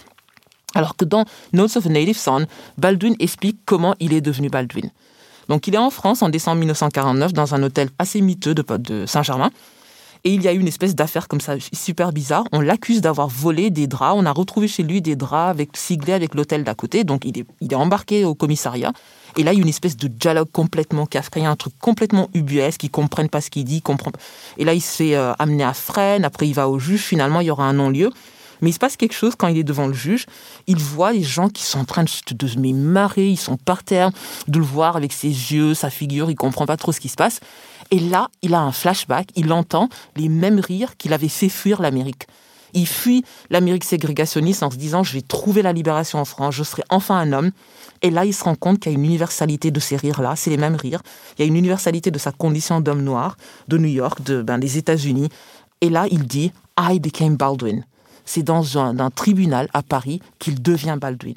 Alors 0.73 0.95
que 0.95 1.06
dans 1.06 1.25
Notes 1.54 1.78
of 1.78 1.86
a 1.86 1.89
Native 1.89 2.17
Son, 2.17 2.45
Baldwin 2.78 3.15
explique 3.19 3.58
comment 3.65 3.95
il 3.99 4.13
est 4.13 4.21
devenu 4.21 4.49
Baldwin. 4.49 4.89
Donc 5.47 5.67
il 5.67 5.75
est 5.75 5.80
en 5.80 5.89
France 5.89 6.21
en 6.21 6.30
décembre 6.30 6.58
1949 6.60 7.34
dans 7.34 7.56
un 7.56 7.63
hôtel 7.63 7.89
assez 7.99 8.21
miteux 8.21 8.54
de, 8.54 8.63
de 8.78 9.06
Saint-Germain. 9.06 9.51
Et 10.26 10.34
il 10.34 10.42
y 10.42 10.48
a 10.48 10.54
eu 10.54 10.60
une 10.60 10.68
espèce 10.68 10.96
d'affaire 10.96 11.28
comme 11.28 11.40
ça 11.40 11.54
super 11.72 12.12
bizarre. 12.12 12.46
On 12.52 12.60
l'accuse 12.60 13.00
d'avoir 13.00 13.28
volé 13.28 13.70
des 13.70 13.86
draps. 13.86 14.16
On 14.18 14.26
a 14.26 14.32
retrouvé 14.32 14.68
chez 14.68 14.82
lui 14.82 15.00
des 15.00 15.16
draps 15.16 15.52
avec 15.52 15.78
siglés 15.78 16.14
avec 16.14 16.34
l'hôtel 16.34 16.64
d'à 16.64 16.74
côté. 16.74 17.04
Donc 17.04 17.26
il 17.26 17.46
est, 17.72 17.76
embarqué 17.76 18.26
au 18.26 18.34
commissariat. 18.34 18.92
Et 19.38 19.44
là, 19.44 19.54
il 19.54 19.58
y 19.58 19.60
a 19.60 19.62
une 19.62 19.70
espèce 19.70 19.98
de 19.98 20.08
dialogue 20.08 20.50
complètement 20.52 21.06
kafkaïen, 21.06 21.52
un 21.52 21.56
truc 21.56 21.74
complètement 21.80 22.30
ubuesque. 22.34 22.84
Ils 22.84 22.90
comprennent 22.90 23.30
pas 23.30 23.40
ce 23.40 23.52
qu'il 23.52 23.66
dit. 23.66 23.84
Comprend... 23.84 24.12
Et 24.58 24.66
là, 24.66 24.74
il 24.74 24.82
se 24.82 24.96
fait 24.96 25.16
euh, 25.16 25.34
amener 25.38 25.64
à 25.64 25.76
Fresnes. 25.76 26.26
Après, 26.26 26.48
il 26.48 26.54
va 26.56 26.70
au 26.70 26.80
juge. 26.80 27.02
Finalement, 27.02 27.42
il 27.42 27.48
y 27.48 27.52
aura 27.52 27.66
un 27.66 27.74
non-lieu. 27.74 28.10
Mais 28.62 28.70
il 28.70 28.74
se 28.74 28.80
passe 28.80 28.98
quelque 28.98 29.14
chose 29.14 29.36
quand 29.38 29.48
il 29.48 29.58
est 29.58 29.64
devant 29.64 29.86
le 29.86 29.94
juge. 29.94 30.26
Il 30.66 30.78
voit 30.78 31.12
les 31.12 31.22
gens 31.22 31.50
qui 31.50 31.64
sont 31.64 31.80
en 31.80 31.86
train 31.86 32.04
de 32.04 32.10
se 32.10 32.22
de 32.32 32.48
se 32.48 32.58
marrer, 32.58 33.28
ils 33.28 33.38
sont 33.38 33.58
par 33.58 33.84
terre, 33.84 34.10
de 34.48 34.58
le 34.58 34.66
voir 34.66 34.96
avec 34.96 35.14
ses 35.14 35.28
yeux, 35.28 35.74
sa 35.74 35.90
figure, 35.90 36.32
il 36.32 36.36
comprend 36.36 36.66
pas 36.66 36.78
trop 36.78 36.92
ce 36.92 37.00
qui 37.00 37.10
se 37.10 37.16
passe. 37.16 37.40
Et 37.91 38.00
là, 38.00 38.30
il 38.41 38.54
a 38.54 38.62
un 38.62 38.71
flashback, 38.71 39.30
il 39.36 39.52
entend 39.54 39.89
les 40.15 40.30
mêmes 40.30 40.60
rires 40.60 40.98
qu'il 40.98 41.13
avait 41.13 41.28
fait 41.28 41.50
fuir 41.50 41.82
l'Amérique. 41.82 42.28
Il 42.74 42.88
fuit 42.88 43.24
l'Amérique 43.50 43.86
ségrégationniste 43.86 44.63
en 44.63 44.69
se 44.69 44.76
disant 44.76 45.04
je 45.04 45.13
vais 45.13 45.21
trouver 45.21 45.62
la 45.62 45.71
libération 45.71 46.19
en 46.19 46.26
France, 46.26 46.56
je 46.56 46.63
serai 46.63 46.84
enfin 46.89 47.17
un 47.17 47.32
homme. 47.32 47.52
Et 48.02 48.10
là, 48.10 48.26
il 48.26 48.34
se 48.34 48.43
rend 48.43 48.56
compte 48.56 48.80
qu'il 48.80 48.91
y 48.91 48.95
a 48.95 48.98
une 48.98 49.06
universalité 49.06 49.71
de 49.71 49.80
ces 49.80 49.95
rires-là, 49.95 50.36
c'est 50.36 50.50
les 50.50 50.58
mêmes 50.58 50.76
rires. 50.76 51.02
Il 51.38 51.41
y 51.41 51.45
a 51.45 51.48
une 51.48 51.56
universalité 51.56 52.12
de 52.12 52.19
sa 52.19 52.32
condition 52.32 52.82
d'homme 52.82 53.04
noir, 53.04 53.38
de 53.67 53.78
New 53.78 53.88
York, 53.88 54.21
de, 54.24 54.41
ben, 54.41 54.58
des 54.58 54.78
États-Unis. 54.78 55.30
Et 55.80 55.89
là, 55.89 56.06
il 56.12 56.26
dit 56.26 56.52
I 56.78 57.00
became 57.00 57.38
Baldwin 57.38 57.86
c'est 58.26 58.43
dans 58.43 58.78
un, 58.78 59.00
un, 59.00 59.12
tribunal 59.12 59.69
à 59.74 59.84
Paris 59.84 60.19
qu'il 60.39 60.62
devient 60.62 60.98
Baldwin. 61.00 61.36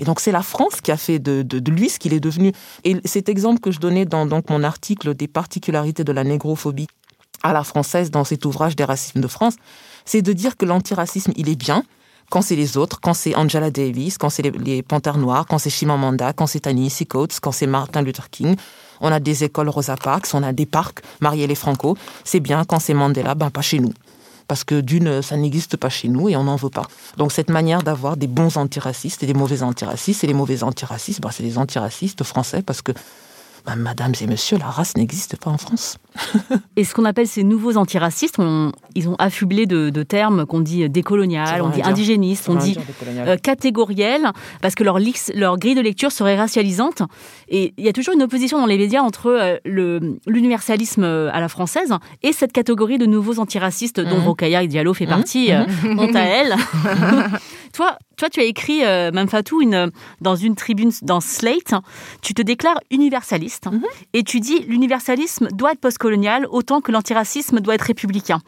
Et 0.00 0.04
donc 0.04 0.18
c'est 0.18 0.32
la 0.32 0.42
France 0.42 0.80
qui 0.80 0.90
a 0.90 0.96
fait 0.96 1.18
de, 1.18 1.70
lui 1.70 1.90
ce 1.90 1.98
qu'il 1.98 2.14
est 2.14 2.20
devenu. 2.20 2.52
Et 2.84 2.96
cet 3.04 3.28
exemple 3.28 3.60
que 3.60 3.70
je 3.70 3.78
donnais 3.78 4.06
dans 4.06 4.26
donc, 4.26 4.48
mon 4.50 4.64
article 4.64 5.14
des 5.14 5.28
particularités 5.28 6.02
de 6.02 6.12
la 6.12 6.24
négrophobie 6.24 6.88
à 7.42 7.52
la 7.52 7.62
française 7.62 8.10
dans 8.10 8.24
cet 8.24 8.44
ouvrage 8.44 8.74
des 8.76 8.84
racismes 8.84 9.20
de 9.20 9.28
France, 9.28 9.54
c'est 10.04 10.22
de 10.22 10.32
dire 10.32 10.56
que 10.56 10.64
l'antiracisme, 10.64 11.32
il 11.36 11.48
est 11.48 11.56
bien 11.56 11.84
quand 12.30 12.42
c'est 12.42 12.56
les 12.56 12.76
autres, 12.76 13.00
quand 13.00 13.12
c'est 13.12 13.34
Angela 13.34 13.70
Davis, 13.70 14.16
quand 14.16 14.30
c'est 14.30 14.42
les, 14.42 14.50
les, 14.52 14.82
Panthères 14.82 15.18
Noirs, 15.18 15.46
quand 15.46 15.58
c'est 15.58 15.70
Chimamanda, 15.70 16.32
quand 16.32 16.46
c'est 16.46 16.60
Ta-Nehisi 16.60 17.06
Coates, 17.06 17.38
quand 17.40 17.52
c'est 17.52 17.66
Martin 17.66 18.02
Luther 18.02 18.30
King. 18.30 18.56
On 19.00 19.10
a 19.10 19.20
des 19.20 19.44
écoles 19.44 19.68
Rosa 19.68 19.96
Parks, 19.96 20.28
on 20.32 20.42
a 20.42 20.52
des 20.52 20.66
parcs 20.66 21.00
Marielle 21.20 21.50
et 21.50 21.56
Franco. 21.56 21.96
C'est 22.24 22.40
bien 22.40 22.64
quand 22.64 22.78
c'est 22.78 22.94
Mandela, 22.94 23.34
ben 23.34 23.50
pas 23.50 23.62
chez 23.62 23.80
nous 23.80 23.92
parce 24.50 24.64
que 24.64 24.80
d'une, 24.80 25.22
ça 25.22 25.36
n'existe 25.36 25.76
pas 25.76 25.88
chez 25.88 26.08
nous 26.08 26.28
et 26.28 26.34
on 26.34 26.42
n'en 26.42 26.56
veut 26.56 26.70
pas. 26.70 26.88
Donc 27.16 27.30
cette 27.30 27.50
manière 27.50 27.84
d'avoir 27.84 28.16
des 28.16 28.26
bons 28.26 28.56
antiracistes 28.56 29.22
et 29.22 29.26
des 29.26 29.32
mauvais 29.32 29.62
antiracistes, 29.62 30.24
et 30.24 30.26
les 30.26 30.34
mauvais 30.34 30.64
antiracistes, 30.64 31.20
bah, 31.20 31.30
c'est 31.32 31.44
les 31.44 31.56
antiracistes 31.56 32.24
français 32.24 32.60
parce 32.60 32.82
que, 32.82 32.90
bah, 33.66 33.76
mesdames 33.76 34.14
et 34.20 34.26
messieurs, 34.26 34.58
la 34.58 34.66
race 34.66 34.96
n'existe 34.96 35.36
pas 35.36 35.50
en 35.50 35.58
France. 35.58 35.98
et 36.76 36.84
ce 36.84 36.94
qu'on 36.94 37.04
appelle 37.04 37.26
ces 37.26 37.44
nouveaux 37.44 37.76
antiracistes, 37.76 38.36
on, 38.38 38.72
ils 38.94 39.08
ont 39.08 39.16
affublé 39.18 39.66
de, 39.66 39.90
de 39.90 40.02
termes 40.02 40.46
qu'on 40.46 40.60
dit 40.60 40.88
décolonial, 40.88 41.62
on 41.62 41.68
dit 41.68 41.82
indigéniste, 41.82 42.48
on 42.48 42.54
dit 42.54 42.76
euh, 43.06 43.36
catégoriel, 43.36 44.30
parce 44.60 44.74
que 44.74 44.84
leur, 44.84 44.98
leur, 45.34 45.58
grille 45.58 45.74
de 45.74 45.80
lecture 45.80 46.12
serait 46.12 46.36
racialisante. 46.36 47.02
Et 47.48 47.74
il 47.76 47.84
y 47.84 47.88
a 47.88 47.92
toujours 47.92 48.14
une 48.14 48.22
opposition 48.22 48.58
dans 48.58 48.66
les 48.66 48.78
médias 48.78 49.02
entre 49.02 49.26
euh, 49.28 50.00
l'universalisme 50.26 51.04
à 51.04 51.40
la 51.40 51.48
française 51.48 51.92
et 52.22 52.32
cette 52.32 52.52
catégorie 52.52 52.98
de 52.98 53.06
nouveaux 53.06 53.38
antiracistes 53.38 54.00
dont 54.00 54.18
mmh. 54.18 54.24
Rokhaya 54.24 54.66
Diallo 54.66 54.94
fait 54.94 55.06
partie, 55.06 55.52
mmh. 55.52 55.86
euh, 55.86 55.96
honte 55.98 56.16
à 56.16 56.22
elle. 56.24 56.54
toi, 57.72 57.98
toi, 58.20 58.28
tu 58.28 58.40
as 58.40 58.44
écrit, 58.44 58.84
euh, 58.84 59.10
Mamfatou, 59.12 59.62
une, 59.62 59.90
dans 60.20 60.36
une 60.36 60.54
tribune 60.54 60.92
dans 61.00 61.20
Slate, 61.20 61.74
tu 62.20 62.34
te 62.34 62.42
déclares 62.42 62.78
universaliste 62.90 63.66
mmh. 63.66 63.80
et 64.12 64.22
tu 64.24 64.40
dis 64.40 64.60
l'universalisme 64.68 65.48
doit 65.48 65.72
être 65.72 65.80
postcolonial 65.80 66.46
autant 66.50 66.82
que 66.82 66.92
l'antiracisme 66.92 67.60
doit 67.60 67.76
être 67.76 67.82
républicain. 67.82 68.40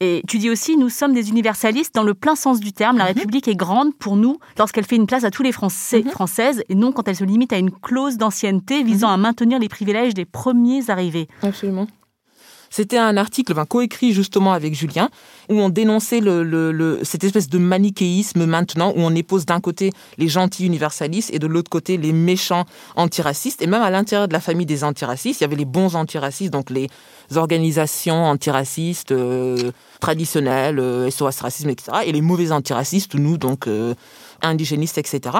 Et 0.00 0.22
tu 0.26 0.38
dis 0.38 0.48
aussi, 0.48 0.78
nous 0.78 0.88
sommes 0.88 1.12
des 1.12 1.28
universalistes 1.28 1.94
dans 1.94 2.04
le 2.04 2.14
plein 2.14 2.36
sens 2.36 2.58
du 2.58 2.72
terme. 2.72 2.96
La 2.96 3.04
mmh. 3.04 3.08
République 3.08 3.48
est 3.48 3.56
grande 3.56 3.94
pour 3.96 4.16
nous 4.16 4.38
lorsqu'elle 4.56 4.86
fait 4.86 4.96
une 4.96 5.06
place 5.06 5.24
à 5.24 5.30
tous 5.30 5.42
les 5.42 5.52
Français, 5.52 6.02
mmh. 6.02 6.08
Françaises 6.08 6.64
et 6.70 6.74
non 6.74 6.92
quand 6.92 7.06
elle 7.06 7.16
se 7.16 7.24
limite 7.24 7.52
à 7.52 7.58
une 7.58 7.70
clause 7.70 8.16
d'ancienneté 8.16 8.82
visant 8.82 9.08
mmh. 9.08 9.12
à 9.12 9.16
maintenir 9.18 9.58
les 9.58 9.68
privilèges 9.68 10.14
des 10.14 10.24
premiers 10.24 10.88
arrivés. 10.88 11.28
Absolument. 11.42 11.86
C'était 12.70 12.98
un 12.98 13.16
article 13.16 13.54
coécrit 13.68 14.12
justement 14.12 14.52
avec 14.52 14.74
Julien 14.74 15.08
où 15.48 15.54
on 15.54 15.68
dénonçait 15.68 16.20
cette 17.02 17.24
espèce 17.24 17.48
de 17.48 17.58
manichéisme 17.58 18.44
maintenant 18.44 18.92
où 18.94 19.00
on 19.00 19.14
épose 19.14 19.46
d'un 19.46 19.60
côté 19.60 19.92
les 20.18 20.28
gentils 20.28 20.66
universalistes 20.66 21.32
et 21.32 21.38
de 21.38 21.46
l'autre 21.46 21.70
côté 21.70 21.96
les 21.96 22.12
méchants 22.12 22.64
antiracistes. 22.96 23.62
Et 23.62 23.66
même 23.66 23.82
à 23.82 23.90
l'intérieur 23.90 24.28
de 24.28 24.32
la 24.32 24.40
famille 24.40 24.66
des 24.66 24.84
antiracistes, 24.84 25.40
il 25.40 25.44
y 25.44 25.46
avait 25.46 25.56
les 25.56 25.64
bons 25.64 25.94
antiracistes, 25.96 26.52
donc 26.52 26.70
les 26.70 26.88
organisations 27.34 28.24
antiracistes 28.24 29.12
euh, 29.12 29.72
traditionnelles, 30.00 30.78
euh, 30.78 31.10
SOS 31.10 31.40
Racisme, 31.40 31.70
etc. 31.70 31.98
Et 32.06 32.12
les 32.12 32.20
mauvais 32.20 32.52
antiracistes, 32.52 33.14
nous, 33.14 33.38
donc 33.38 33.66
euh, 33.66 33.94
indigénistes, 34.42 34.98
etc. 34.98 35.38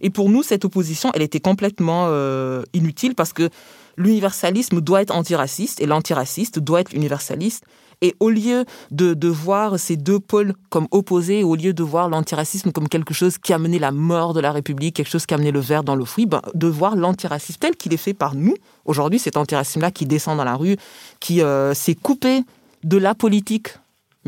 Et 0.00 0.10
pour 0.10 0.28
nous, 0.28 0.42
cette 0.42 0.64
opposition, 0.64 1.10
elle 1.14 1.22
était 1.22 1.40
complètement 1.40 2.06
euh, 2.08 2.62
inutile 2.72 3.14
parce 3.14 3.32
que 3.32 3.50
l'universalisme 3.98 4.80
doit 4.80 5.02
être 5.02 5.14
antiraciste 5.14 5.80
et 5.80 5.86
l'antiraciste 5.86 6.58
doit 6.58 6.80
être 6.80 6.94
universaliste. 6.94 7.64
Et 8.00 8.14
au 8.20 8.30
lieu 8.30 8.64
de, 8.92 9.12
de 9.12 9.28
voir 9.28 9.78
ces 9.78 9.96
deux 9.96 10.20
pôles 10.20 10.54
comme 10.70 10.86
opposés, 10.92 11.42
au 11.42 11.56
lieu 11.56 11.72
de 11.72 11.82
voir 11.82 12.08
l'antiracisme 12.08 12.70
comme 12.70 12.88
quelque 12.88 13.12
chose 13.12 13.38
qui 13.38 13.52
a 13.52 13.58
mené 13.58 13.80
la 13.80 13.90
mort 13.90 14.34
de 14.34 14.40
la 14.40 14.52
République, 14.52 14.94
quelque 14.94 15.10
chose 15.10 15.26
qui 15.26 15.34
a 15.34 15.36
amené 15.36 15.50
le 15.50 15.58
verre 15.58 15.82
dans 15.82 15.96
le 15.96 16.04
fruit, 16.04 16.26
ben, 16.26 16.40
de 16.54 16.68
voir 16.68 16.94
l'antiracisme 16.94 17.58
tel 17.58 17.74
qu'il 17.74 17.92
est 17.92 17.98
fait 17.98 18.14
par 18.14 18.36
nous. 18.36 18.54
Aujourd'hui, 18.84 19.18
cet 19.18 19.36
antiracisme-là 19.36 19.90
qui 19.90 20.06
descend 20.06 20.36
dans 20.36 20.44
la 20.44 20.54
rue, 20.54 20.76
qui 21.18 21.42
euh, 21.42 21.74
s'est 21.74 21.96
coupé 21.96 22.44
de 22.84 22.98
la 22.98 23.16
politique 23.16 23.70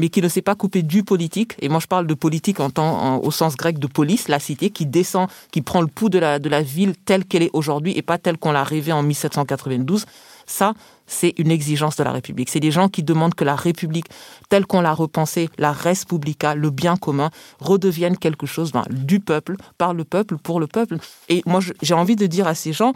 mais 0.00 0.08
qui 0.08 0.22
ne 0.22 0.28
s'est 0.28 0.42
pas 0.42 0.54
coupé 0.54 0.82
du 0.82 1.04
politique. 1.04 1.54
Et 1.60 1.68
moi, 1.68 1.78
je 1.78 1.86
parle 1.86 2.06
de 2.06 2.14
politique 2.14 2.58
en 2.58 2.70
au 3.18 3.30
sens 3.30 3.56
grec 3.56 3.78
de 3.78 3.86
police, 3.86 4.28
la 4.28 4.38
cité, 4.38 4.70
qui 4.70 4.86
descend, 4.86 5.28
qui 5.52 5.60
prend 5.60 5.82
le 5.82 5.88
pouls 5.88 6.08
de 6.08 6.18
la, 6.18 6.38
de 6.38 6.48
la 6.48 6.62
ville 6.62 6.94
telle 7.04 7.24
qu'elle 7.26 7.42
est 7.42 7.50
aujourd'hui 7.52 7.92
et 7.96 8.02
pas 8.02 8.16
telle 8.16 8.38
qu'on 8.38 8.52
l'a 8.52 8.64
rêvée 8.64 8.92
en 8.92 9.02
1792. 9.02 10.06
Ça, 10.46 10.72
c'est 11.06 11.34
une 11.36 11.50
exigence 11.50 11.96
de 11.96 12.02
la 12.02 12.12
République. 12.12 12.48
C'est 12.48 12.60
des 12.60 12.70
gens 12.70 12.88
qui 12.88 13.02
demandent 13.02 13.34
que 13.34 13.44
la 13.44 13.54
République, 13.54 14.06
telle 14.48 14.64
qu'on 14.64 14.80
l'a 14.80 14.94
repensée, 14.94 15.50
la 15.58 15.72
res 15.72 16.06
publica, 16.08 16.54
le 16.54 16.70
bien 16.70 16.96
commun, 16.96 17.30
redevienne 17.60 18.16
quelque 18.16 18.46
chose 18.46 18.72
ben, 18.72 18.84
du 18.90 19.20
peuple, 19.20 19.56
par 19.76 19.92
le 19.92 20.04
peuple, 20.04 20.38
pour 20.38 20.60
le 20.60 20.66
peuple. 20.66 20.96
Et 21.28 21.42
moi, 21.46 21.60
j'ai 21.82 21.94
envie 21.94 22.16
de 22.16 22.26
dire 22.26 22.46
à 22.46 22.54
ces 22.54 22.72
gens, 22.72 22.94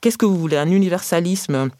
qu'est-ce 0.00 0.18
que 0.18 0.26
vous 0.26 0.36
voulez? 0.36 0.56
Un 0.56 0.70
universalisme 0.70 1.70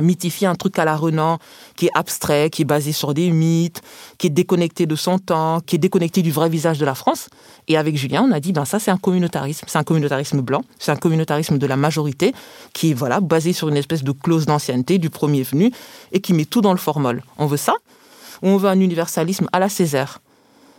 mythifier 0.00 0.46
un 0.46 0.54
truc 0.54 0.78
à 0.78 0.84
la 0.84 0.96
Renan 0.96 1.38
qui 1.76 1.86
est 1.86 1.90
abstrait, 1.94 2.50
qui 2.50 2.62
est 2.62 2.64
basé 2.64 2.92
sur 2.92 3.14
des 3.14 3.30
mythes, 3.30 3.82
qui 4.18 4.28
est 4.28 4.30
déconnecté 4.30 4.86
de 4.86 4.96
son 4.96 5.18
temps, 5.18 5.60
qui 5.60 5.76
est 5.76 5.78
déconnecté 5.78 6.22
du 6.22 6.30
vrai 6.30 6.48
visage 6.48 6.78
de 6.78 6.84
la 6.84 6.94
France. 6.94 7.28
Et 7.68 7.76
avec 7.76 7.96
Julien, 7.96 8.26
on 8.28 8.32
a 8.32 8.40
dit, 8.40 8.52
ben 8.52 8.64
ça 8.64 8.78
c'est 8.78 8.90
un 8.90 8.96
communautarisme, 8.96 9.66
c'est 9.68 9.78
un 9.78 9.84
communautarisme 9.84 10.40
blanc, 10.40 10.64
c'est 10.78 10.92
un 10.92 10.96
communautarisme 10.96 11.58
de 11.58 11.66
la 11.66 11.76
majorité 11.76 12.34
qui 12.72 12.90
est 12.90 12.94
voilà 12.94 13.20
basé 13.20 13.52
sur 13.52 13.68
une 13.68 13.76
espèce 13.76 14.02
de 14.02 14.12
clause 14.12 14.46
d'ancienneté 14.46 14.98
du 14.98 15.10
premier 15.10 15.42
venu 15.42 15.72
et 16.12 16.20
qui 16.20 16.32
met 16.32 16.44
tout 16.44 16.60
dans 16.60 16.72
le 16.72 16.78
formol. 16.78 17.22
On 17.38 17.46
veut 17.46 17.56
ça 17.56 17.74
ou 18.42 18.48
on 18.48 18.56
veut 18.56 18.68
un 18.68 18.80
universalisme 18.80 19.48
à 19.52 19.58
la 19.58 19.68
Césaire? 19.68 20.20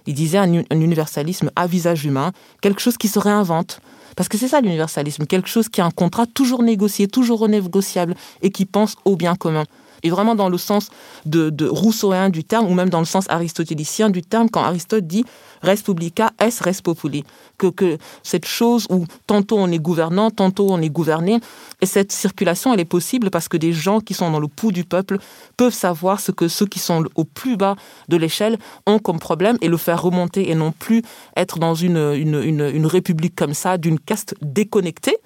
Il 0.07 0.15
disait 0.15 0.37
un, 0.37 0.51
un 0.53 0.81
universalisme 0.81 1.51
à 1.55 1.67
visage 1.67 2.05
humain, 2.05 2.31
quelque 2.61 2.81
chose 2.81 2.97
qui 2.97 3.07
se 3.07 3.19
réinvente, 3.19 3.79
parce 4.15 4.29
que 4.29 4.37
c'est 4.37 4.47
ça 4.47 4.61
l'universalisme, 4.61 5.25
quelque 5.25 5.49
chose 5.49 5.69
qui 5.69 5.81
a 5.81 5.85
un 5.85 5.91
contrat 5.91 6.25
toujours 6.25 6.63
négocié, 6.63 7.07
toujours 7.07 7.39
renégociable 7.39 8.15
et 8.41 8.51
qui 8.51 8.65
pense 8.65 8.95
au 9.05 9.15
bien 9.15 9.35
commun. 9.35 9.65
Et 10.03 10.09
vraiment 10.09 10.35
dans 10.35 10.49
le 10.49 10.57
sens 10.57 10.89
de, 11.25 11.67
rousseauien 11.67 12.29
du 12.29 12.43
terme, 12.43 12.67
ou 12.67 12.73
même 12.73 12.89
dans 12.89 12.99
le 12.99 13.05
sens 13.05 13.25
aristotélicien 13.29 14.09
du 14.09 14.21
terme, 14.21 14.49
quand 14.49 14.63
Aristote 14.63 15.05
dit 15.05 15.25
res 15.61 15.83
publica 15.83 16.31
es 16.39 16.49
res 16.61 16.81
populi, 16.81 17.23
que, 17.57 17.67
que 17.67 17.97
cette 18.23 18.45
chose 18.45 18.87
où 18.89 19.05
tantôt 19.27 19.57
on 19.57 19.71
est 19.71 19.79
gouvernant, 19.79 20.31
tantôt 20.31 20.67
on 20.71 20.81
est 20.81 20.89
gouverné, 20.89 21.39
et 21.81 21.85
cette 21.85 22.11
circulation, 22.11 22.73
elle 22.73 22.79
est 22.79 22.85
possible 22.85 23.29
parce 23.29 23.47
que 23.47 23.57
des 23.57 23.73
gens 23.73 23.99
qui 23.99 24.13
sont 24.13 24.31
dans 24.31 24.39
le 24.39 24.47
pouls 24.47 24.71
du 24.71 24.83
peuple 24.83 25.17
peuvent 25.57 25.73
savoir 25.73 26.19
ce 26.19 26.31
que 26.31 26.47
ceux 26.47 26.65
qui 26.65 26.79
sont 26.79 27.05
au 27.15 27.23
plus 27.23 27.57
bas 27.57 27.75
de 28.07 28.17
l'échelle 28.17 28.57
ont 28.85 28.99
comme 28.99 29.19
problème 29.19 29.57
et 29.61 29.67
le 29.67 29.77
faire 29.77 30.01
remonter 30.01 30.49
et 30.49 30.55
non 30.55 30.71
plus 30.71 31.03
être 31.35 31.59
dans 31.59 31.75
une, 31.75 32.13
une, 32.15 32.41
une, 32.41 32.61
une 32.73 32.85
république 32.85 33.35
comme 33.35 33.53
ça, 33.53 33.77
d'une 33.77 33.99
caste 33.99 34.35
déconnectée 34.41 35.17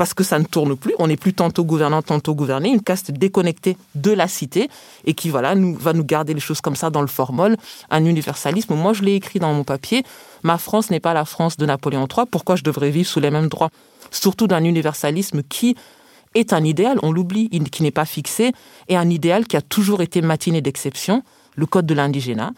parce 0.00 0.14
que 0.14 0.24
ça 0.24 0.38
ne 0.38 0.44
tourne 0.44 0.76
plus. 0.76 0.94
On 0.98 1.08
n'est 1.08 1.18
plus 1.18 1.34
tantôt 1.34 1.62
gouvernant, 1.62 2.00
tantôt 2.00 2.34
gouverné, 2.34 2.70
une 2.70 2.80
caste 2.80 3.10
déconnectée 3.10 3.76
de 3.94 4.10
la 4.10 4.28
cité 4.28 4.70
et 5.04 5.12
qui 5.12 5.28
voilà 5.28 5.54
nous, 5.54 5.76
va 5.76 5.92
nous 5.92 6.04
garder 6.04 6.32
les 6.32 6.40
choses 6.40 6.62
comme 6.62 6.74
ça 6.74 6.88
dans 6.88 7.02
le 7.02 7.06
formol, 7.06 7.58
un 7.90 8.06
universalisme. 8.06 8.74
Moi, 8.74 8.94
je 8.94 9.02
l'ai 9.02 9.14
écrit 9.14 9.40
dans 9.40 9.52
mon 9.52 9.62
papier. 9.62 10.02
Ma 10.42 10.56
France 10.56 10.88
n'est 10.88 11.00
pas 11.00 11.12
la 11.12 11.26
France 11.26 11.58
de 11.58 11.66
Napoléon 11.66 12.08
III. 12.08 12.24
Pourquoi 12.30 12.56
je 12.56 12.62
devrais 12.64 12.88
vivre 12.88 13.10
sous 13.10 13.20
les 13.20 13.30
mêmes 13.30 13.48
droits? 13.48 13.68
Surtout 14.10 14.46
d'un 14.46 14.64
universalisme 14.64 15.42
qui 15.42 15.76
est 16.34 16.54
un 16.54 16.64
idéal, 16.64 16.98
on 17.02 17.12
l'oublie, 17.12 17.50
qui 17.70 17.82
n'est 17.82 17.90
pas 17.90 18.06
fixé, 18.06 18.52
et 18.88 18.96
un 18.96 19.10
idéal 19.10 19.46
qui 19.46 19.58
a 19.58 19.60
toujours 19.60 20.00
été 20.00 20.22
matiné 20.22 20.62
d'exception, 20.62 21.22
le 21.56 21.66
code 21.66 21.84
de 21.84 21.92
l'indigénat, 21.92 22.52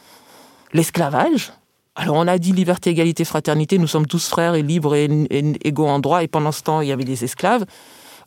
l'esclavage, 0.75 1.53
alors 1.95 2.17
on 2.17 2.27
a 2.27 2.39
dit 2.39 2.53
liberté, 2.53 2.91
égalité, 2.91 3.25
fraternité, 3.25 3.79
nous 3.79 3.87
sommes 3.87 4.07
tous 4.07 4.29
frères 4.29 4.55
et 4.55 4.63
libres 4.63 4.95
et, 4.95 5.09
égaux 5.65 5.89
en 5.89 5.99
droit, 5.99 6.23
et 6.23 6.29
pendant 6.29 6.53
ce 6.53 6.63
temps, 6.63 6.81
il 6.81 6.89
y 6.89 6.93
avait 6.93 7.05
des 7.05 7.25
esclaves. 7.25 7.67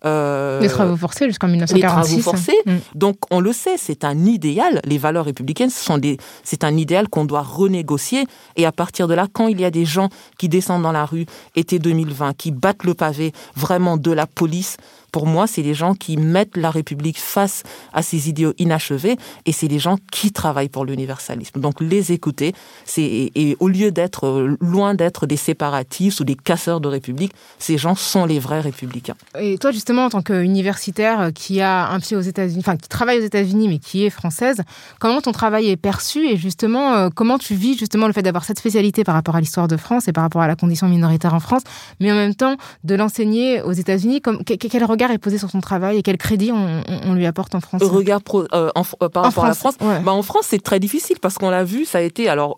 Euh, 0.04 0.60
les 0.60 0.68
travaux 0.68 0.98
forcés 0.98 1.26
jusqu'en 1.26 1.48
1946. 1.48 2.16
Les 2.16 2.22
travaux 2.22 2.22
forcés. 2.22 2.58
Mm. 2.68 2.76
Donc 2.94 3.16
on 3.32 3.40
le 3.40 3.52
sait, 3.54 3.78
c'est 3.78 4.04
un 4.04 4.26
idéal. 4.26 4.82
Les 4.84 5.00
valeurs 5.00 5.26
républicaines, 5.26 5.72
ce 5.72 5.84
sont 5.84 5.98
des, 5.98 6.18
c'est 6.44 6.64
un 6.64 6.78
idéal 6.78 7.10
qu'on 7.10 7.26
doit 7.26 7.42
renégocier. 7.42 8.26
Et 8.56 8.68
à 8.68 8.72
partir 8.72 9.08
de 9.08 9.16
là, 9.16 9.26
quand 9.32 9.48
il 9.48 9.60
y 9.60 9.66
a 9.66 9.72
des 9.72 9.86
gens 9.86 10.10
qui 10.38 10.48
descendent 10.48 10.84
dans 10.84 10.92
la 10.92 11.06
rue, 11.06 11.26
été 11.56 11.80
2020, 11.80 12.34
qui 12.38 12.52
battent 12.52 12.84
le 12.84 12.94
pavé 12.94 13.32
vraiment 13.56 13.98
de 13.98 14.12
la 14.12 14.28
police, 14.28 14.78
pour 15.16 15.28
moi, 15.28 15.48
c'est 15.48 15.62
des 15.62 15.74
gens 15.74 15.94
qui 15.94 16.18
mettent 16.18 16.58
la 16.58 16.70
République 16.70 17.22
face 17.22 17.64
à 17.94 18.02
ces 18.02 18.28
idéaux 18.28 18.52
inachevés 18.58 19.16
et 19.46 19.54
c'est 19.54 19.70
des 19.70 19.80
gens 19.80 19.96
qui 20.12 20.34
travaillent 20.34 20.68
pour 20.68 20.84
l'universalisme. 20.84 21.62
Donc 21.62 21.80
les 21.80 22.12
écouter, 22.12 22.54
c'est 22.84 23.32
et 23.34 23.56
au 23.62 23.70
lieu 23.70 23.92
d'être 23.92 24.28
euh, 24.28 24.58
loin 24.60 24.94
d'être 24.94 25.26
des 25.26 25.38
séparatistes 25.38 26.20
ou 26.20 26.26
des 26.26 26.36
casseurs 26.36 26.82
de 26.82 26.90
République, 26.90 27.32
ces 27.60 27.78
gens 27.78 27.96
sont 27.96 28.26
les 28.26 28.40
vrais 28.40 28.60
républicains. 28.60 29.16
Et 29.40 29.58
toi, 29.58 29.72
justement, 29.72 30.04
en 30.04 30.10
tant 30.10 30.22
qu'universitaire 30.22 31.30
qui 31.34 31.62
a 31.62 31.88
un 31.88 32.02
pied 32.02 32.18
aux 32.18 32.28
États-Unis, 32.34 32.60
enfin 32.60 32.76
qui 32.76 32.90
travaille 32.90 33.20
aux 33.20 33.26
États-Unis 33.26 33.70
mais 33.70 33.80
qui 33.80 34.04
est 34.04 34.10
française, 34.10 34.64
comment 35.00 35.22
ton 35.22 35.32
travail 35.32 35.70
est 35.70 35.78
perçu 35.78 36.28
et 36.28 36.36
justement 36.36 36.94
euh, 36.94 37.10
comment 37.10 37.38
tu 37.38 37.56
vis 37.56 37.78
justement 37.78 38.08
le 38.08 38.14
fait 38.14 38.22
d'avoir 38.22 38.44
cette 38.44 38.60
spécialité 38.60 39.06
par 39.06 39.16
rapport 39.16 39.38
à 39.38 39.40
l'histoire 39.40 39.70
de 39.70 39.78
France 39.78 40.10
et 40.10 40.12
par 40.12 40.26
rapport 40.26 40.42
à 40.42 40.48
la 40.48 40.58
condition 40.58 40.90
minoritaire 40.90 41.34
en 41.34 41.40
France, 41.40 41.62
mais 42.02 42.12
en 42.12 42.16
même 42.16 42.36
temps 42.36 42.58
de 42.84 42.96
l'enseigner 42.96 43.62
aux 43.62 43.72
États-Unis, 43.72 44.22
quel 44.46 44.84
regard 44.84 45.05
est 45.12 45.18
posé 45.18 45.38
sur 45.38 45.50
son 45.50 45.62
travail 45.62 45.98
et 45.98 46.02
quel 46.02 46.18
crédit 46.18 46.52
on, 46.52 47.14
lui 47.14 47.26
apporte 47.26 47.56
en 47.56 47.60
France 47.60 47.82
Regard 47.84 48.22
euh, 48.34 48.70
euh, 48.76 49.10
par 49.10 49.24
rapport 49.24 49.46
à 49.46 49.50
la 49.50 49.54
France 49.54 49.76
bah, 49.80 50.12
En 50.12 50.22
France, 50.22 50.46
c'est 50.50 50.62
très 50.62 50.80
difficile 50.80 51.18
parce 51.22 51.38
qu'on 51.38 51.50
l'a 51.50 51.64
vu, 51.64 51.86
ça 51.86 52.00
a 52.00 52.02
été. 52.02 52.30
Alors, 52.30 52.58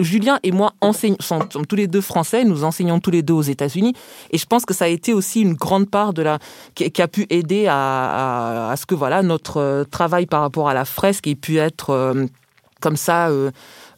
Julien 0.00 0.38
et 0.42 0.52
moi 0.52 0.72
enseignons, 0.80 1.16
sommes, 1.20 1.46
tous 1.68 1.76
les 1.76 1.86
deux 1.86 2.00
français, 2.00 2.44
nous 2.44 2.64
enseignons 2.64 3.00
tous 3.00 3.10
les 3.10 3.22
deux 3.22 3.34
aux 3.34 3.42
États-Unis. 3.42 3.94
Et 4.30 4.38
je 4.38 4.46
pense 4.46 4.64
que 4.64 4.74
ça 4.74 4.86
a 4.86 4.88
été 4.88 5.12
aussi 5.12 5.40
une 5.40 5.54
grande 5.54 5.88
part 5.88 6.12
de 6.12 6.22
la. 6.22 6.38
qui, 6.74 7.02
a 7.02 7.08
pu 7.08 7.26
aider 7.30 7.66
à, 7.68 8.70
à, 8.70 8.76
ce 8.76 8.86
que 8.86 8.94
voilà, 8.94 9.22
notre 9.22 9.58
euh, 9.58 9.84
travail 9.84 10.26
par 10.26 10.40
rapport 10.40 10.68
à 10.68 10.74
la 10.74 10.84
fresque 10.84 11.26
ait 11.26 11.34
pu 11.34 11.58
être 11.58 12.14
comme 12.86 12.96
ça 12.96 13.32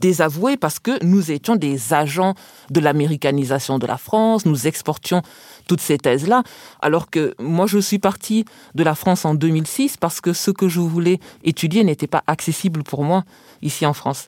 désavoué 0.00 0.56
parce 0.56 0.78
que 0.78 1.04
nous 1.04 1.30
étions 1.30 1.56
des 1.56 1.92
agents 1.92 2.34
de 2.70 2.80
l'américanisation 2.80 3.78
de 3.78 3.86
la 3.86 3.98
France, 3.98 4.46
nous 4.46 4.66
exportions 4.66 5.20
toutes 5.66 5.82
ces 5.82 5.98
thèses-là, 5.98 6.42
alors 6.80 7.10
que 7.10 7.34
moi 7.38 7.66
je 7.66 7.78
suis 7.80 7.98
partie 7.98 8.46
de 8.74 8.82
la 8.82 8.94
France 8.94 9.26
en 9.26 9.34
2006 9.34 9.98
parce 9.98 10.22
que 10.22 10.32
ce 10.32 10.50
que 10.50 10.68
je 10.68 10.80
voulais 10.80 11.20
étudier 11.44 11.84
n'était 11.84 12.06
pas 12.06 12.22
accessible 12.26 12.82
pour 12.82 13.04
moi 13.04 13.24
ici 13.60 13.84
en 13.84 13.92
France 13.92 14.26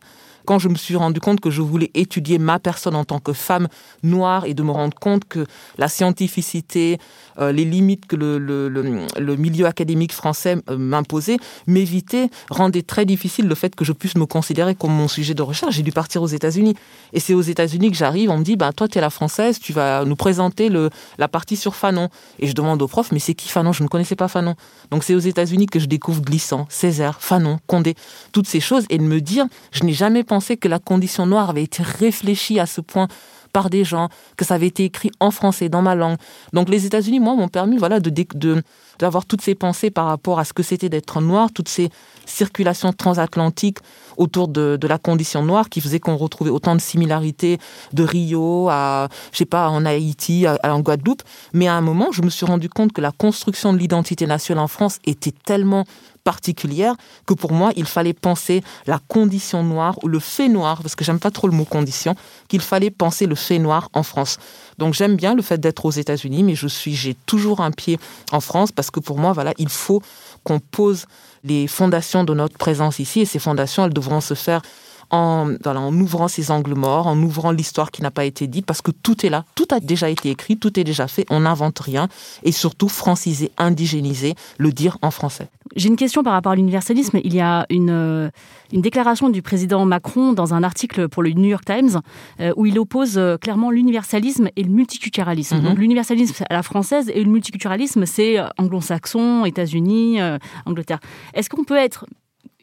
quand 0.51 0.59
je 0.59 0.69
me 0.69 0.75
suis 0.75 0.97
rendu 0.97 1.21
compte 1.21 1.39
que 1.39 1.49
je 1.49 1.63
voulais 1.63 1.93
étudier 1.95 2.41
ma 2.41 2.59
personne 2.59 2.97
en 2.97 3.05
tant 3.05 3.21
que 3.21 3.33
femme 3.33 3.69
noire 4.03 4.47
et 4.47 4.53
de 4.53 4.65
me 4.65 4.73
rendre 4.73 4.99
compte 4.99 5.25
que 5.25 5.47
la 5.79 5.87
scientificité, 5.87 6.99
euh, 7.39 7.53
les 7.53 7.65
limites 7.65 8.07
que 8.07 8.17
le, 8.17 9.37
milieu 9.37 9.67
académique 9.67 10.13
français 10.13 10.57
euh, 10.69 10.77
m'imposait, 10.77 11.37
m'évitait, 11.69 12.31
rendait 12.51 12.83
très 12.83 13.05
difficile 13.05 13.47
le 13.47 13.55
fait 13.55 13.77
que 13.77 13.85
je 13.85 13.93
puisse 13.93 14.17
me 14.17 14.27
considérer 14.27 14.75
comme 14.75 14.93
mon 14.93 15.07
sujet 15.07 15.35
de 15.35 15.43
recherche. 15.43 15.77
J'ai 15.77 15.85
dû 15.85 15.93
partir 15.93 16.21
aux 16.21 16.27
États-Unis. 16.27 16.75
Et 17.13 17.21
c'est 17.21 17.35
aux 17.35 17.43
États-Unis 17.43 17.93
que 17.93 17.97
j'arrive, 17.97 18.31
on 18.31 18.39
me 18.39 18.43
dit, 18.43 18.57
bah, 18.57 18.73
toi, 18.73 18.89
tu 18.89 18.99
es 18.99 19.01
la 19.01 19.11
française, 19.11 19.61
tu 19.61 19.73
vas 19.73 20.05
nous 20.05 20.17
présenter 20.17 20.69
la 21.17 21.29
partie 21.29 21.57
sur 21.57 21.77
Fanon. 21.77 22.09
Et 22.41 22.49
je 22.49 22.55
demande 22.55 22.83
au 22.83 22.89
prof, 22.89 23.13
mais 23.13 23.21
c'est 23.21 23.35
qui 23.35 23.49
Fanon? 23.49 23.73
Je 23.73 23.85
ne 23.85 23.89
connaissais 23.89 24.17
pas 24.17 24.27
Fanon. 24.27 24.57
Donc 24.91 25.05
c'est 25.05 25.15
aux 25.15 25.21
États-Unis 25.21 25.67
que 25.67 25.79
je 25.79 25.87
découvre 25.87 26.23
Glissant, 26.23 26.67
Césaire, 26.69 27.21
Fanon, 27.21 27.61
Condé, 27.69 27.95
toutes 28.33 28.49
ces 28.49 28.59
choses, 28.59 28.85
et 28.91 28.99
de 28.99 29.05
me 29.05 29.21
dire, 29.21 29.47
je 29.71 29.85
n'ai 29.85 29.93
jamais 29.93 30.25
pensé 30.25 30.39
que 30.40 30.68
la 30.68 30.79
condition 30.79 31.26
noire 31.26 31.50
avait 31.50 31.64
été 31.64 31.83
réfléchie 31.83 32.59
à 32.61 32.66
ce 32.66 32.81
point 32.81 33.09
par 33.53 33.70
des 33.70 33.85
gens, 33.85 34.09
que 34.37 34.44
ça 34.44 34.55
avait 34.55 34.68
été 34.68 34.85
écrit 34.85 35.11
en 35.20 35.31
français, 35.31 35.68
dans 35.68 35.83
ma 35.83 35.94
langue. 35.94 36.16
Donc 36.53 36.68
les 36.68 36.87
États-Unis, 36.87 37.20
moi, 37.20 37.35
m'ont 37.35 37.48
permis 37.48 37.79
voilà, 37.79 38.00
de, 38.00 38.62
d'avoir 38.98 39.26
toutes 39.26 39.40
ces 39.40 39.55
pensées 39.55 39.90
par 39.90 40.07
rapport 40.07 40.38
à 40.38 40.44
ce 40.44 40.53
que 40.53 40.62
c'était 40.62 40.88
d'être 40.88 41.20
noir, 41.20 41.50
toutes 41.53 41.68
ces 41.68 41.90
circulations 42.26 42.92
transatlantiques 42.92 43.79
autour 44.21 44.49
de, 44.49 44.79
la 44.87 44.99
condition 44.99 45.43
noire 45.43 45.69
qui 45.69 45.81
faisaient 45.81 45.99
qu'on 45.99 46.17
retrouvait 46.17 46.51
autant 46.51 46.77
de 46.77 46.81
similarités 46.81 47.59
de 47.93 48.03
Rio 48.03 48.69
à, 48.69 49.09
je 49.33 49.39
sais 49.39 49.45
pas, 49.47 49.69
en 49.69 49.85
Haïti, 49.87 50.47
à, 50.47 50.59
en 50.65 50.81
Guadeloupe. 50.81 51.23
Mais 51.55 51.69
à 51.69 51.75
un 51.75 51.81
moment, 51.81 52.13
je 52.13 52.23
me 52.23 52.29
suis 52.29 52.45
rendu 52.45 52.69
compte 52.69 52.93
que 52.93 53.01
la 53.01 53.13
construction 53.13 53.73
de 53.73 53.79
l'identité 53.79 54.27
nationale 54.27 54.65
en 54.65 54.69
France 54.69 54.99
était 55.07 55.33
tellement 55.33 55.87
particulière 56.23 56.95
que 57.27 57.35
pour 57.35 57.53
moi, 57.53 57.73
il 57.77 57.87
fallait 57.87 58.13
penser 58.13 58.63
la 58.87 59.01
condition 59.09 59.63
noire 59.63 59.97
ou 60.03 60.09
le 60.09 60.19
fait 60.19 60.49
noir, 60.49 60.83
parce 60.83 60.95
que 60.95 61.05
j'aime 61.05 61.19
pas 61.19 61.31
trop 61.31 61.49
le 61.49 61.55
mot 61.55 61.65
condition, 61.65 62.14
qu'il 62.49 62.61
fallait 62.61 62.91
penser 62.91 63.27
le 63.27 63.35
fait 63.35 63.59
noir 63.59 63.89
en 63.95 64.03
France. 64.03 64.39
Donc 64.79 64.95
j'aime 64.95 65.16
bien 65.16 65.35
le 65.35 65.43
fait 65.43 65.59
d'être 65.59 65.85
aux 65.87 65.91
États-Unis, 65.91 66.43
mais 66.43 66.55
je 66.55 66.68
suis, 66.68 66.95
j'ai 66.95 67.14
toujours 67.27 67.61
un 67.61 67.71
pied 67.71 67.99
en 68.33 68.41
France 68.41 68.71
parce 68.71 68.91
que 68.91 69.01
pour 69.01 69.18
moi, 69.18 69.33
voilà, 69.33 69.55
il 69.59 69.68
faut 69.68 70.03
qu'on 70.45 70.61
pose 70.61 71.07
les 71.45 71.66
fondations 71.66 72.24
de 72.24 72.34
notre 72.34 72.57
présence 72.57 72.99
ici. 72.99 73.20
Et 73.20 73.24
ces 73.24 73.38
fondations, 73.38 73.84
elles 73.84 73.93
devront 73.93 74.20
se 74.20 74.34
faire 74.34 74.62
en, 75.11 75.55
en 75.65 75.95
ouvrant 75.95 76.29
ces 76.29 76.51
angles 76.51 76.75
morts, 76.75 77.07
en 77.07 77.21
ouvrant 77.23 77.51
l'histoire 77.51 77.91
qui 77.91 78.03
n'a 78.03 78.11
pas 78.11 78.25
été 78.25 78.47
dite, 78.47 78.67
parce 78.67 78.83
que 78.83 78.91
tout 78.91 79.27
est 79.27 79.31
là, 79.31 79.45
tout 79.55 79.67
a 79.71 79.81
déjà 79.81 80.09
été 80.09 80.31
écrit, 80.31 80.57
tout 80.57 80.79
est 80.79 80.85
déjà 80.85 81.09
fait, 81.09 81.27
on 81.31 81.41
n'invente 81.41 81.79
rien, 81.79 82.09
et 82.43 82.53
surtout 82.53 82.89
franciser, 82.89 83.51
indigéniser, 83.59 84.35
le 84.59 84.73
dire 84.73 84.99
en 85.03 85.11
français. 85.11 85.49
J'ai 85.77 85.89
une 85.89 85.97
question 85.97 86.23
par 86.23 86.33
rapport 86.33 86.53
à 86.53 86.57
l'universalisme. 86.57 87.21
Il 87.23 87.35
y 87.35 87.41
a 87.41 87.67
une, 87.71 87.91
euh, 87.91 88.31
une 88.73 88.81
déclaration 88.81 89.29
du 89.29 89.41
président 89.41 89.85
Macron 89.87 90.33
dans 90.33 90.53
un 90.53 90.65
article 90.65 91.09
pour 91.09 91.23
le 91.23 91.31
New 91.31 91.49
York 91.49 91.65
Times 91.65 92.01
euh, 92.41 92.53
où 92.57 92.67
il 92.67 92.79
oppose 92.79 93.19
euh, 93.19 93.37
clairement 93.37 93.71
l'universalisme 93.71 94.49
et 94.57 94.65
le 94.65 94.71
multiculturalisme. 94.71 95.59
Mhm. 95.59 95.63
Donc 95.63 95.79
l'universalisme 95.79 96.45
à 96.49 96.55
la 96.55 96.63
française 96.63 97.11
et 97.15 97.23
le 97.23 97.31
multiculturalisme 97.31 98.05
c'est 98.05 98.39
anglo-saxon, 98.59 99.45
États-Unis, 99.45 100.19
Angleterre. 100.67 101.01
Est-ce 101.35 101.49
qu'on 101.49 101.65
peut 101.65 101.77
être 101.77 102.07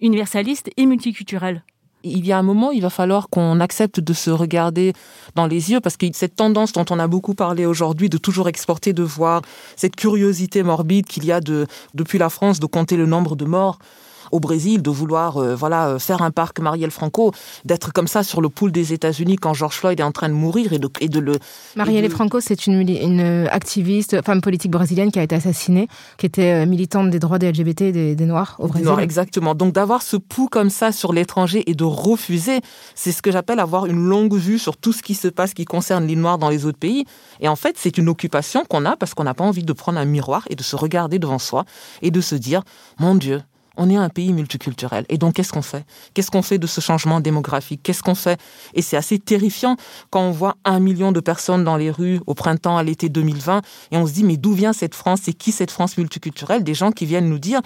universaliste 0.01 0.69
et 0.77 0.85
multiculturel? 0.85 1.63
Il 2.03 2.25
y 2.25 2.31
a 2.31 2.37
un 2.37 2.43
moment, 2.43 2.71
il 2.71 2.81
va 2.81 2.89
falloir 2.89 3.29
qu'on 3.29 3.59
accepte 3.59 3.99
de 3.99 4.13
se 4.13 4.29
regarder 4.29 4.93
dans 5.35 5.47
les 5.47 5.71
yeux 5.71 5.79
parce 5.79 5.97
que 5.97 6.05
cette 6.13 6.35
tendance 6.35 6.73
dont 6.73 6.85
on 6.89 6.99
a 6.99 7.07
beaucoup 7.07 7.33
parlé 7.33 7.65
aujourd'hui 7.65 8.09
de 8.09 8.17
toujours 8.17 8.47
exporter, 8.47 8.93
de 8.93 9.03
voir 9.03 9.41
cette 9.75 9.95
curiosité 9.95 10.63
morbide 10.63 11.05
qu'il 11.05 11.25
y 11.25 11.31
a 11.31 11.41
de, 11.41 11.67
depuis 11.93 12.17
la 12.17 12.29
France 12.29 12.59
de 12.59 12.65
compter 12.65 12.97
le 12.97 13.05
nombre 13.05 13.35
de 13.35 13.45
morts 13.45 13.79
au 14.31 14.39
Brésil 14.39 14.81
de 14.81 14.89
vouloir 14.89 15.37
euh, 15.37 15.55
voilà 15.55 15.87
euh, 15.87 15.99
faire 15.99 16.21
un 16.21 16.31
parc 16.31 16.59
Marielle 16.59 16.91
Franco, 16.91 17.33
d'être 17.65 17.93
comme 17.93 18.07
ça 18.07 18.23
sur 18.23 18.41
le 18.41 18.49
pool 18.49 18.71
des 18.71 18.93
États-Unis 18.93 19.37
quand 19.37 19.53
George 19.53 19.75
Floyd 19.75 19.99
est 19.99 20.03
en 20.03 20.11
train 20.11 20.29
de 20.29 20.33
mourir 20.33 20.73
et 20.73 20.79
de, 20.79 20.89
et 20.99 21.09
de 21.09 21.19
le. 21.19 21.33
Marielle 21.75 22.09
Franco, 22.09 22.39
c'est 22.39 22.67
une, 22.67 22.87
une 22.87 23.47
activiste, 23.51 24.21
femme 24.23 24.41
politique 24.41 24.71
brésilienne 24.71 25.11
qui 25.11 25.19
a 25.19 25.23
été 25.23 25.35
assassinée, 25.35 25.87
qui 26.17 26.25
était 26.25 26.63
euh, 26.63 26.65
militante 26.65 27.09
des 27.09 27.19
droits 27.19 27.39
des 27.39 27.51
LGBT 27.51 27.81
et 27.81 28.15
des, 28.15 28.25
Noirs 28.25 28.55
au 28.59 28.67
Brésil. 28.67 28.85
Noirs, 28.85 28.99
exactement. 28.99 29.55
Donc 29.55 29.73
d'avoir 29.73 30.01
ce 30.01 30.17
pouls 30.17 30.49
comme 30.49 30.69
ça 30.69 30.91
sur 30.91 31.13
l'étranger 31.13 31.63
et 31.69 31.73
de 31.73 31.83
refuser, 31.83 32.61
c'est 32.95 33.11
ce 33.11 33.21
que 33.21 33.31
j'appelle 33.31 33.59
avoir 33.59 33.85
une 33.85 34.03
longue 34.03 34.35
vue 34.35 34.59
sur 34.59 34.77
tout 34.77 34.93
ce 34.93 35.01
qui 35.01 35.15
se 35.15 35.27
passe 35.27 35.53
qui 35.53 35.65
concerne 35.65 36.05
les 36.07 36.15
Noirs 36.15 36.37
dans 36.37 36.49
les 36.49 36.65
autres 36.65 36.79
pays. 36.79 37.05
Et 37.39 37.47
en 37.47 37.55
fait, 37.55 37.75
c'est 37.77 37.97
une 37.97 38.09
occupation 38.09 38.63
qu'on 38.69 38.85
a 38.85 38.95
parce 38.95 39.13
qu'on 39.13 39.23
n'a 39.23 39.33
pas 39.33 39.43
envie 39.43 39.63
de 39.63 39.73
prendre 39.73 39.99
un 39.99 40.05
miroir 40.05 40.45
et 40.49 40.55
de 40.55 40.63
se 40.63 40.75
regarder 40.75 41.19
devant 41.19 41.39
soi 41.39 41.65
et 42.01 42.11
de 42.11 42.21
se 42.21 42.35
dire, 42.35 42.63
mon 42.99 43.15
Dieu, 43.15 43.41
on 43.77 43.89
est 43.89 43.95
un 43.95 44.09
pays 44.09 44.33
multiculturel. 44.33 45.05
Et 45.09 45.17
donc, 45.17 45.35
qu'est-ce 45.35 45.53
qu'on 45.53 45.61
fait? 45.61 45.85
Qu'est-ce 46.13 46.31
qu'on 46.31 46.41
fait 46.41 46.57
de 46.57 46.67
ce 46.67 46.81
changement 46.81 47.19
démographique? 47.19 47.81
Qu'est-ce 47.83 48.03
qu'on 48.03 48.15
fait? 48.15 48.39
Et 48.73 48.81
c'est 48.81 48.97
assez 48.97 49.19
terrifiant 49.19 49.77
quand 50.09 50.21
on 50.21 50.31
voit 50.31 50.57
un 50.65 50.79
million 50.79 51.11
de 51.11 51.19
personnes 51.19 51.63
dans 51.63 51.77
les 51.77 51.91
rues 51.91 52.19
au 52.27 52.33
printemps, 52.33 52.77
à 52.77 52.83
l'été 52.83 53.09
2020, 53.09 53.61
et 53.91 53.97
on 53.97 54.05
se 54.05 54.13
dit, 54.13 54.23
mais 54.23 54.37
d'où 54.37 54.53
vient 54.53 54.73
cette 54.73 54.95
France? 54.95 55.21
C'est 55.23 55.33
qui 55.33 55.51
cette 55.51 55.71
France 55.71 55.97
multiculturelle? 55.97 56.63
Des 56.63 56.73
gens 56.73 56.91
qui 56.91 57.05
viennent 57.05 57.29
nous 57.29 57.39
dire, 57.39 57.61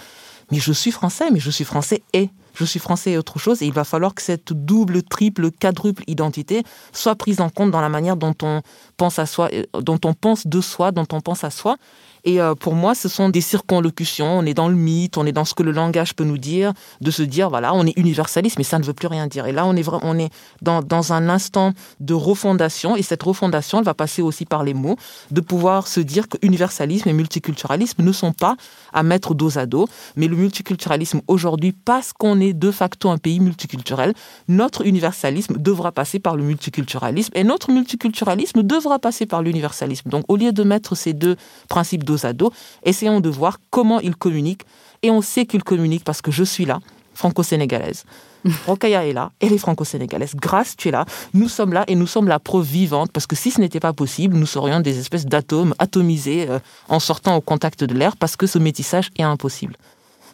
mais 0.50 0.58
je 0.58 0.72
suis 0.72 0.90
français, 0.90 1.30
mais 1.30 1.40
je 1.40 1.50
suis 1.50 1.64
français 1.64 2.02
et 2.12 2.30
je 2.54 2.64
suis 2.64 2.78
français 2.78 3.12
et 3.12 3.18
autre 3.18 3.38
chose, 3.38 3.62
et 3.62 3.66
il 3.66 3.72
va 3.72 3.84
falloir 3.84 4.14
que 4.14 4.22
cette 4.22 4.52
double, 4.52 5.02
triple, 5.02 5.50
quadruple 5.50 6.02
identité 6.06 6.62
soit 6.92 7.14
prise 7.14 7.40
en 7.40 7.48
compte 7.48 7.70
dans 7.70 7.80
la 7.80 7.88
manière 7.88 8.16
dont 8.16 8.34
on 8.42 8.60
pense 8.96 9.18
à 9.18 9.26
soi, 9.26 9.48
euh, 9.52 9.64
dont 9.80 9.98
on 10.04 10.12
pense 10.12 10.46
de 10.46 10.60
soi, 10.60 10.92
dont 10.92 11.06
on 11.12 11.20
pense 11.20 11.44
à 11.44 11.50
soi, 11.50 11.76
et 12.24 12.40
euh, 12.40 12.54
pour 12.54 12.74
moi, 12.74 12.94
ce 12.94 13.08
sont 13.08 13.28
des 13.28 13.40
circonlocutions. 13.40 14.38
On 14.38 14.46
est 14.46 14.54
dans 14.54 14.68
le 14.68 14.76
mythe, 14.76 15.16
on 15.18 15.26
est 15.26 15.32
dans 15.32 15.44
ce 15.44 15.54
que 15.54 15.62
le 15.62 15.72
langage 15.72 16.14
peut 16.14 16.24
nous 16.24 16.38
dire, 16.38 16.72
de 17.00 17.10
se 17.10 17.22
dire, 17.22 17.50
voilà, 17.50 17.74
on 17.74 17.84
est 17.84 17.98
universaliste, 17.98 18.58
mais 18.58 18.64
ça 18.64 18.78
ne 18.78 18.84
veut 18.84 18.92
plus 18.92 19.08
rien 19.08 19.26
dire. 19.26 19.46
Et 19.46 19.52
là, 19.52 19.66
on 19.66 19.74
est, 19.76 19.88
on 19.88 20.18
est 20.18 20.30
dans, 20.60 20.82
dans 20.82 21.12
un 21.12 21.28
instant 21.28 21.72
de 22.00 22.14
refondation. 22.14 22.96
Et 22.96 23.02
cette 23.02 23.22
refondation, 23.22 23.78
elle 23.78 23.84
va 23.84 23.94
passer 23.94 24.22
aussi 24.22 24.44
par 24.44 24.62
les 24.62 24.74
mots, 24.74 24.96
de 25.30 25.40
pouvoir 25.40 25.88
se 25.88 26.00
dire 26.00 26.28
que 26.28 26.38
universalisme 26.42 27.08
et 27.08 27.12
multiculturalisme 27.12 28.02
ne 28.02 28.12
sont 28.12 28.32
pas 28.32 28.56
à 28.92 29.02
mettre 29.02 29.34
dos 29.34 29.58
à 29.58 29.66
dos. 29.66 29.88
Mais 30.16 30.28
le 30.28 30.36
multiculturalisme 30.36 31.22
aujourd'hui, 31.26 31.72
parce 31.72 32.12
qu'on 32.12 32.38
est 32.40 32.52
de 32.52 32.70
facto 32.70 33.10
un 33.10 33.18
pays 33.18 33.40
multiculturel, 33.40 34.14
notre 34.46 34.86
universalisme 34.86 35.56
devra 35.58 35.90
passer 35.90 36.20
par 36.20 36.36
le 36.36 36.44
multiculturalisme 36.44 37.32
et 37.34 37.42
notre 37.42 37.72
multiculturalisme 37.72 38.62
devra 38.62 39.00
passer 39.00 39.26
par 39.26 39.42
l'universalisme. 39.42 40.08
Donc, 40.08 40.24
au 40.28 40.36
lieu 40.36 40.52
de 40.52 40.62
mettre 40.62 40.94
ces 40.94 41.14
deux 41.14 41.36
principes 41.68 42.04
dos 42.12 42.26
à 42.26 42.32
dos. 42.32 42.52
Essayons 42.84 43.20
de 43.20 43.28
voir 43.28 43.58
comment 43.70 44.00
ils 44.00 44.16
communiquent. 44.16 44.64
Et 45.02 45.10
on 45.10 45.22
sait 45.22 45.46
qu'ils 45.46 45.64
communiquent 45.64 46.04
parce 46.04 46.22
que 46.22 46.30
je 46.30 46.44
suis 46.44 46.64
là, 46.64 46.78
franco-sénégalaise. 47.14 48.04
Rokaya 48.66 49.06
est 49.06 49.12
là, 49.12 49.30
elle 49.40 49.52
est 49.52 49.58
franco-sénégalaise. 49.58 50.34
Grâce, 50.34 50.76
tu 50.76 50.88
es 50.88 50.90
là. 50.90 51.04
Nous 51.32 51.48
sommes 51.48 51.72
là 51.72 51.84
et 51.86 51.94
nous 51.94 52.06
sommes 52.06 52.28
la 52.28 52.38
preuve 52.38 52.66
vivante 52.66 53.10
parce 53.12 53.26
que 53.26 53.36
si 53.36 53.50
ce 53.50 53.60
n'était 53.60 53.80
pas 53.80 53.92
possible, 53.92 54.36
nous 54.36 54.46
serions 54.46 54.80
des 54.80 54.98
espèces 54.98 55.26
d'atomes 55.26 55.74
atomisés 55.78 56.46
euh, 56.48 56.58
en 56.88 57.00
sortant 57.00 57.36
au 57.36 57.40
contact 57.40 57.84
de 57.84 57.94
l'air 57.94 58.16
parce 58.16 58.36
que 58.36 58.46
ce 58.46 58.58
métissage 58.58 59.10
est 59.16 59.22
impossible 59.22 59.76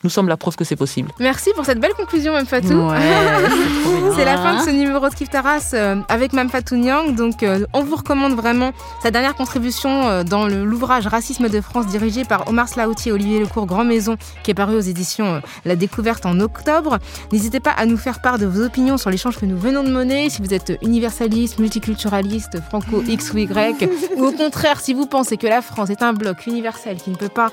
nous 0.04 0.10
sommes 0.10 0.28
la 0.28 0.36
preuve 0.36 0.56
que 0.56 0.64
c'est 0.64 0.76
possible. 0.76 1.10
Merci 1.18 1.50
pour 1.54 1.64
cette 1.64 1.80
belle 1.80 1.94
conclusion, 1.94 2.32
Mme 2.32 2.46
Fatou. 2.46 2.68
c'est 4.16 4.24
la 4.24 4.38
fin 4.38 4.58
de 4.58 4.64
ce 4.64 4.70
numéro 4.70 5.08
de 5.08 5.14
Kif 5.14 5.28
Taras 5.28 5.70
euh, 5.74 5.96
avec 6.08 6.32
Mme 6.32 6.48
Fatou 6.48 6.76
Nyang. 6.76 7.14
Donc, 7.14 7.42
euh, 7.42 7.66
on 7.72 7.82
vous 7.82 7.96
recommande 7.96 8.34
vraiment 8.34 8.72
sa 9.02 9.10
dernière 9.10 9.34
contribution 9.34 10.06
euh, 10.08 10.22
dans 10.22 10.46
l'ouvrage 10.46 11.06
Racisme 11.06 11.48
de 11.48 11.60
France 11.60 11.86
dirigé 11.86 12.24
par 12.24 12.48
Omar 12.48 12.68
Slaouti 12.68 13.08
et 13.08 13.12
Olivier 13.12 13.40
Lecourt 13.40 13.66
Grand 13.66 13.84
Maison, 13.84 14.16
qui 14.44 14.52
est 14.52 14.54
paru 14.54 14.76
aux 14.76 14.80
éditions 14.80 15.42
La 15.64 15.76
Découverte 15.76 16.26
en 16.26 16.38
octobre. 16.40 16.98
N'hésitez 17.32 17.60
pas 17.60 17.72
à 17.72 17.86
nous 17.86 17.96
faire 17.96 18.20
part 18.20 18.38
de 18.38 18.46
vos 18.46 18.64
opinions 18.64 18.98
sur 18.98 19.10
l'échange 19.10 19.38
que 19.38 19.46
nous 19.46 19.58
venons 19.58 19.82
de 19.82 19.90
mener. 19.90 20.30
Si 20.30 20.42
vous 20.42 20.54
êtes 20.54 20.78
universaliste, 20.82 21.58
multiculturaliste, 21.58 22.60
franco 22.68 23.02
X 23.02 23.32
ou 23.32 23.38
Y, 23.38 23.88
ou 24.16 24.26
au 24.26 24.32
contraire, 24.32 24.80
si 24.80 24.94
vous 24.94 25.06
pensez 25.06 25.36
que 25.36 25.46
la 25.46 25.62
France 25.62 25.90
est 25.90 26.02
un 26.02 26.12
bloc 26.12 26.46
universel 26.46 26.98
qui 26.98 27.10
ne 27.10 27.16
peut 27.16 27.28
pas 27.28 27.50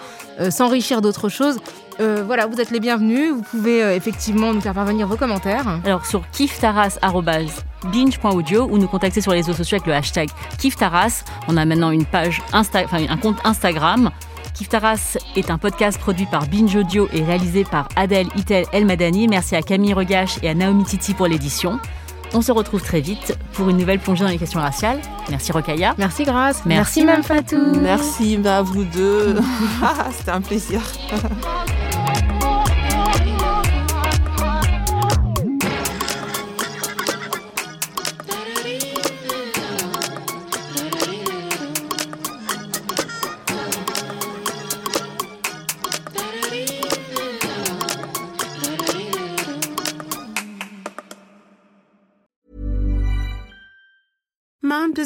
s'enrichir 0.50 1.02
d'autre 1.02 1.30
chose, 1.30 1.58
euh, 2.00 2.24
voilà, 2.26 2.48
vous 2.48 2.60
êtes 2.60 2.72
les 2.72 2.80
bienvenus. 2.80 3.34
Vous 3.34 3.41
pouvez 3.41 3.84
euh, 3.84 3.96
effectivement 3.96 4.54
nous 4.54 4.62
faire 4.62 4.74
parvenir 4.74 5.08
vos 5.08 5.18
commentaires. 5.18 5.80
Alors 5.86 6.06
sur 6.06 6.24
kiftaras.binge.audio 6.32 8.68
ou 8.70 8.78
nous 8.78 8.88
contacter 8.88 9.22
sur 9.22 9.32
les 9.32 9.38
réseaux 9.38 9.54
sociaux 9.54 9.78
avec 9.78 9.88
le 9.88 9.93
hashtag 9.93 10.30
kiftaras. 10.58 11.24
On 11.48 11.56
a 11.58 11.66
maintenant 11.66 11.91
une 11.91 12.06
page 12.06 12.41
Insta, 12.54 12.84
enfin 12.84 13.06
un 13.08 13.18
compte 13.18 13.38
Instagram. 13.43 14.10
Kiftaras 14.54 15.18
est 15.36 15.50
un 15.50 15.58
podcast 15.58 16.00
produit 16.00 16.28
par 16.28 16.48
Binge 16.48 16.76
Audio 16.76 17.10
et 17.14 17.24
réalisé 17.24 17.66
par 17.66 17.89
Adèle 17.96 18.28
Itel 18.38 18.66
El 18.72 18.86
Madani. 18.86 19.28
Merci 19.28 19.56
à 19.56 19.62
Camille 19.62 19.93
Regache 19.93 20.38
et 20.43 20.50
à 20.50 20.54
Naomi 20.54 20.86
Titi 20.86 21.14
pour 21.14 21.28
l'édition. 21.28 21.80
On 22.34 22.41
se 22.41 22.52
retrouve 22.52 22.82
très 22.82 23.02
vite 23.02 23.38
pour 23.54 23.70
une 23.70 23.78
nouvelle 23.78 24.00
plongée 24.00 24.24
dans 24.24 24.30
les 24.30 24.38
questions 24.38 24.60
raciales. 24.60 25.00
Merci 25.30 25.52
Rokaya. 25.52 25.96
Merci 25.98 26.24
Grace. 26.24 26.62
Merci, 26.66 27.06
Mme 27.06 27.24
Fatou. 27.24 27.80
Merci 27.82 28.39
à 28.46 28.62
vous 28.62 28.84
deux. 28.84 29.36
C'était 30.18 30.32
un 30.32 30.41
plaisir. 30.41 30.82